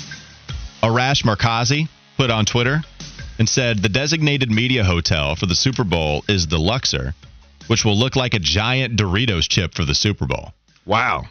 Arash 0.81 1.23
Markazi 1.23 1.87
put 2.17 2.31
on 2.31 2.45
Twitter 2.45 2.81
and 3.37 3.47
said 3.47 3.83
the 3.83 3.89
designated 3.89 4.49
media 4.49 4.83
hotel 4.83 5.35
for 5.35 5.45
the 5.45 5.53
Super 5.53 5.83
Bowl 5.83 6.25
is 6.27 6.47
the 6.47 6.57
Luxor, 6.57 7.13
which 7.67 7.85
will 7.85 7.95
look 7.95 8.15
like 8.15 8.33
a 8.33 8.39
giant 8.39 8.97
Doritos 8.97 9.47
chip 9.47 9.75
for 9.75 9.85
the 9.85 9.93
Super 9.93 10.25
Bowl. 10.25 10.51
Wow. 10.87 11.25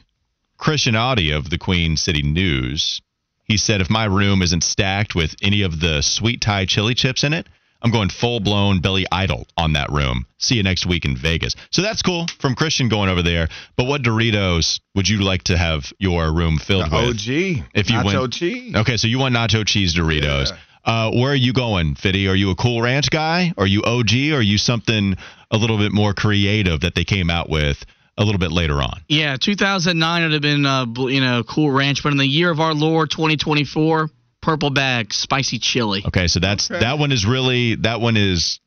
Christian 0.59 0.95
Audi 0.95 1.33
of 1.33 1.51
the 1.51 1.59
Queen 1.59 1.97
City 1.97 2.23
News. 2.23 3.03
He 3.47 3.57
said, 3.57 3.81
if 3.81 3.91
my 3.91 4.05
room 4.05 4.43
isn't 4.43 4.63
stacked 4.63 5.17
with 5.17 5.35
any 5.43 5.63
of 5.63 5.81
the 5.81 6.03
sweet 6.03 6.41
Thai 6.41 6.67
chili 6.67 6.95
chips 6.95 7.25
in 7.25 7.33
it, 7.33 7.49
I'm 7.83 7.91
going 7.91 8.11
full 8.11 8.41
blown 8.41 8.81
Billy 8.81 9.07
Idol 9.11 9.47
on 9.57 9.73
that 9.75 9.91
room. 9.91 10.27
See 10.39 10.57
you 10.57 10.63
next 10.63 10.87
week 10.87 11.05
in 11.05 11.17
Vegas. 11.17 11.57
So 11.71 11.83
that's 11.83 12.03
cool 12.03 12.27
from 12.39 12.55
Christian 12.55 12.89
going 12.89 13.09
over 13.09 13.23
there. 13.23 13.49
But 13.77 13.87
what 13.87 14.03
Doritos 14.03 14.81
would 14.95 15.09
you 15.09 15.21
like 15.23 15.45
to 15.45 15.57
have 15.57 15.93
your 15.99 16.33
room 16.33 16.59
filled 16.59 16.91
The 16.91 16.97
with? 16.97 17.17
OG. 17.17 17.67
If 17.75 17.91
you 17.91 17.99
Nacho 17.99 18.21
went, 18.21 18.33
cheese. 18.33 18.75
Okay, 18.75 18.97
so 18.97 19.07
you 19.09 19.19
want 19.19 19.35
nacho 19.35 19.67
cheese 19.67 19.95
Doritos. 19.95 20.51
Yeah. 20.51 20.57
Uh, 20.83 21.11
where 21.11 21.33
are 21.33 21.37
you 21.37 21.53
going, 21.53 21.95
Fitty? 21.95 22.27
Are 22.29 22.35
you 22.35 22.51
a 22.51 22.55
Cool 22.55 22.81
Ranch 22.81 23.11
guy? 23.11 23.53
Are 23.59 23.67
you 23.67 23.83
OG? 23.83 24.13
Or 24.33 24.37
are 24.37 24.43
you 24.43 24.57
something 24.59 25.17
a 25.51 25.57
little 25.57 25.77
bit 25.79 25.93
more 25.93 26.15
creative 26.15 26.81
that 26.81 26.95
they 26.95 27.05
came 27.05 27.29
out 27.31 27.51
with 27.51 27.85
a 28.17 28.25
little 28.25 28.39
bit 28.39 28.51
later 28.51 28.81
on? 28.81 29.01
Yeah, 29.09 29.37
2009 29.37 30.23
would 30.23 30.33
have 30.33 30.43
been, 30.43 30.65
uh, 30.65 30.87
you 31.09 31.21
know, 31.21 31.43
Cool 31.43 31.71
Ranch, 31.71 32.03
but 32.03 32.13
in 32.13 32.19
the 32.19 32.27
year 32.27 32.51
of 32.51 32.61
our 32.61 32.73
Lord 32.73 33.11
2024, 33.11 34.09
purple 34.41 34.71
bag, 34.71 35.13
spicy 35.13 35.59
chili. 35.59 36.03
Okay, 36.07 36.27
so 36.29 36.41
that's 36.41 36.71
Okay. 36.71 36.81
that 36.81 36.99
one 36.99 37.13
is 37.13 37.25
really 37.27 37.75
that 37.77 38.01
one 38.01 38.17
is 38.17 38.61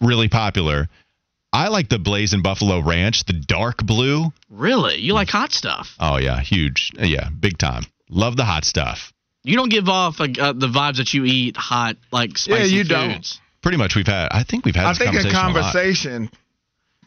really 0.00 0.28
popular. 0.28 0.88
I 1.52 1.68
like 1.68 1.88
the 1.90 1.98
Blazing 1.98 2.40
Buffalo 2.42 2.80
Ranch, 2.80 3.24
the 3.24 3.34
dark 3.34 3.84
blue. 3.84 4.32
Really? 4.48 4.96
You 4.98 5.12
like 5.14 5.28
hot 5.28 5.52
stuff? 5.52 5.94
Oh 6.00 6.16
yeah, 6.16 6.40
huge. 6.40 6.92
Yeah, 6.98 7.28
big 7.28 7.58
time. 7.58 7.84
Love 8.08 8.36
the 8.36 8.44
hot 8.44 8.64
stuff. 8.64 9.12
You 9.44 9.56
don't 9.56 9.68
give 9.70 9.88
off 9.88 10.20
uh, 10.20 10.28
uh, 10.40 10.52
the 10.52 10.68
vibes 10.68 10.96
that 10.98 11.12
you 11.12 11.24
eat 11.24 11.56
hot, 11.56 11.96
like 12.12 12.38
spicy 12.38 12.60
Yeah, 12.60 12.66
you 12.66 12.84
foods. 12.84 12.88
don't. 12.88 13.40
Pretty 13.62 13.76
much 13.78 13.94
we've 13.96 14.06
had 14.06 14.28
I 14.30 14.42
think 14.44 14.64
we've 14.64 14.74
had 14.74 14.86
I 14.86 14.88
this 14.90 14.98
think 14.98 15.14
in 15.14 15.30
conversation 15.30 15.32
a 15.36 15.38
lot. 15.38 15.52
conversation, 15.54 16.30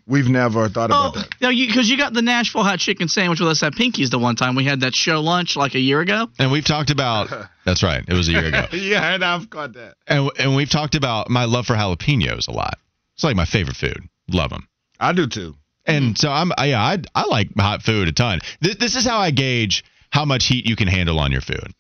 we've 0.08 0.28
never 0.28 0.70
thought 0.70 0.92
Oh, 0.92 1.10
about 1.10 1.14
that. 1.16 1.30
no, 1.42 1.50
because 1.50 1.90
you, 1.90 1.98
got 1.98 2.14
the 2.14 2.22
Nashville 2.22 2.64
hot 2.64 2.80
chicken 2.80 3.08
sandwich 3.08 3.40
with 3.40 3.50
us 3.50 3.64
at 3.64 3.74
Pinky's 3.74 4.10
the 4.10 4.20
one 4.20 4.36
time 4.36 4.56
we 4.56 4.64
had 4.66 4.82
that 4.82 4.94
show 4.96 5.22
lunch 5.22 5.56
like 5.56 5.76
a 5.76 5.80
year 5.80 6.02
ago. 6.02 6.28
And 6.40 6.52
we've 6.52 6.66
talked 6.66 6.90
about 6.92 7.30
That's 7.66 7.84
right. 7.84 8.04
It 8.08 8.14
was 8.14 8.28
a 8.30 8.32
year 8.32 8.46
ago. 8.46 8.66
yeah, 8.74 9.14
and 9.16 9.24
I've 9.24 9.50
got 9.50 9.74
that. 9.74 9.96
and 10.08 10.30
and 10.38 10.56
we've 10.56 10.70
talked 10.70 10.96
about 10.96 11.30
my 11.30 11.46
love 11.46 11.66
for 11.66 11.74
jalapenos 11.76 12.48
a 12.48 12.52
lot. 12.52 12.78
It's 13.16 13.24
like 13.24 13.36
my 13.36 13.46
favorite 13.46 13.78
food. 13.78 14.00
Love 14.30 14.50
them. 14.50 14.68
I 15.00 15.14
do 15.14 15.28
too. 15.28 15.56
And 15.86 16.18
so 16.18 16.30
I'm 16.32 16.52
I, 16.58 16.66
yeah, 16.68 16.82
I 16.82 16.98
I 17.14 17.26
like 17.28 17.50
hot 17.58 17.82
food 17.84 18.08
a 18.08 18.12
ton. 18.12 18.40
This 18.62 18.76
this 18.78 18.96
is 18.96 19.06
how 19.06 19.20
I 19.20 19.32
gauge 19.32 19.84
how 20.10 20.26
much 20.26 20.46
heat 20.48 20.66
you 20.68 20.76
can 20.76 20.88
handle 20.88 21.20
on 21.20 21.32
your 21.32 21.42
food. 21.42 21.74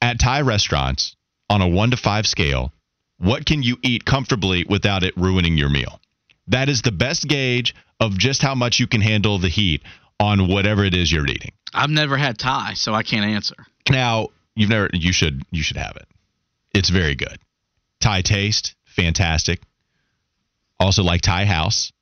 At 0.00 0.20
Thai 0.20 0.42
restaurants, 0.42 1.16
on 1.50 1.60
a 1.62 1.66
1 1.68 1.90
to 1.90 1.96
5 1.96 2.26
scale, 2.26 2.72
what 3.18 3.44
can 3.46 3.62
you 3.62 3.76
eat 3.82 4.04
comfortably 4.04 4.64
without 4.68 5.02
it 5.02 5.16
ruining 5.16 5.56
your 5.56 5.68
meal? 5.70 6.00
That 6.48 6.68
is 6.68 6.82
the 6.82 6.92
best 6.92 7.26
gauge 7.26 7.74
of 8.00 8.16
just 8.18 8.42
how 8.42 8.54
much 8.54 8.80
you 8.80 8.86
can 8.86 9.00
handle 9.00 9.38
the 9.38 9.48
heat 9.48 9.82
on 10.20 10.48
whatever 10.48 10.84
it 10.84 10.94
is 10.94 11.10
you're 11.10 11.26
eating. 11.26 11.52
I've 11.74 11.90
never 11.90 12.16
had 12.16 12.38
Thai, 12.38 12.74
so 12.74 12.94
I 12.94 13.02
can't 13.02 13.26
answer. 13.26 13.54
Now, 13.88 14.28
you've 14.54 14.70
never 14.70 14.90
you 14.92 15.12
should 15.12 15.42
you 15.50 15.62
should 15.62 15.76
have 15.76 15.96
it. 15.96 16.06
It's 16.74 16.90
very 16.90 17.14
good. 17.14 17.38
Thai 18.00 18.22
taste, 18.22 18.74
fantastic. 18.84 19.60
Also 20.80 21.02
like 21.02 21.20
Thai 21.20 21.44
house. 21.44 21.92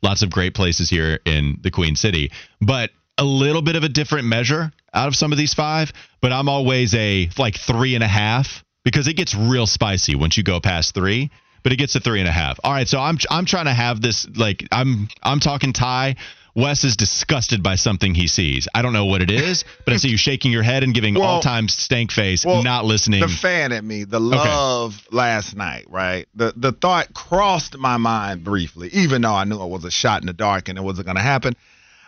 Lots 0.00 0.22
of 0.22 0.30
great 0.30 0.54
places 0.54 0.88
here 0.88 1.18
in 1.24 1.58
the 1.60 1.72
Queen 1.72 1.96
City, 1.96 2.30
but 2.60 2.90
a 3.16 3.24
little 3.24 3.62
bit 3.62 3.74
of 3.74 3.82
a 3.82 3.88
different 3.88 4.28
measure 4.28 4.72
out 4.94 5.08
of 5.08 5.16
some 5.16 5.32
of 5.32 5.38
these 5.38 5.54
five. 5.54 5.92
But 6.20 6.32
I'm 6.32 6.48
always 6.48 6.94
a 6.94 7.28
like 7.36 7.56
three 7.56 7.96
and 7.96 8.04
a 8.04 8.08
half 8.08 8.64
because 8.84 9.08
it 9.08 9.14
gets 9.14 9.34
real 9.34 9.66
spicy 9.66 10.14
once 10.14 10.36
you 10.36 10.44
go 10.44 10.60
past 10.60 10.94
three. 10.94 11.30
But 11.62 11.72
it 11.72 11.76
gets 11.76 11.94
to 11.94 12.00
three 12.00 12.20
and 12.20 12.28
a 12.28 12.32
half. 12.32 12.58
All 12.62 12.72
right, 12.72 12.88
so 12.88 12.98
I'm 12.98 13.18
I'm 13.30 13.44
trying 13.44 13.66
to 13.66 13.74
have 13.74 14.00
this 14.00 14.26
like 14.36 14.66
I'm 14.72 15.08
I'm 15.22 15.40
talking 15.40 15.72
Thai. 15.72 16.16
Wes 16.54 16.82
is 16.82 16.96
disgusted 16.96 17.62
by 17.62 17.76
something 17.76 18.16
he 18.16 18.26
sees. 18.26 18.66
I 18.74 18.82
don't 18.82 18.92
know 18.92 19.04
what 19.04 19.22
it 19.22 19.30
is, 19.30 19.64
but 19.84 19.94
I 19.94 19.96
see 19.96 20.08
you 20.08 20.16
shaking 20.16 20.50
your 20.50 20.64
head 20.64 20.82
and 20.82 20.92
giving 20.92 21.14
Well- 21.14 21.24
all 21.24 21.40
time 21.40 21.68
stank 21.68 22.10
face, 22.10 22.44
Well, 22.44 22.64
not 22.64 22.84
listening. 22.84 23.20
The 23.20 23.28
fan 23.28 23.70
at 23.70 23.84
me, 23.84 24.02
the 24.02 24.18
love 24.18 25.00
last 25.12 25.54
night, 25.54 25.84
right? 25.88 26.26
The 26.34 26.52
the 26.56 26.72
thought 26.72 27.14
crossed 27.14 27.78
my 27.78 27.96
mind 27.96 28.42
briefly, 28.42 28.88
even 28.92 29.22
though 29.22 29.34
I 29.34 29.44
knew 29.44 29.62
it 29.62 29.68
was 29.68 29.84
a 29.84 29.90
shot 29.90 30.22
in 30.22 30.26
the 30.26 30.32
dark 30.32 30.68
and 30.68 30.76
it 30.76 30.82
wasn't 30.82 31.06
going 31.06 31.16
to 31.16 31.22
happen. 31.22 31.54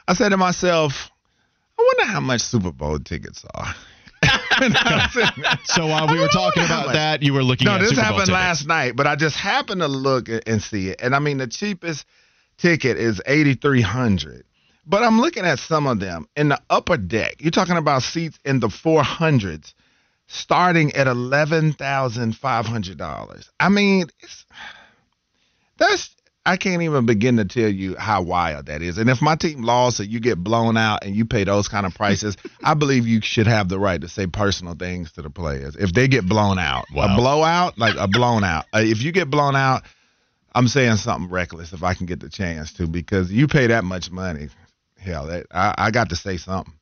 I 0.09 0.14
said 0.14 0.30
to 0.30 0.36
myself, 0.36 1.11
I 1.78 1.82
wonder 1.82 2.12
how 2.12 2.20
much 2.20 2.40
Super 2.40 2.72
Bowl 2.72 2.98
tickets 2.98 3.44
are. 3.55 3.74
And 4.61 4.76
I 4.76 5.08
said- 5.08 5.58
so 5.64 5.86
while 5.86 6.06
we 6.06 6.18
were 6.18 6.28
talking 6.28 6.64
about 6.64 6.92
that, 6.92 7.22
you 7.22 7.32
were 7.32 7.42
looking 7.42 7.66
no, 7.66 7.74
at 7.74 7.80
this 7.80 7.90
Super 7.90 8.02
happened 8.02 8.28
last 8.28 8.66
night, 8.66 8.96
but 8.96 9.06
I 9.06 9.16
just 9.16 9.36
happened 9.36 9.80
to 9.80 9.88
look 9.88 10.28
and 10.28 10.62
see 10.62 10.88
it. 10.88 11.00
And 11.02 11.14
I 11.14 11.18
mean, 11.18 11.38
the 11.38 11.46
cheapest 11.46 12.04
ticket 12.58 12.96
is 12.98 13.20
eighty 13.26 13.54
three 13.54 13.80
hundred. 13.82 14.44
But 14.86 15.02
I'm 15.02 15.20
looking 15.20 15.44
at 15.44 15.58
some 15.58 15.86
of 15.86 16.00
them 16.00 16.26
in 16.36 16.48
the 16.48 16.61
upper 16.68 16.96
deck. 16.96 17.36
You're 17.38 17.50
talking 17.50 17.76
about 17.76 18.02
seats 18.02 18.38
in 18.44 18.61
the 18.61 18.68
four 18.68 19.02
hundreds, 19.02 19.74
starting 20.26 20.92
at 20.94 21.06
eleven 21.06 21.72
thousand 21.72 22.36
five 22.36 22.66
hundred 22.66 22.98
dollars. 22.98 23.50
I 23.61 23.68
mean, 23.68 24.06
it's, 24.20 24.46
that's 25.78 26.11
I 26.47 26.57
can't 26.57 26.82
even 26.82 27.05
begin 27.05 27.36
to 27.36 27.45
tell 27.45 27.68
you 27.68 27.97
how 27.97 28.22
wild 28.22 28.66
that 28.66 28.80
is. 28.80 28.97
And 28.97 29.11
if 29.11 29.20
my 29.20 29.36
team 29.36 29.62
lost, 29.62 30.01
or 30.01 30.05
you 30.05 30.20
get 30.20 30.38
blown 30.38 30.76
out, 30.76 31.05
and 31.05 31.14
you 31.14 31.26
pay 31.26 31.45
those 31.45 31.68
kind 31.68 31.84
of 31.84 31.95
prices, 31.95 32.36
I 32.64 32.74
believe 32.74 33.07
you 33.07 33.20
should 33.20 33.47
have 33.47 33.68
the 33.68 33.78
right 33.78 34.01
to 34.01 34.09
say 34.09 34.26
personal 34.26 34.74
things 34.74 35.12
to 35.12 35.22
the 35.22 35.30
players 35.30 35.76
if 35.76 35.93
they 35.93 36.09
get 36.09 36.26
blown 36.26 36.59
out. 36.59 36.86
Wow. 36.95 37.12
A 37.12 37.16
blowout, 37.16 37.78
like 37.78 37.97
a 37.97 38.09
blown 38.09 38.43
out. 38.43 38.64
Uh, 38.74 38.80
if 38.80 39.03
you 39.03 39.12
get 39.12 39.28
blown 39.28 39.55
out, 39.55 39.82
I'm 40.55 40.66
saying 40.66 40.97
something 40.97 41.30
reckless 41.30 41.72
if 41.72 41.82
I 41.82 41.95
can 41.95 42.07
get 42.07 42.20
the 42.20 42.30
chance 42.30 42.72
to 42.74 42.86
because 42.86 43.30
you 43.30 43.47
pay 43.47 43.68
that 43.68 43.84
much 43.84 44.11
money. 44.11 44.49
Hell, 44.99 45.26
that, 45.26 45.47
I, 45.51 45.74
I 45.76 45.91
got 45.91 46.11
to 46.11 46.16
say 46.16 46.36
something. 46.38 46.74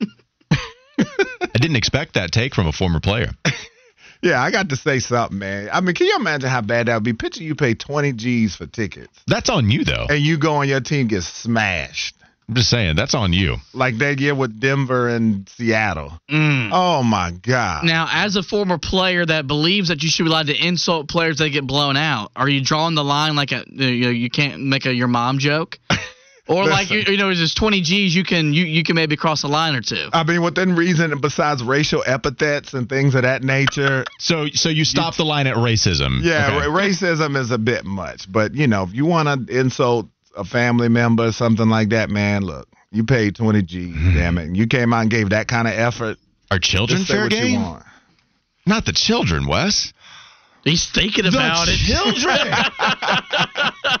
I 0.50 1.58
didn't 1.60 1.76
expect 1.76 2.14
that 2.14 2.32
take 2.32 2.54
from 2.54 2.66
a 2.66 2.72
former 2.72 3.00
player. 3.00 3.30
Yeah, 4.22 4.42
I 4.42 4.50
got 4.50 4.68
to 4.70 4.76
say 4.76 4.98
something, 4.98 5.38
man. 5.38 5.70
I 5.72 5.80
mean, 5.80 5.94
can 5.94 6.06
you 6.06 6.16
imagine 6.16 6.48
how 6.48 6.60
bad 6.60 6.86
that 6.86 6.94
would 6.94 7.04
be? 7.04 7.12
Picture 7.12 7.42
you 7.42 7.54
pay 7.54 7.74
20 7.74 8.12
G's 8.14 8.56
for 8.56 8.66
tickets 8.66 9.12
That's 9.26 9.48
on 9.48 9.70
you, 9.70 9.84
though. 9.84 10.06
and 10.08 10.20
you 10.20 10.38
go 10.38 10.60
and 10.60 10.68
your 10.68 10.80
team 10.80 11.06
gets 11.06 11.26
smashed. 11.26 12.16
I'm 12.48 12.54
just 12.54 12.70
saying, 12.70 12.96
that's 12.96 13.14
on 13.14 13.34
you. 13.34 13.56
Like 13.74 13.98
that 13.98 14.18
year 14.20 14.34
with 14.34 14.58
Denver 14.58 15.08
and 15.08 15.46
Seattle. 15.50 16.18
Mm. 16.30 16.70
Oh, 16.72 17.02
my 17.02 17.30
God. 17.30 17.84
Now, 17.84 18.08
as 18.10 18.36
a 18.36 18.42
former 18.42 18.78
player 18.78 19.26
that 19.26 19.46
believes 19.46 19.88
that 19.88 20.02
you 20.02 20.08
should 20.08 20.24
be 20.24 20.30
allowed 20.30 20.46
to 20.46 20.56
insult 20.56 21.08
players 21.08 21.38
that 21.38 21.50
get 21.50 21.66
blown 21.66 21.98
out, 21.98 22.30
are 22.34 22.48
you 22.48 22.62
drawing 22.62 22.94
the 22.94 23.04
line 23.04 23.36
like 23.36 23.52
a 23.52 23.64
you, 23.68 24.04
know, 24.04 24.10
you 24.10 24.30
can't 24.30 24.62
make 24.62 24.86
a 24.86 24.94
your 24.94 25.08
mom 25.08 25.38
joke, 25.40 25.78
or 26.48 26.66
like 26.66 26.90
you, 26.90 27.02
you 27.06 27.16
know, 27.16 27.30
is 27.30 27.38
this 27.38 27.54
20 27.54 27.80
G's 27.82 28.14
you 28.14 28.24
can 28.24 28.52
you, 28.52 28.64
you 28.64 28.82
can 28.82 28.96
maybe 28.96 29.16
cross 29.16 29.42
a 29.44 29.48
line 29.48 29.74
or 29.74 29.80
two? 29.82 30.08
I 30.12 30.24
mean, 30.24 30.42
within 30.42 30.74
reason, 30.74 31.18
besides 31.20 31.62
racial 31.62 32.02
epithets 32.06 32.74
and 32.74 32.88
things 32.88 33.14
of 33.14 33.22
that 33.22 33.42
nature, 33.42 34.04
So, 34.18 34.46
so 34.48 34.68
you 34.68 34.84
stop 34.84 35.16
the 35.16 35.24
line 35.24 35.46
at 35.46 35.56
racism. 35.56 36.20
Yeah, 36.22 36.56
Okay. 36.56 36.66
ra- 36.68 36.74
racism 36.82 37.36
is 37.36 37.50
a 37.50 37.58
bit 37.58 37.84
much, 37.84 38.30
but 38.30 38.54
you 38.54 38.66
know, 38.66 38.82
if 38.84 38.94
you 38.94 39.04
want 39.06 39.48
to 39.48 39.58
insult 39.60 40.08
a 40.36 40.44
family 40.44 40.88
member 40.88 41.26
or 41.26 41.32
something 41.32 41.68
like 41.68 41.90
that, 41.90 42.10
man, 42.10 42.42
look, 42.42 42.68
you 42.90 43.04
paid 43.04 43.34
20 43.36 43.62
G's, 43.62 43.94
hmm. 43.94 44.14
damn 44.14 44.38
it. 44.38 44.44
And 44.46 44.56
you 44.56 44.66
came 44.66 44.92
out 44.92 45.02
and 45.02 45.10
gave 45.10 45.30
that 45.30 45.48
kind 45.48 45.68
of 45.68 45.74
effort. 45.74 46.16
Are 46.50 46.58
children 46.58 47.04
fair 47.04 47.24
what 47.24 47.32
you 47.32 47.38
game? 47.40 47.62
want. 47.62 47.84
Not 48.64 48.84
the 48.86 48.92
children, 48.92 49.46
Wes. 49.46 49.92
He's 50.64 50.90
thinking 50.90 51.26
about 51.26 51.66
the 51.66 51.72
it. 51.72 51.78
children. 51.78 52.38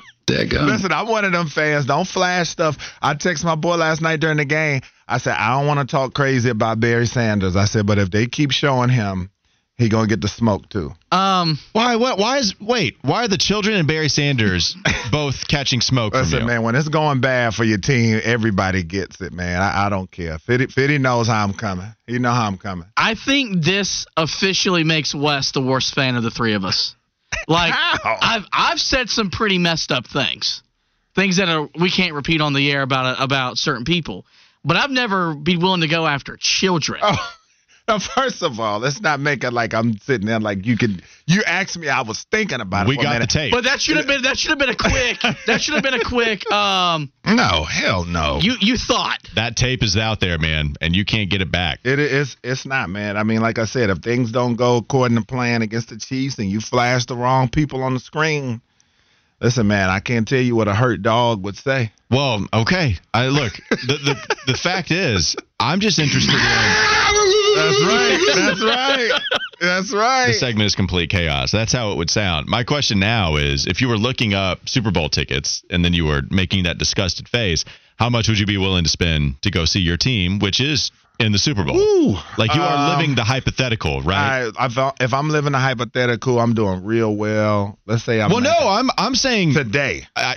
Listen, 0.66 0.92
I'm 0.92 1.08
one 1.08 1.24
of 1.24 1.32
them 1.32 1.46
fans. 1.48 1.86
Don't 1.86 2.06
flash 2.06 2.50
stuff. 2.50 2.76
I 3.00 3.14
text 3.14 3.44
my 3.44 3.54
boy 3.54 3.76
last 3.76 4.02
night 4.02 4.20
during 4.20 4.36
the 4.36 4.44
game. 4.44 4.82
I 5.06 5.18
said, 5.18 5.34
I 5.38 5.58
don't 5.58 5.66
want 5.66 5.80
to 5.80 5.86
talk 5.90 6.12
crazy 6.14 6.50
about 6.50 6.80
Barry 6.80 7.06
Sanders. 7.06 7.56
I 7.56 7.64
said, 7.64 7.86
but 7.86 7.98
if 7.98 8.10
they 8.10 8.26
keep 8.26 8.50
showing 8.50 8.90
him, 8.90 9.30
he 9.78 9.88
gonna 9.88 10.08
get 10.08 10.20
the 10.20 10.28
smoke 10.28 10.68
too. 10.68 10.92
Um, 11.12 11.58
why? 11.72 11.96
What? 11.96 12.18
Why 12.18 12.38
is? 12.38 12.54
Wait. 12.60 12.98
Why 13.02 13.24
are 13.24 13.28
the 13.28 13.38
children 13.38 13.76
and 13.76 13.86
Barry 13.86 14.08
Sanders 14.08 14.76
both 15.12 15.46
catching 15.46 15.80
smoke 15.80 16.12
from 16.14 16.22
Listen, 16.22 16.40
you? 16.40 16.46
man, 16.46 16.62
when 16.62 16.74
it's 16.74 16.88
going 16.88 17.20
bad 17.20 17.54
for 17.54 17.62
your 17.62 17.78
team, 17.78 18.20
everybody 18.24 18.82
gets 18.82 19.20
it, 19.20 19.32
man. 19.32 19.62
I, 19.62 19.86
I 19.86 19.88
don't 19.88 20.10
care. 20.10 20.38
Fitty, 20.38 20.66
Fitty 20.66 20.98
knows 20.98 21.28
how 21.28 21.44
I'm 21.44 21.54
coming. 21.54 21.86
He 22.08 22.18
know 22.18 22.32
how 22.32 22.46
I'm 22.48 22.58
coming. 22.58 22.88
I 22.96 23.14
think 23.14 23.64
this 23.64 24.04
officially 24.16 24.82
makes 24.82 25.14
Wes 25.14 25.52
the 25.52 25.62
worst 25.62 25.94
fan 25.94 26.16
of 26.16 26.24
the 26.24 26.30
three 26.30 26.54
of 26.54 26.64
us. 26.64 26.96
Like 27.46 27.72
How? 27.76 28.18
I've 28.20 28.46
I've 28.52 28.80
said 28.80 29.08
some 29.08 29.30
pretty 29.30 29.58
messed 29.58 29.92
up 29.92 30.08
things, 30.08 30.62
things 31.14 31.36
that 31.36 31.48
are 31.48 31.68
we 31.78 31.90
can't 31.90 32.14
repeat 32.14 32.40
on 32.40 32.52
the 32.52 32.70
air 32.72 32.82
about 32.82 33.22
about 33.22 33.58
certain 33.58 33.84
people. 33.84 34.26
But 34.64 34.76
I've 34.76 34.90
never 34.90 35.34
been 35.34 35.60
willing 35.60 35.82
to 35.82 35.88
go 35.88 36.04
after 36.04 36.36
children. 36.36 37.00
Oh, 37.02 37.12
now, 37.12 37.18
first 38.14 38.42
of 38.42 38.60
all, 38.60 38.80
let's 38.80 39.00
not 39.00 39.20
make 39.20 39.44
it 39.44 39.52
like 39.52 39.72
I'm 39.72 39.96
sitting 39.98 40.26
there 40.26 40.38
like 40.40 40.66
you 40.66 40.76
could. 40.76 41.02
You 41.26 41.42
asked 41.46 41.78
me, 41.78 41.88
I 41.88 42.02
was 42.02 42.22
thinking 42.30 42.60
about 42.60 42.86
it. 42.86 42.90
we 42.90 42.94
for 42.96 43.00
a 43.00 43.04
got 43.04 43.20
the 43.20 43.26
tape. 43.26 43.52
But 43.52 43.64
that 43.64 43.80
should 43.80 43.96
have 43.96 44.06
been 44.06 44.22
that 44.22 44.38
should 44.38 44.50
have 44.50 44.58
been 44.58 44.68
a 44.68 44.76
quick 44.76 45.18
that 45.46 45.60
should 45.60 45.74
have 45.74 45.82
been 45.82 45.94
a 45.94 46.04
quick 46.04 46.50
um 46.52 47.10
No, 47.24 47.64
hell 47.64 48.04
no. 48.04 48.38
you 48.42 48.56
you 48.60 48.76
thought 48.76 49.18
that 49.34 49.56
tape 49.56 49.82
is 49.82 49.96
out 49.96 50.20
there, 50.20 50.38
man, 50.38 50.74
and 50.80 50.94
you 50.94 51.04
can't 51.04 51.30
get 51.30 51.40
it 51.40 51.50
back. 51.50 51.80
It 51.84 51.98
is. 51.98 52.36
It's 52.42 52.66
not, 52.66 52.90
man. 52.90 53.16
I 53.16 53.22
mean, 53.22 53.40
like 53.40 53.58
I 53.58 53.64
said, 53.64 53.90
if 53.90 53.98
things 53.98 54.32
don't 54.32 54.56
go 54.56 54.76
according 54.76 55.16
to 55.18 55.24
plan 55.24 55.62
against 55.62 55.88
the 55.88 55.96
Chiefs, 55.98 56.38
and 56.38 56.50
you 56.50 56.60
flash 56.60 57.06
the 57.06 57.16
wrong 57.16 57.48
people 57.48 57.82
on 57.82 57.94
the 57.94 58.00
screen, 58.00 58.60
listen, 59.40 59.66
man, 59.66 59.88
I 59.88 60.00
can't 60.00 60.28
tell 60.28 60.40
you 60.40 60.54
what 60.56 60.68
a 60.68 60.74
hurt 60.74 61.02
dog 61.02 61.42
would 61.44 61.56
say. 61.56 61.92
Well, 62.10 62.46
okay. 62.52 62.96
I 63.12 63.28
look. 63.28 63.52
the, 63.70 63.76
the 64.04 64.36
the 64.52 64.54
fact 64.54 64.90
is, 64.90 65.36
I'm 65.60 65.80
just 65.80 65.98
interested 65.98 66.34
in. 66.34 67.34
That's 67.58 67.82
right. 67.84 68.34
That's 68.36 68.64
right. 68.64 69.20
That's 69.60 69.92
right. 69.92 70.26
The 70.28 70.32
segment 70.34 70.66
is 70.66 70.74
complete 70.76 71.10
chaos. 71.10 71.50
That's 71.50 71.72
how 71.72 71.92
it 71.92 71.96
would 71.96 72.10
sound. 72.10 72.46
My 72.48 72.62
question 72.64 72.98
now 73.00 73.36
is 73.36 73.66
if 73.66 73.80
you 73.80 73.88
were 73.88 73.96
looking 73.98 74.32
up 74.34 74.68
Super 74.68 74.90
Bowl 74.92 75.08
tickets 75.08 75.64
and 75.70 75.84
then 75.84 75.92
you 75.92 76.04
were 76.04 76.22
making 76.30 76.64
that 76.64 76.78
disgusted 76.78 77.28
face, 77.28 77.64
how 77.96 78.08
much 78.08 78.28
would 78.28 78.38
you 78.38 78.46
be 78.46 78.56
willing 78.58 78.84
to 78.84 78.90
spend 78.90 79.42
to 79.42 79.50
go 79.50 79.64
see 79.64 79.80
your 79.80 79.96
team, 79.96 80.38
which 80.38 80.60
is 80.60 80.92
in 81.18 81.32
the 81.32 81.38
Super 81.38 81.64
Bowl? 81.64 81.76
Ooh. 81.76 82.16
Like 82.36 82.54
you 82.54 82.60
are 82.62 82.92
Um, 82.92 82.96
living 83.00 83.16
the 83.16 83.24
hypothetical, 83.24 84.00
right? 84.02 84.52
I, 84.56 84.66
I 84.66 84.68
felt, 84.68 85.02
if 85.02 85.12
I'm 85.12 85.28
living 85.28 85.50
the 85.50 85.58
hypothetical, 85.58 86.38
I'm 86.38 86.54
doing 86.54 86.84
real 86.84 87.12
well. 87.16 87.76
Let's 87.86 88.04
say 88.04 88.20
I'm 88.20 88.30
well, 88.30 88.40
no, 88.40 88.56
I'm 88.56 88.88
I'm 88.96 89.16
saying 89.16 89.54
today. 89.54 90.06
I, 90.14 90.36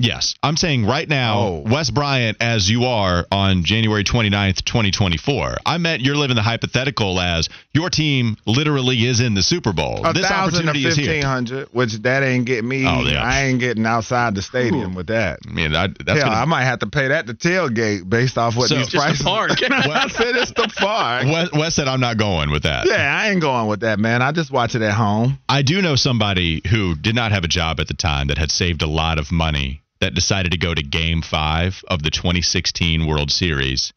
yes, 0.00 0.34
I'm 0.42 0.56
saying 0.56 0.84
right 0.86 1.08
now, 1.08 1.38
Oh. 1.38 1.64
Wes 1.66 1.90
Bryant, 1.90 2.36
as 2.40 2.68
you 2.68 2.84
are 2.84 3.26
on 3.30 3.64
January 3.64 4.02
29th, 4.04 4.64
2024. 4.64 5.58
I 5.64 5.78
meant 5.78 6.02
you're 6.02 6.16
living 6.16 6.36
the 6.36 6.42
hypothetical 6.42 7.20
as 7.20 7.48
your 7.72 7.90
team 7.90 8.36
literally 8.46 9.04
is 9.06 9.20
in 9.20 9.34
the 9.34 9.42
Super 9.42 9.72
Bowl. 9.72 10.04
A 10.04 10.12
this 10.12 10.26
thousand 10.26 10.64
to 10.64 10.70
opportunity 10.70 10.86
is 10.88 10.96
here. 10.96 11.06
fifteen 11.06 11.22
hundred, 11.22 11.68
which 11.72 11.92
that 12.02 12.22
ain't 12.22 12.46
getting 12.46 12.68
me. 12.68 12.86
Oh, 12.86 13.02
yeah. 13.02 13.22
I 13.22 13.42
ain't 13.44 13.60
getting 13.60 13.86
outside 13.86 14.34
the 14.34 14.42
stadium 14.42 14.94
with 14.94 15.06
that. 15.08 15.38
I 15.46 15.50
mean, 15.52 15.74
I, 15.74 15.86
that's 15.88 16.18
Hell, 16.20 16.28
gonna- 16.30 16.40
I 16.40 16.44
might 16.46 16.64
have 16.64 16.80
to 16.80 16.86
pay 16.86 17.08
that 17.08 17.26
to 17.28 17.34
tailgate 17.34 18.08
based 18.08 18.38
off 18.38 18.56
what 18.56 18.68
So- 18.68 18.76
these 18.76 18.88
Just 18.88 18.92
the 18.92 18.98
prices. 18.98 19.22
park. 19.22 19.50
I 19.70 20.08
said 20.08 20.36
it's 20.36 20.52
the 20.52 20.72
park. 20.76 21.24
Wes, 21.26 21.52
Wes 21.52 21.74
said 21.74 21.88
I'm 21.88 22.00
not 22.00 22.16
going 22.16 22.50
with 22.50 22.62
that. 22.64 22.86
Yeah, 22.86 23.16
I 23.16 23.30
ain't 23.30 23.40
going 23.40 23.68
with 23.68 23.80
that, 23.80 23.98
man. 23.98 24.22
I 24.22 24.32
just 24.32 24.50
watch 24.50 24.74
it 24.74 24.82
at 24.82 24.94
home. 24.94 25.38
I 25.48 25.62
do 25.62 25.80
know 25.82 25.96
somebody 25.96 26.62
who 26.70 26.94
did 26.96 27.14
not 27.14 27.32
have 27.32 27.44
a 27.44 27.48
job 27.48 27.80
at 27.80 27.88
the 27.88 27.94
time 27.94 28.28
that 28.28 28.38
had 28.38 28.50
saved 28.50 28.82
a 28.82 28.86
lot 28.86 29.18
of 29.18 29.30
money 29.30 29.82
that 30.00 30.14
decided 30.14 30.52
to 30.52 30.58
go 30.58 30.74
to 30.74 30.82
game 30.82 31.22
five 31.22 31.82
of 31.88 32.02
the 32.02 32.10
2016 32.10 33.06
World 33.06 33.30
Series 33.30 33.92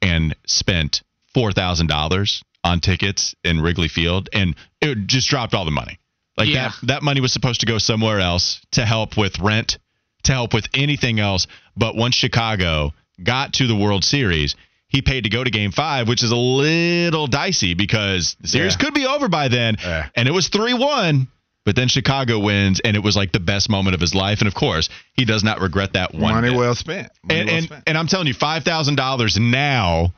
and 0.00 0.34
spent 0.46 1.02
$4,000 1.34 2.42
on 2.64 2.80
tickets 2.80 3.34
in 3.44 3.60
Wrigley 3.60 3.88
Field 3.88 4.28
and 4.32 4.54
it 4.80 5.06
just 5.06 5.28
dropped 5.28 5.54
all 5.54 5.64
the 5.64 5.70
money. 5.70 5.98
Like 6.36 6.48
Yeah. 6.48 6.68
that, 6.80 6.86
that 6.86 7.02
money 7.02 7.20
was 7.20 7.32
supposed 7.32 7.60
to 7.60 7.66
go 7.66 7.78
somewhere 7.78 8.20
else 8.20 8.60
to 8.72 8.84
help 8.86 9.16
with 9.16 9.38
rent, 9.40 9.78
to 10.24 10.32
help 10.32 10.54
with 10.54 10.66
anything 10.74 11.18
else. 11.20 11.46
But 11.76 11.96
once 11.96 12.14
Chicago 12.14 12.92
got 13.22 13.54
to 13.54 13.66
the 13.66 13.74
World 13.76 14.04
Series, 14.04 14.54
he 14.88 15.02
paid 15.02 15.24
to 15.24 15.30
go 15.30 15.42
to 15.42 15.50
game 15.50 15.72
five, 15.72 16.08
which 16.08 16.22
is 16.22 16.30
a 16.30 16.36
little 16.36 17.26
dicey 17.26 17.74
because 17.74 18.36
the 18.40 18.48
series 18.48 18.74
Yeah. 18.74 18.84
could 18.84 18.94
be 18.94 19.06
over 19.06 19.28
by 19.28 19.48
then. 19.48 19.76
Yeah. 19.80 20.08
And 20.14 20.28
it 20.28 20.32
was 20.32 20.48
3 20.48 20.74
1. 20.74 21.26
But 21.68 21.76
then 21.76 21.88
Chicago 21.88 22.38
wins, 22.38 22.80
and 22.80 22.96
it 22.96 23.00
was 23.00 23.14
like 23.14 23.30
the 23.30 23.40
best 23.40 23.68
moment 23.68 23.92
of 23.94 24.00
his 24.00 24.14
life. 24.14 24.38
And 24.38 24.48
of 24.48 24.54
course, 24.54 24.88
he 25.12 25.26
does 25.26 25.44
not 25.44 25.60
regret 25.60 25.92
that 25.92 26.14
one. 26.14 26.32
Money 26.32 26.48
bit. 26.48 26.56
well 26.56 26.74
spent. 26.74 27.10
Money 27.22 27.40
and 27.40 27.46
well 27.46 27.56
and, 27.58 27.66
spent. 27.66 27.84
and 27.86 27.98
I'm 27.98 28.06
telling 28.06 28.26
you, 28.26 28.32
five 28.32 28.64
thousand 28.64 28.94
dollars 28.94 29.36
now 29.38 30.14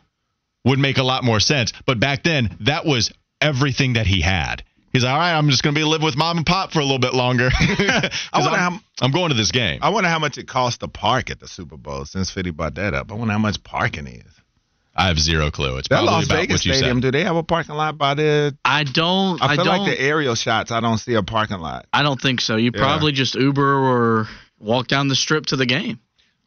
would 0.64 0.78
make 0.78 0.98
a 0.98 1.02
lot 1.02 1.24
more 1.24 1.40
sense. 1.40 1.72
But 1.86 1.98
back 1.98 2.22
then, 2.22 2.56
that 2.60 2.86
was 2.86 3.10
everything 3.40 3.94
that 3.94 4.06
he 4.06 4.20
had. 4.20 4.62
He's 4.92 5.02
like, 5.02 5.12
all 5.12 5.18
right. 5.18 5.36
I'm 5.36 5.48
just 5.50 5.64
going 5.64 5.74
to 5.74 5.78
be 5.80 5.82
live 5.84 6.04
with 6.04 6.16
mom 6.16 6.36
and 6.36 6.46
pop 6.46 6.70
for 6.70 6.78
a 6.78 6.84
little 6.84 7.00
bit 7.00 7.14
longer. 7.14 7.50
'Cause 7.60 8.10
wonder 8.32 8.50
I'm, 8.50 8.72
how- 8.74 8.80
I'm 9.02 9.10
going 9.10 9.30
to 9.30 9.34
this 9.34 9.50
game. 9.50 9.80
I 9.82 9.88
wonder 9.88 10.08
how 10.08 10.20
much 10.20 10.38
it 10.38 10.46
costs 10.46 10.78
to 10.78 10.86
park 10.88 11.30
at 11.30 11.40
the 11.40 11.48
Super 11.48 11.76
Bowl. 11.76 12.04
Since 12.04 12.30
Fitty 12.30 12.50
bought 12.52 12.76
that 12.76 12.94
up, 12.94 13.10
I 13.10 13.14
wonder 13.16 13.32
how 13.32 13.40
much 13.40 13.60
parking 13.64 14.06
is. 14.06 14.39
I 14.94 15.06
have 15.08 15.18
zero 15.18 15.50
clue. 15.50 15.76
It's 15.78 15.88
That 15.88 15.96
probably 15.96 16.12
Las 16.14 16.24
about 16.26 16.36
Vegas 16.36 16.54
what 16.60 16.64
you 16.66 16.74
Stadium, 16.74 16.96
said. 16.98 17.02
do 17.02 17.10
they 17.18 17.24
have 17.24 17.36
a 17.36 17.42
parking 17.42 17.74
lot 17.76 17.96
by 17.96 18.14
there? 18.14 18.52
I 18.64 18.84
don't 18.84 19.40
I 19.42 19.52
I, 19.52 19.56
don't 19.56 19.66
like 19.66 19.86
the 19.96 20.00
aerial 20.00 20.34
shots. 20.34 20.70
I 20.72 20.80
don't 20.80 20.98
see 20.98 21.14
a 21.14 21.22
parking 21.22 21.58
lot. 21.60 21.86
I 21.92 22.02
don't 22.02 22.20
think 22.20 22.40
so. 22.40 22.56
You 22.56 22.70
Yeah. 22.74 22.80
probably 22.80 23.12
just 23.12 23.34
Uber 23.34 23.78
or 23.78 24.28
walk 24.58 24.88
down 24.88 25.08
the 25.08 25.14
strip 25.16 25.46
to 25.46 25.56
the 25.56 25.66
game. 25.66 26.00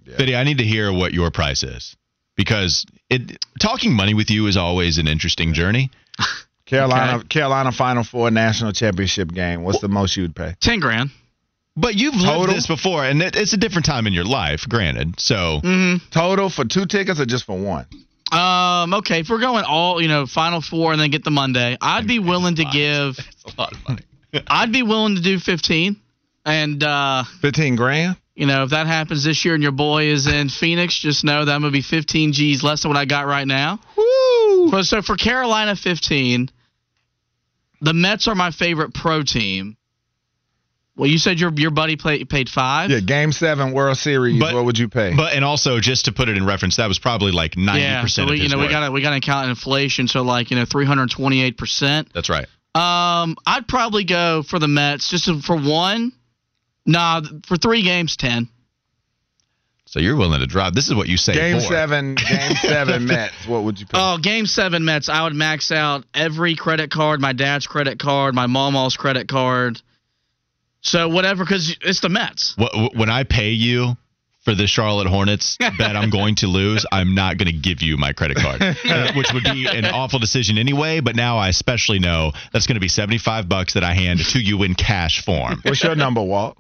Biddy, 0.06 0.36
I 0.36 0.44
need 0.44 0.58
to 0.58 0.66
hear 0.66 0.92
what 0.92 1.14
your 1.14 1.32
price 1.32 1.64
is 1.64 1.96
because 2.36 2.86
it 3.10 3.38
talking 3.62 3.94
money 3.94 4.14
with 4.14 4.30
you 4.30 4.48
is 4.48 4.58
always 4.58 4.98
an 4.98 5.08
interesting 5.08 5.54
journey. 5.54 5.90
Carolina, 6.66 7.18
Okay. 7.20 7.28
Carolina 7.28 7.72
Final 7.72 8.04
Four 8.04 8.30
national 8.32 8.72
championship 8.74 9.32
game. 9.34 9.64
What's 9.64 9.80
the 9.80 9.88
most 9.90 10.16
you'd 10.18 10.36
pay? 10.36 10.56
Ten 10.60 10.80
grand. 10.80 11.12
But 11.76 11.96
you've 11.96 12.14
Total? 12.14 12.42
lived 12.42 12.54
this 12.56 12.68
before, 12.68 13.04
and 13.04 13.22
it, 13.22 13.36
it's 13.36 13.54
a 13.54 13.58
different 13.58 13.86
time 13.86 14.06
in 14.06 14.14
your 14.14 14.26
life, 14.26 14.68
granted. 14.70 15.20
So 15.20 15.60
Mm-hmm. 15.64 16.06
Total 16.12 16.50
for 16.50 16.66
two 16.66 16.86
tickets 16.86 17.20
or 17.20 17.26
just 17.26 17.46
for 17.46 17.58
one? 17.58 17.86
Um. 18.34 18.94
Okay. 18.96 19.20
If 19.20 19.30
we're 19.30 19.40
going 19.40 19.64
all, 19.66 20.02
you 20.02 20.08
know, 20.08 20.26
Final 20.26 20.62
Four 20.62 20.92
and 20.92 21.00
then 21.02 21.10
get 21.12 21.24
the 21.24 21.32
Monday, 21.32 21.78
I'd 21.80 22.08
be 22.08 22.20
willing 22.20 22.56
to 22.56 22.66
give. 22.66 23.18
That's 23.18 23.56
a 23.58 23.62
lot 23.62 23.72
of 23.74 23.88
money. 23.88 24.02
I'd 24.48 24.72
be 24.72 24.82
willing 24.84 25.16
to 25.16 25.22
do 25.22 25.40
fifteen, 25.40 25.98
and 26.46 26.84
uh, 26.84 27.24
Fifteen 27.42 27.76
grand. 27.76 28.18
you 28.36 28.48
know, 28.48 28.64
if 28.64 28.72
that 28.72 28.88
happens 28.88 29.24
this 29.24 29.46
year 29.46 29.54
and 29.54 29.62
your 29.62 29.72
boy 29.72 30.06
is 30.06 30.26
in 30.28 30.50
Phoenix, 30.50 30.98
just 30.98 31.24
know 31.24 31.46
that 31.46 31.52
I'm 31.54 31.62
gonna 31.62 31.72
be 31.72 31.82
15 31.84 32.34
G's 32.34 32.64
less 32.64 32.82
than 32.82 32.90
what 32.90 32.98
I 32.98 33.06
got 33.06 33.28
right 33.28 33.46
now. 33.46 33.80
Woo! 33.96 34.72
But 34.72 34.84
so 34.86 35.02
for 35.04 35.16
Carolina 35.16 35.76
15, 35.76 36.50
the 37.82 37.94
Mets 37.94 38.28
are 38.28 38.34
my 38.36 38.50
favorite 38.50 38.94
pro 38.96 39.22
team. 39.22 39.78
Well, 40.96 41.10
you 41.10 41.18
said 41.18 41.40
your 41.40 41.52
your 41.56 41.72
buddy 41.72 41.96
play, 41.96 42.24
paid 42.24 42.50
five. 42.50 42.92
Yeah, 42.92 43.00
Game 43.00 43.32
Seven 43.32 43.74
World 43.74 43.98
Series. 43.98 44.40
But- 44.40 44.54
what 44.54 44.66
would 44.66 44.78
you 44.78 44.90
pay? 44.90 45.16
But 45.16 45.34
and 45.34 45.44
also 45.44 45.80
just 45.80 46.06
to 46.06 46.12
put 46.12 46.30
it 46.30 46.38
in 46.38 46.46
reference, 46.46 46.76
that 46.78 46.88
was 46.88 47.00
probably 47.00 47.32
like 47.32 47.58
ninety 47.58 47.82
Yeah, 47.82 48.02
percent 48.02 48.28
so 48.28 48.32
we, 48.32 48.38
you 48.38 48.44
his 48.44 48.52
know 48.54 48.60
we 48.60 48.68
got 48.70 48.86
to 48.86 48.92
we 48.92 49.02
got 49.02 49.14
to 49.16 49.20
count 49.20 49.50
inflation, 49.50 50.08
so 50.08 50.22
like 50.22 50.52
you 50.52 50.58
know 50.58 50.66
328 50.66 51.58
percent. 51.58 52.10
That's 52.14 52.30
right. 52.30 52.46
Um, 52.76 53.36
I'd 53.46 53.68
probably 53.68 54.04
go 54.04 54.44
for 54.44 54.60
the 54.60 54.68
Mets 54.68 55.10
just 55.10 55.30
for 55.46 55.56
one. 55.56 56.12
Nah, 56.86 57.22
for 57.48 57.56
three 57.58 57.82
games, 57.84 58.16
ten. 58.18 58.50
So 59.86 60.00
you're 60.00 60.16
willing 60.16 60.40
to 60.40 60.48
drop. 60.48 60.74
This 60.74 60.88
is 60.88 60.96
what 60.96 61.08
you 61.08 61.18
say. 61.18 61.34
Game 61.34 61.60
for. 61.60 61.68
seven, 61.68 62.16
game 62.16 62.56
seven 62.56 63.06
Mets. 63.08 63.48
What 63.48 63.64
would 63.64 63.80
you 63.80 63.86
pick? 63.86 63.96
Oh, 63.96 64.18
game 64.22 64.46
seven 64.48 64.86
Mets. 64.86 65.08
I 65.08 65.24
would 65.24 65.36
max 65.36 65.72
out 65.72 66.04
every 66.16 66.56
credit 66.56 66.90
card, 66.90 67.20
my 67.22 67.34
dad's 67.34 67.68
credit 67.68 68.00
card, 68.00 68.34
my 68.34 68.48
mama's 68.48 68.98
credit 68.98 69.28
card. 69.28 69.80
So 70.84 71.08
whatever, 71.10 71.44
because 71.44 71.76
it's 71.82 72.02
the 72.02 72.10
Mets. 72.10 72.56
When 72.94 73.10
I 73.10 73.24
pay 73.24 73.52
you 73.52 73.96
for 74.44 74.54
the 74.54 74.68
Charlotte 74.68 75.08
Hornets 75.08 75.58
bet 75.78 75.96
I'm 75.96 76.10
going 76.10 76.36
to 76.36 76.48
lose, 76.48 76.86
I'm 76.92 77.16
not 77.16 77.38
going 77.38 77.48
to 77.48 77.58
give 77.58 77.82
you 77.82 77.98
my 77.98 78.12
credit 78.12 78.38
card, 78.38 78.62
which 79.16 79.32
would 79.34 79.44
be 79.44 79.68
an 79.68 79.86
awful 79.86 80.20
decision 80.20 80.58
anyway. 80.58 81.00
But 81.00 81.16
now 81.16 81.38
I 81.38 81.48
especially 81.48 82.00
know 82.00 82.34
that's 82.52 82.68
going 82.68 82.76
to 82.76 82.82
be 82.82 82.90
75 82.90 83.48
bucks 83.48 83.74
that 83.76 83.84
I 83.84 83.94
hand 83.94 84.20
to 84.20 84.40
you 84.40 84.64
in 84.64 84.76
cash 84.76 85.24
form. 85.24 85.62
What's 85.64 85.84
your 85.84 85.96
number, 85.96 86.22
Walt? 86.22 86.58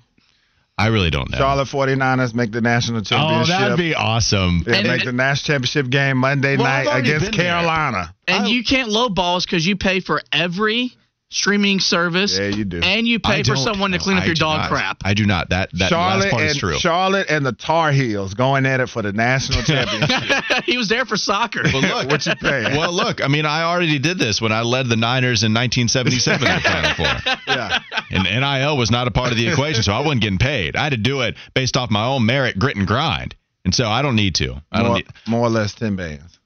I 0.76 0.88
really 0.88 1.12
don't 1.12 1.30
know. 1.30 1.38
Charlotte 1.38 1.68
49ers 1.68 2.34
make 2.34 2.52
the 2.52 2.62
national 2.62 3.00
oh, 3.00 3.04
championship. 3.04 3.20
oh, 3.20 3.46
championship. 3.46 3.60
that'd 3.60 3.78
be 3.78 3.94
awesome. 3.94 4.64
Yeah, 4.66 4.76
And- 4.78 4.88
make 4.88 5.06
the 5.06 5.12
national 5.12 5.54
championship 5.54 5.90
game 5.92 6.18
Monday 6.18 6.58
Well, 6.58 6.66
night 6.66 6.88
against 6.98 7.26
been 7.30 7.38
there. 7.38 7.52
Carolina. 7.54 8.16
And 8.28 8.46
I- 8.46 8.48
you 8.48 8.64
can't 8.64 8.90
lowball 8.90 9.38
us 9.38 9.46
because 9.46 9.68
you 9.68 9.76
pay 9.76 10.00
for 10.00 10.22
every 10.32 10.94
streaming 11.34 11.80
service. 11.80 12.38
Yeah, 12.38 12.48
you 12.48 12.64
do. 12.64 12.80
And 12.82 13.08
you 13.08 13.20
I 13.24 13.38
pay 13.38 13.44
for 13.44 13.56
someone 13.56 13.92
to 13.92 14.00
clean 14.00 14.18
up 14.18 14.24
I 14.24 14.26
your 14.28 14.36
dog 14.36 14.62
not. 14.62 14.70
crap. 14.70 14.98
I 15.04 15.14
do 15.14 15.26
not. 15.26 15.50
That 15.50 15.70
that 15.74 15.90
Charlotte 15.90 16.26
last 16.26 16.32
part 16.32 16.42
and 16.44 16.52
is 16.52 16.58
true. 16.58 16.78
Charlotte 16.78 17.28
and 17.30 17.46
the 17.46 17.52
Tar 17.52 17.92
Heels 17.92 18.34
going 18.36 18.66
at 18.66 18.80
it 18.80 18.88
for 18.88 19.02
the 19.02 19.12
national 19.12 19.62
championship. 19.64 20.44
he 20.66 20.78
was 20.78 20.88
there 20.88 21.06
for 21.06 21.18
soccer. 21.18 21.64
Well, 21.66 21.82
look, 21.82 22.08
what 22.10 22.26
you 22.26 22.36
paying? 22.36 22.78
well, 22.78 22.94
look. 22.94 23.24
I 23.24 23.28
mean, 23.28 23.46
I 23.46 23.64
already 23.64 24.00
did 24.00 24.18
this 24.18 24.40
when 24.42 24.52
I 24.52 24.62
led 24.62 24.88
the 24.88 24.96
Niners 24.96 25.44
in 25.44 25.54
1977 25.54 26.48
in 26.48 26.56
the 26.56 26.62
Final 26.62 26.94
Four. 26.96 27.34
yeah. 27.48 27.80
And 28.12 28.24
NIL 28.24 28.78
was 28.78 28.92
not 28.92 29.08
a 29.08 29.12
part 29.12 29.32
of 29.32 29.38
the 29.38 29.48
equation, 29.48 29.82
so 29.84 29.92
I 29.94 30.00
wasn't 30.02 30.22
getting 30.22 30.38
paid. 30.38 30.76
I 30.76 30.84
had 30.84 30.92
to 30.92 30.98
do 30.98 31.22
it 31.22 31.36
based 31.54 31.76
off 31.78 31.90
my 31.90 32.06
own 32.06 32.26
merit, 32.26 32.60
grit, 32.60 32.76
and 32.78 32.88
grind. 32.88 33.36
And 33.66 33.74
so 33.74 33.88
I 33.88 34.02
don't 34.02 34.16
need 34.16 34.36
to. 34.36 34.62
I 34.72 34.80
don't 34.80 34.88
More, 34.88 34.96
need. 34.98 35.08
more 35.28 35.40
or 35.48 35.50
less 35.50 35.74
10 35.74 35.96
bands. 35.96 36.38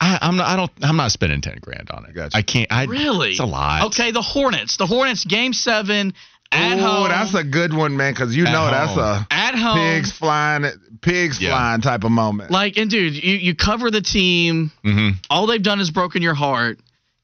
I, 0.00 0.18
I'm 0.22 0.36
not. 0.36 0.46
I 0.46 0.56
don't. 0.56 0.70
I'm 0.82 0.96
not 0.96 1.10
spending 1.12 1.40
ten 1.40 1.58
grand 1.60 1.90
on 1.90 2.04
it. 2.06 2.14
Gotcha. 2.14 2.36
I 2.36 2.42
can't. 2.42 2.70
I 2.70 2.84
really? 2.84 3.30
It's 3.30 3.40
a 3.40 3.44
lot. 3.46 3.86
Okay, 3.86 4.12
the 4.12 4.22
Hornets. 4.22 4.76
The 4.76 4.86
Hornets 4.86 5.24
game 5.24 5.52
seven 5.52 6.14
at 6.52 6.78
Ooh, 6.78 6.80
home. 6.80 7.08
that's 7.08 7.34
a 7.34 7.44
good 7.44 7.74
one, 7.74 7.96
man, 7.96 8.12
because 8.14 8.34
you 8.34 8.46
At 8.46 8.52
know 8.52 8.70
that's 8.70 8.96
a 8.96 9.26
at 9.30 9.54
home. 9.54 9.76
pigs 9.78 10.12
flying, 10.12 10.64
pigs 11.02 11.40
Yeah. 11.40 11.50
flying 11.50 11.80
type 11.82 12.04
of 12.04 12.10
moment. 12.10 12.50
Like, 12.50 12.76
and 12.78 12.88
dude, 12.90 13.14
you, 13.22 13.34
you 13.36 13.54
cover 13.54 13.90
the 13.90 14.00
team. 14.00 14.70
hmm 14.82 15.10
All 15.28 15.46
they've 15.46 15.62
done 15.62 15.80
is 15.80 15.90
broken 15.90 16.22
your 16.22 16.34
heart. 16.34 16.78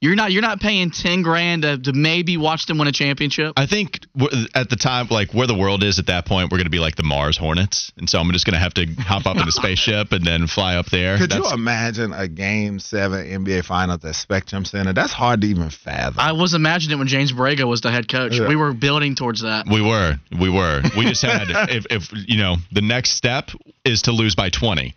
You're 0.05 0.17
not 0.17 0.33
you're 0.33 0.43
not 0.43 0.61
paying 0.61 0.91
ten 0.91 1.23
grand 1.23 1.63
to, 1.63 1.79
to 1.79 1.93
maybe 1.95 2.37
watch 2.37 2.67
them 2.67 2.77
win 2.77 2.89
a 2.89 2.93
championship. 2.93 3.55
I 3.57 3.65
think 3.65 4.01
at 4.55 4.69
the 4.69 4.77
time, 4.77 5.09
like 5.11 5.33
where 5.33 5.47
the 5.47 5.55
world 5.55 5.83
is 5.83 5.99
at 5.99 6.09
that 6.09 6.27
point, 6.27 6.53
we're 6.53 6.59
going 6.59 6.67
to 6.67 6.71
be 6.71 6.79
like 6.79 6.97
the 6.97 7.03
Mars 7.03 7.39
Hornets, 7.39 7.91
and 7.97 8.09
so 8.09 8.21
I'm 8.21 8.31
just 8.33 8.45
going 8.45 8.53
to 8.53 8.61
have 8.61 8.75
to 8.75 8.85
hop 8.99 9.25
up 9.25 9.39
in 9.39 9.49
a 9.49 9.51
spaceship 9.63 10.13
and 10.13 10.23
then 10.23 10.47
fly 10.47 10.77
up 10.77 10.87
there. 10.91 11.17
Could 11.17 11.31
That's- 11.31 11.49
you 11.49 11.55
imagine 11.55 12.13
a 12.13 12.29
Game 12.29 12.81
Seven 12.81 13.25
NBA 13.27 13.65
Finals 13.65 13.97
at 13.97 14.03
the 14.03 14.13
Spectrum 14.13 14.67
Center? 14.67 14.93
That's 14.93 15.15
hard 15.15 15.41
to 15.41 15.47
even 15.47 15.71
fathom. 15.71 16.17
I 16.19 16.33
was 16.33 16.53
imagining 16.53 16.97
it 16.97 16.99
when 16.99 17.09
James 17.09 17.33
Borrego 17.33 17.65
was 17.65 17.81
the 17.81 17.91
head 17.91 18.07
coach. 18.07 18.39
Yeah. 18.39 18.47
We 18.47 18.57
were 18.57 18.75
building 18.75 19.15
towards 19.15 19.41
that. 19.41 19.67
We 19.67 19.81
were, 19.81 20.17
we 20.39 20.51
were. 20.51 20.83
We 20.99 21.07
just 21.07 21.23
had 21.23 21.47
if, 21.71 21.87
if 21.89 22.11
you 22.13 22.37
know 22.37 22.57
the 22.73 22.83
next 22.83 23.13
step 23.13 23.53
is 23.87 24.03
to 24.03 24.13
lose 24.13 24.35
by 24.35 24.51
20 24.51 24.95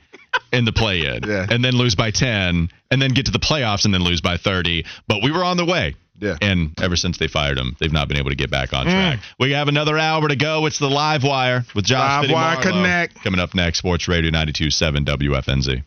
in 0.52 0.66
the 0.66 0.74
play-in, 0.74 1.24
Yeah. 1.28 1.48
and 1.50 1.64
then 1.64 1.74
lose 1.76 1.96
by 1.96 2.12
10, 2.12 2.70
and 2.92 3.02
then 3.02 3.12
get 3.12 3.26
to 3.26 3.32
the 3.32 3.40
playoffs 3.40 3.86
and 3.86 3.94
then 3.94 4.02
lose 4.02 4.22
by 4.22 4.38
30. 4.38 4.86
But 5.08 5.24
we 5.24 5.32
were 5.32 5.44
on 5.44 5.58
the 5.58 5.66
way. 5.66 5.96
Yeah. 6.20 6.36
And 6.42 6.74
ever 6.82 6.96
since 6.96 7.18
they 7.20 7.28
fired 7.28 7.58
him, 7.60 7.76
they've 7.80 7.92
not 7.92 8.08
been 8.08 8.18
able 8.18 8.32
to 8.32 8.36
get 8.36 8.50
back 8.50 8.74
on 8.74 8.88
mm. 8.88 8.92
track. 8.92 9.20
We 9.40 9.52
have 9.52 9.68
another 9.68 9.98
hour 9.98 10.28
to 10.28 10.36
go. 10.36 10.66
It's 10.66 10.80
the 10.80 10.90
Live 10.90 11.24
Wire 11.24 11.64
with 11.76 11.86
Josh 11.86 12.24
Live 12.24 12.32
Wire 12.32 12.56
Fitty-Marlowe. 12.56 12.82
Connect. 12.82 13.24
Coming 13.24 13.40
up 13.40 13.54
next, 13.54 13.80
Sports 13.80 14.08
Radio 14.08 14.32
92.7 14.32 15.06
WFNZ. 15.06 15.84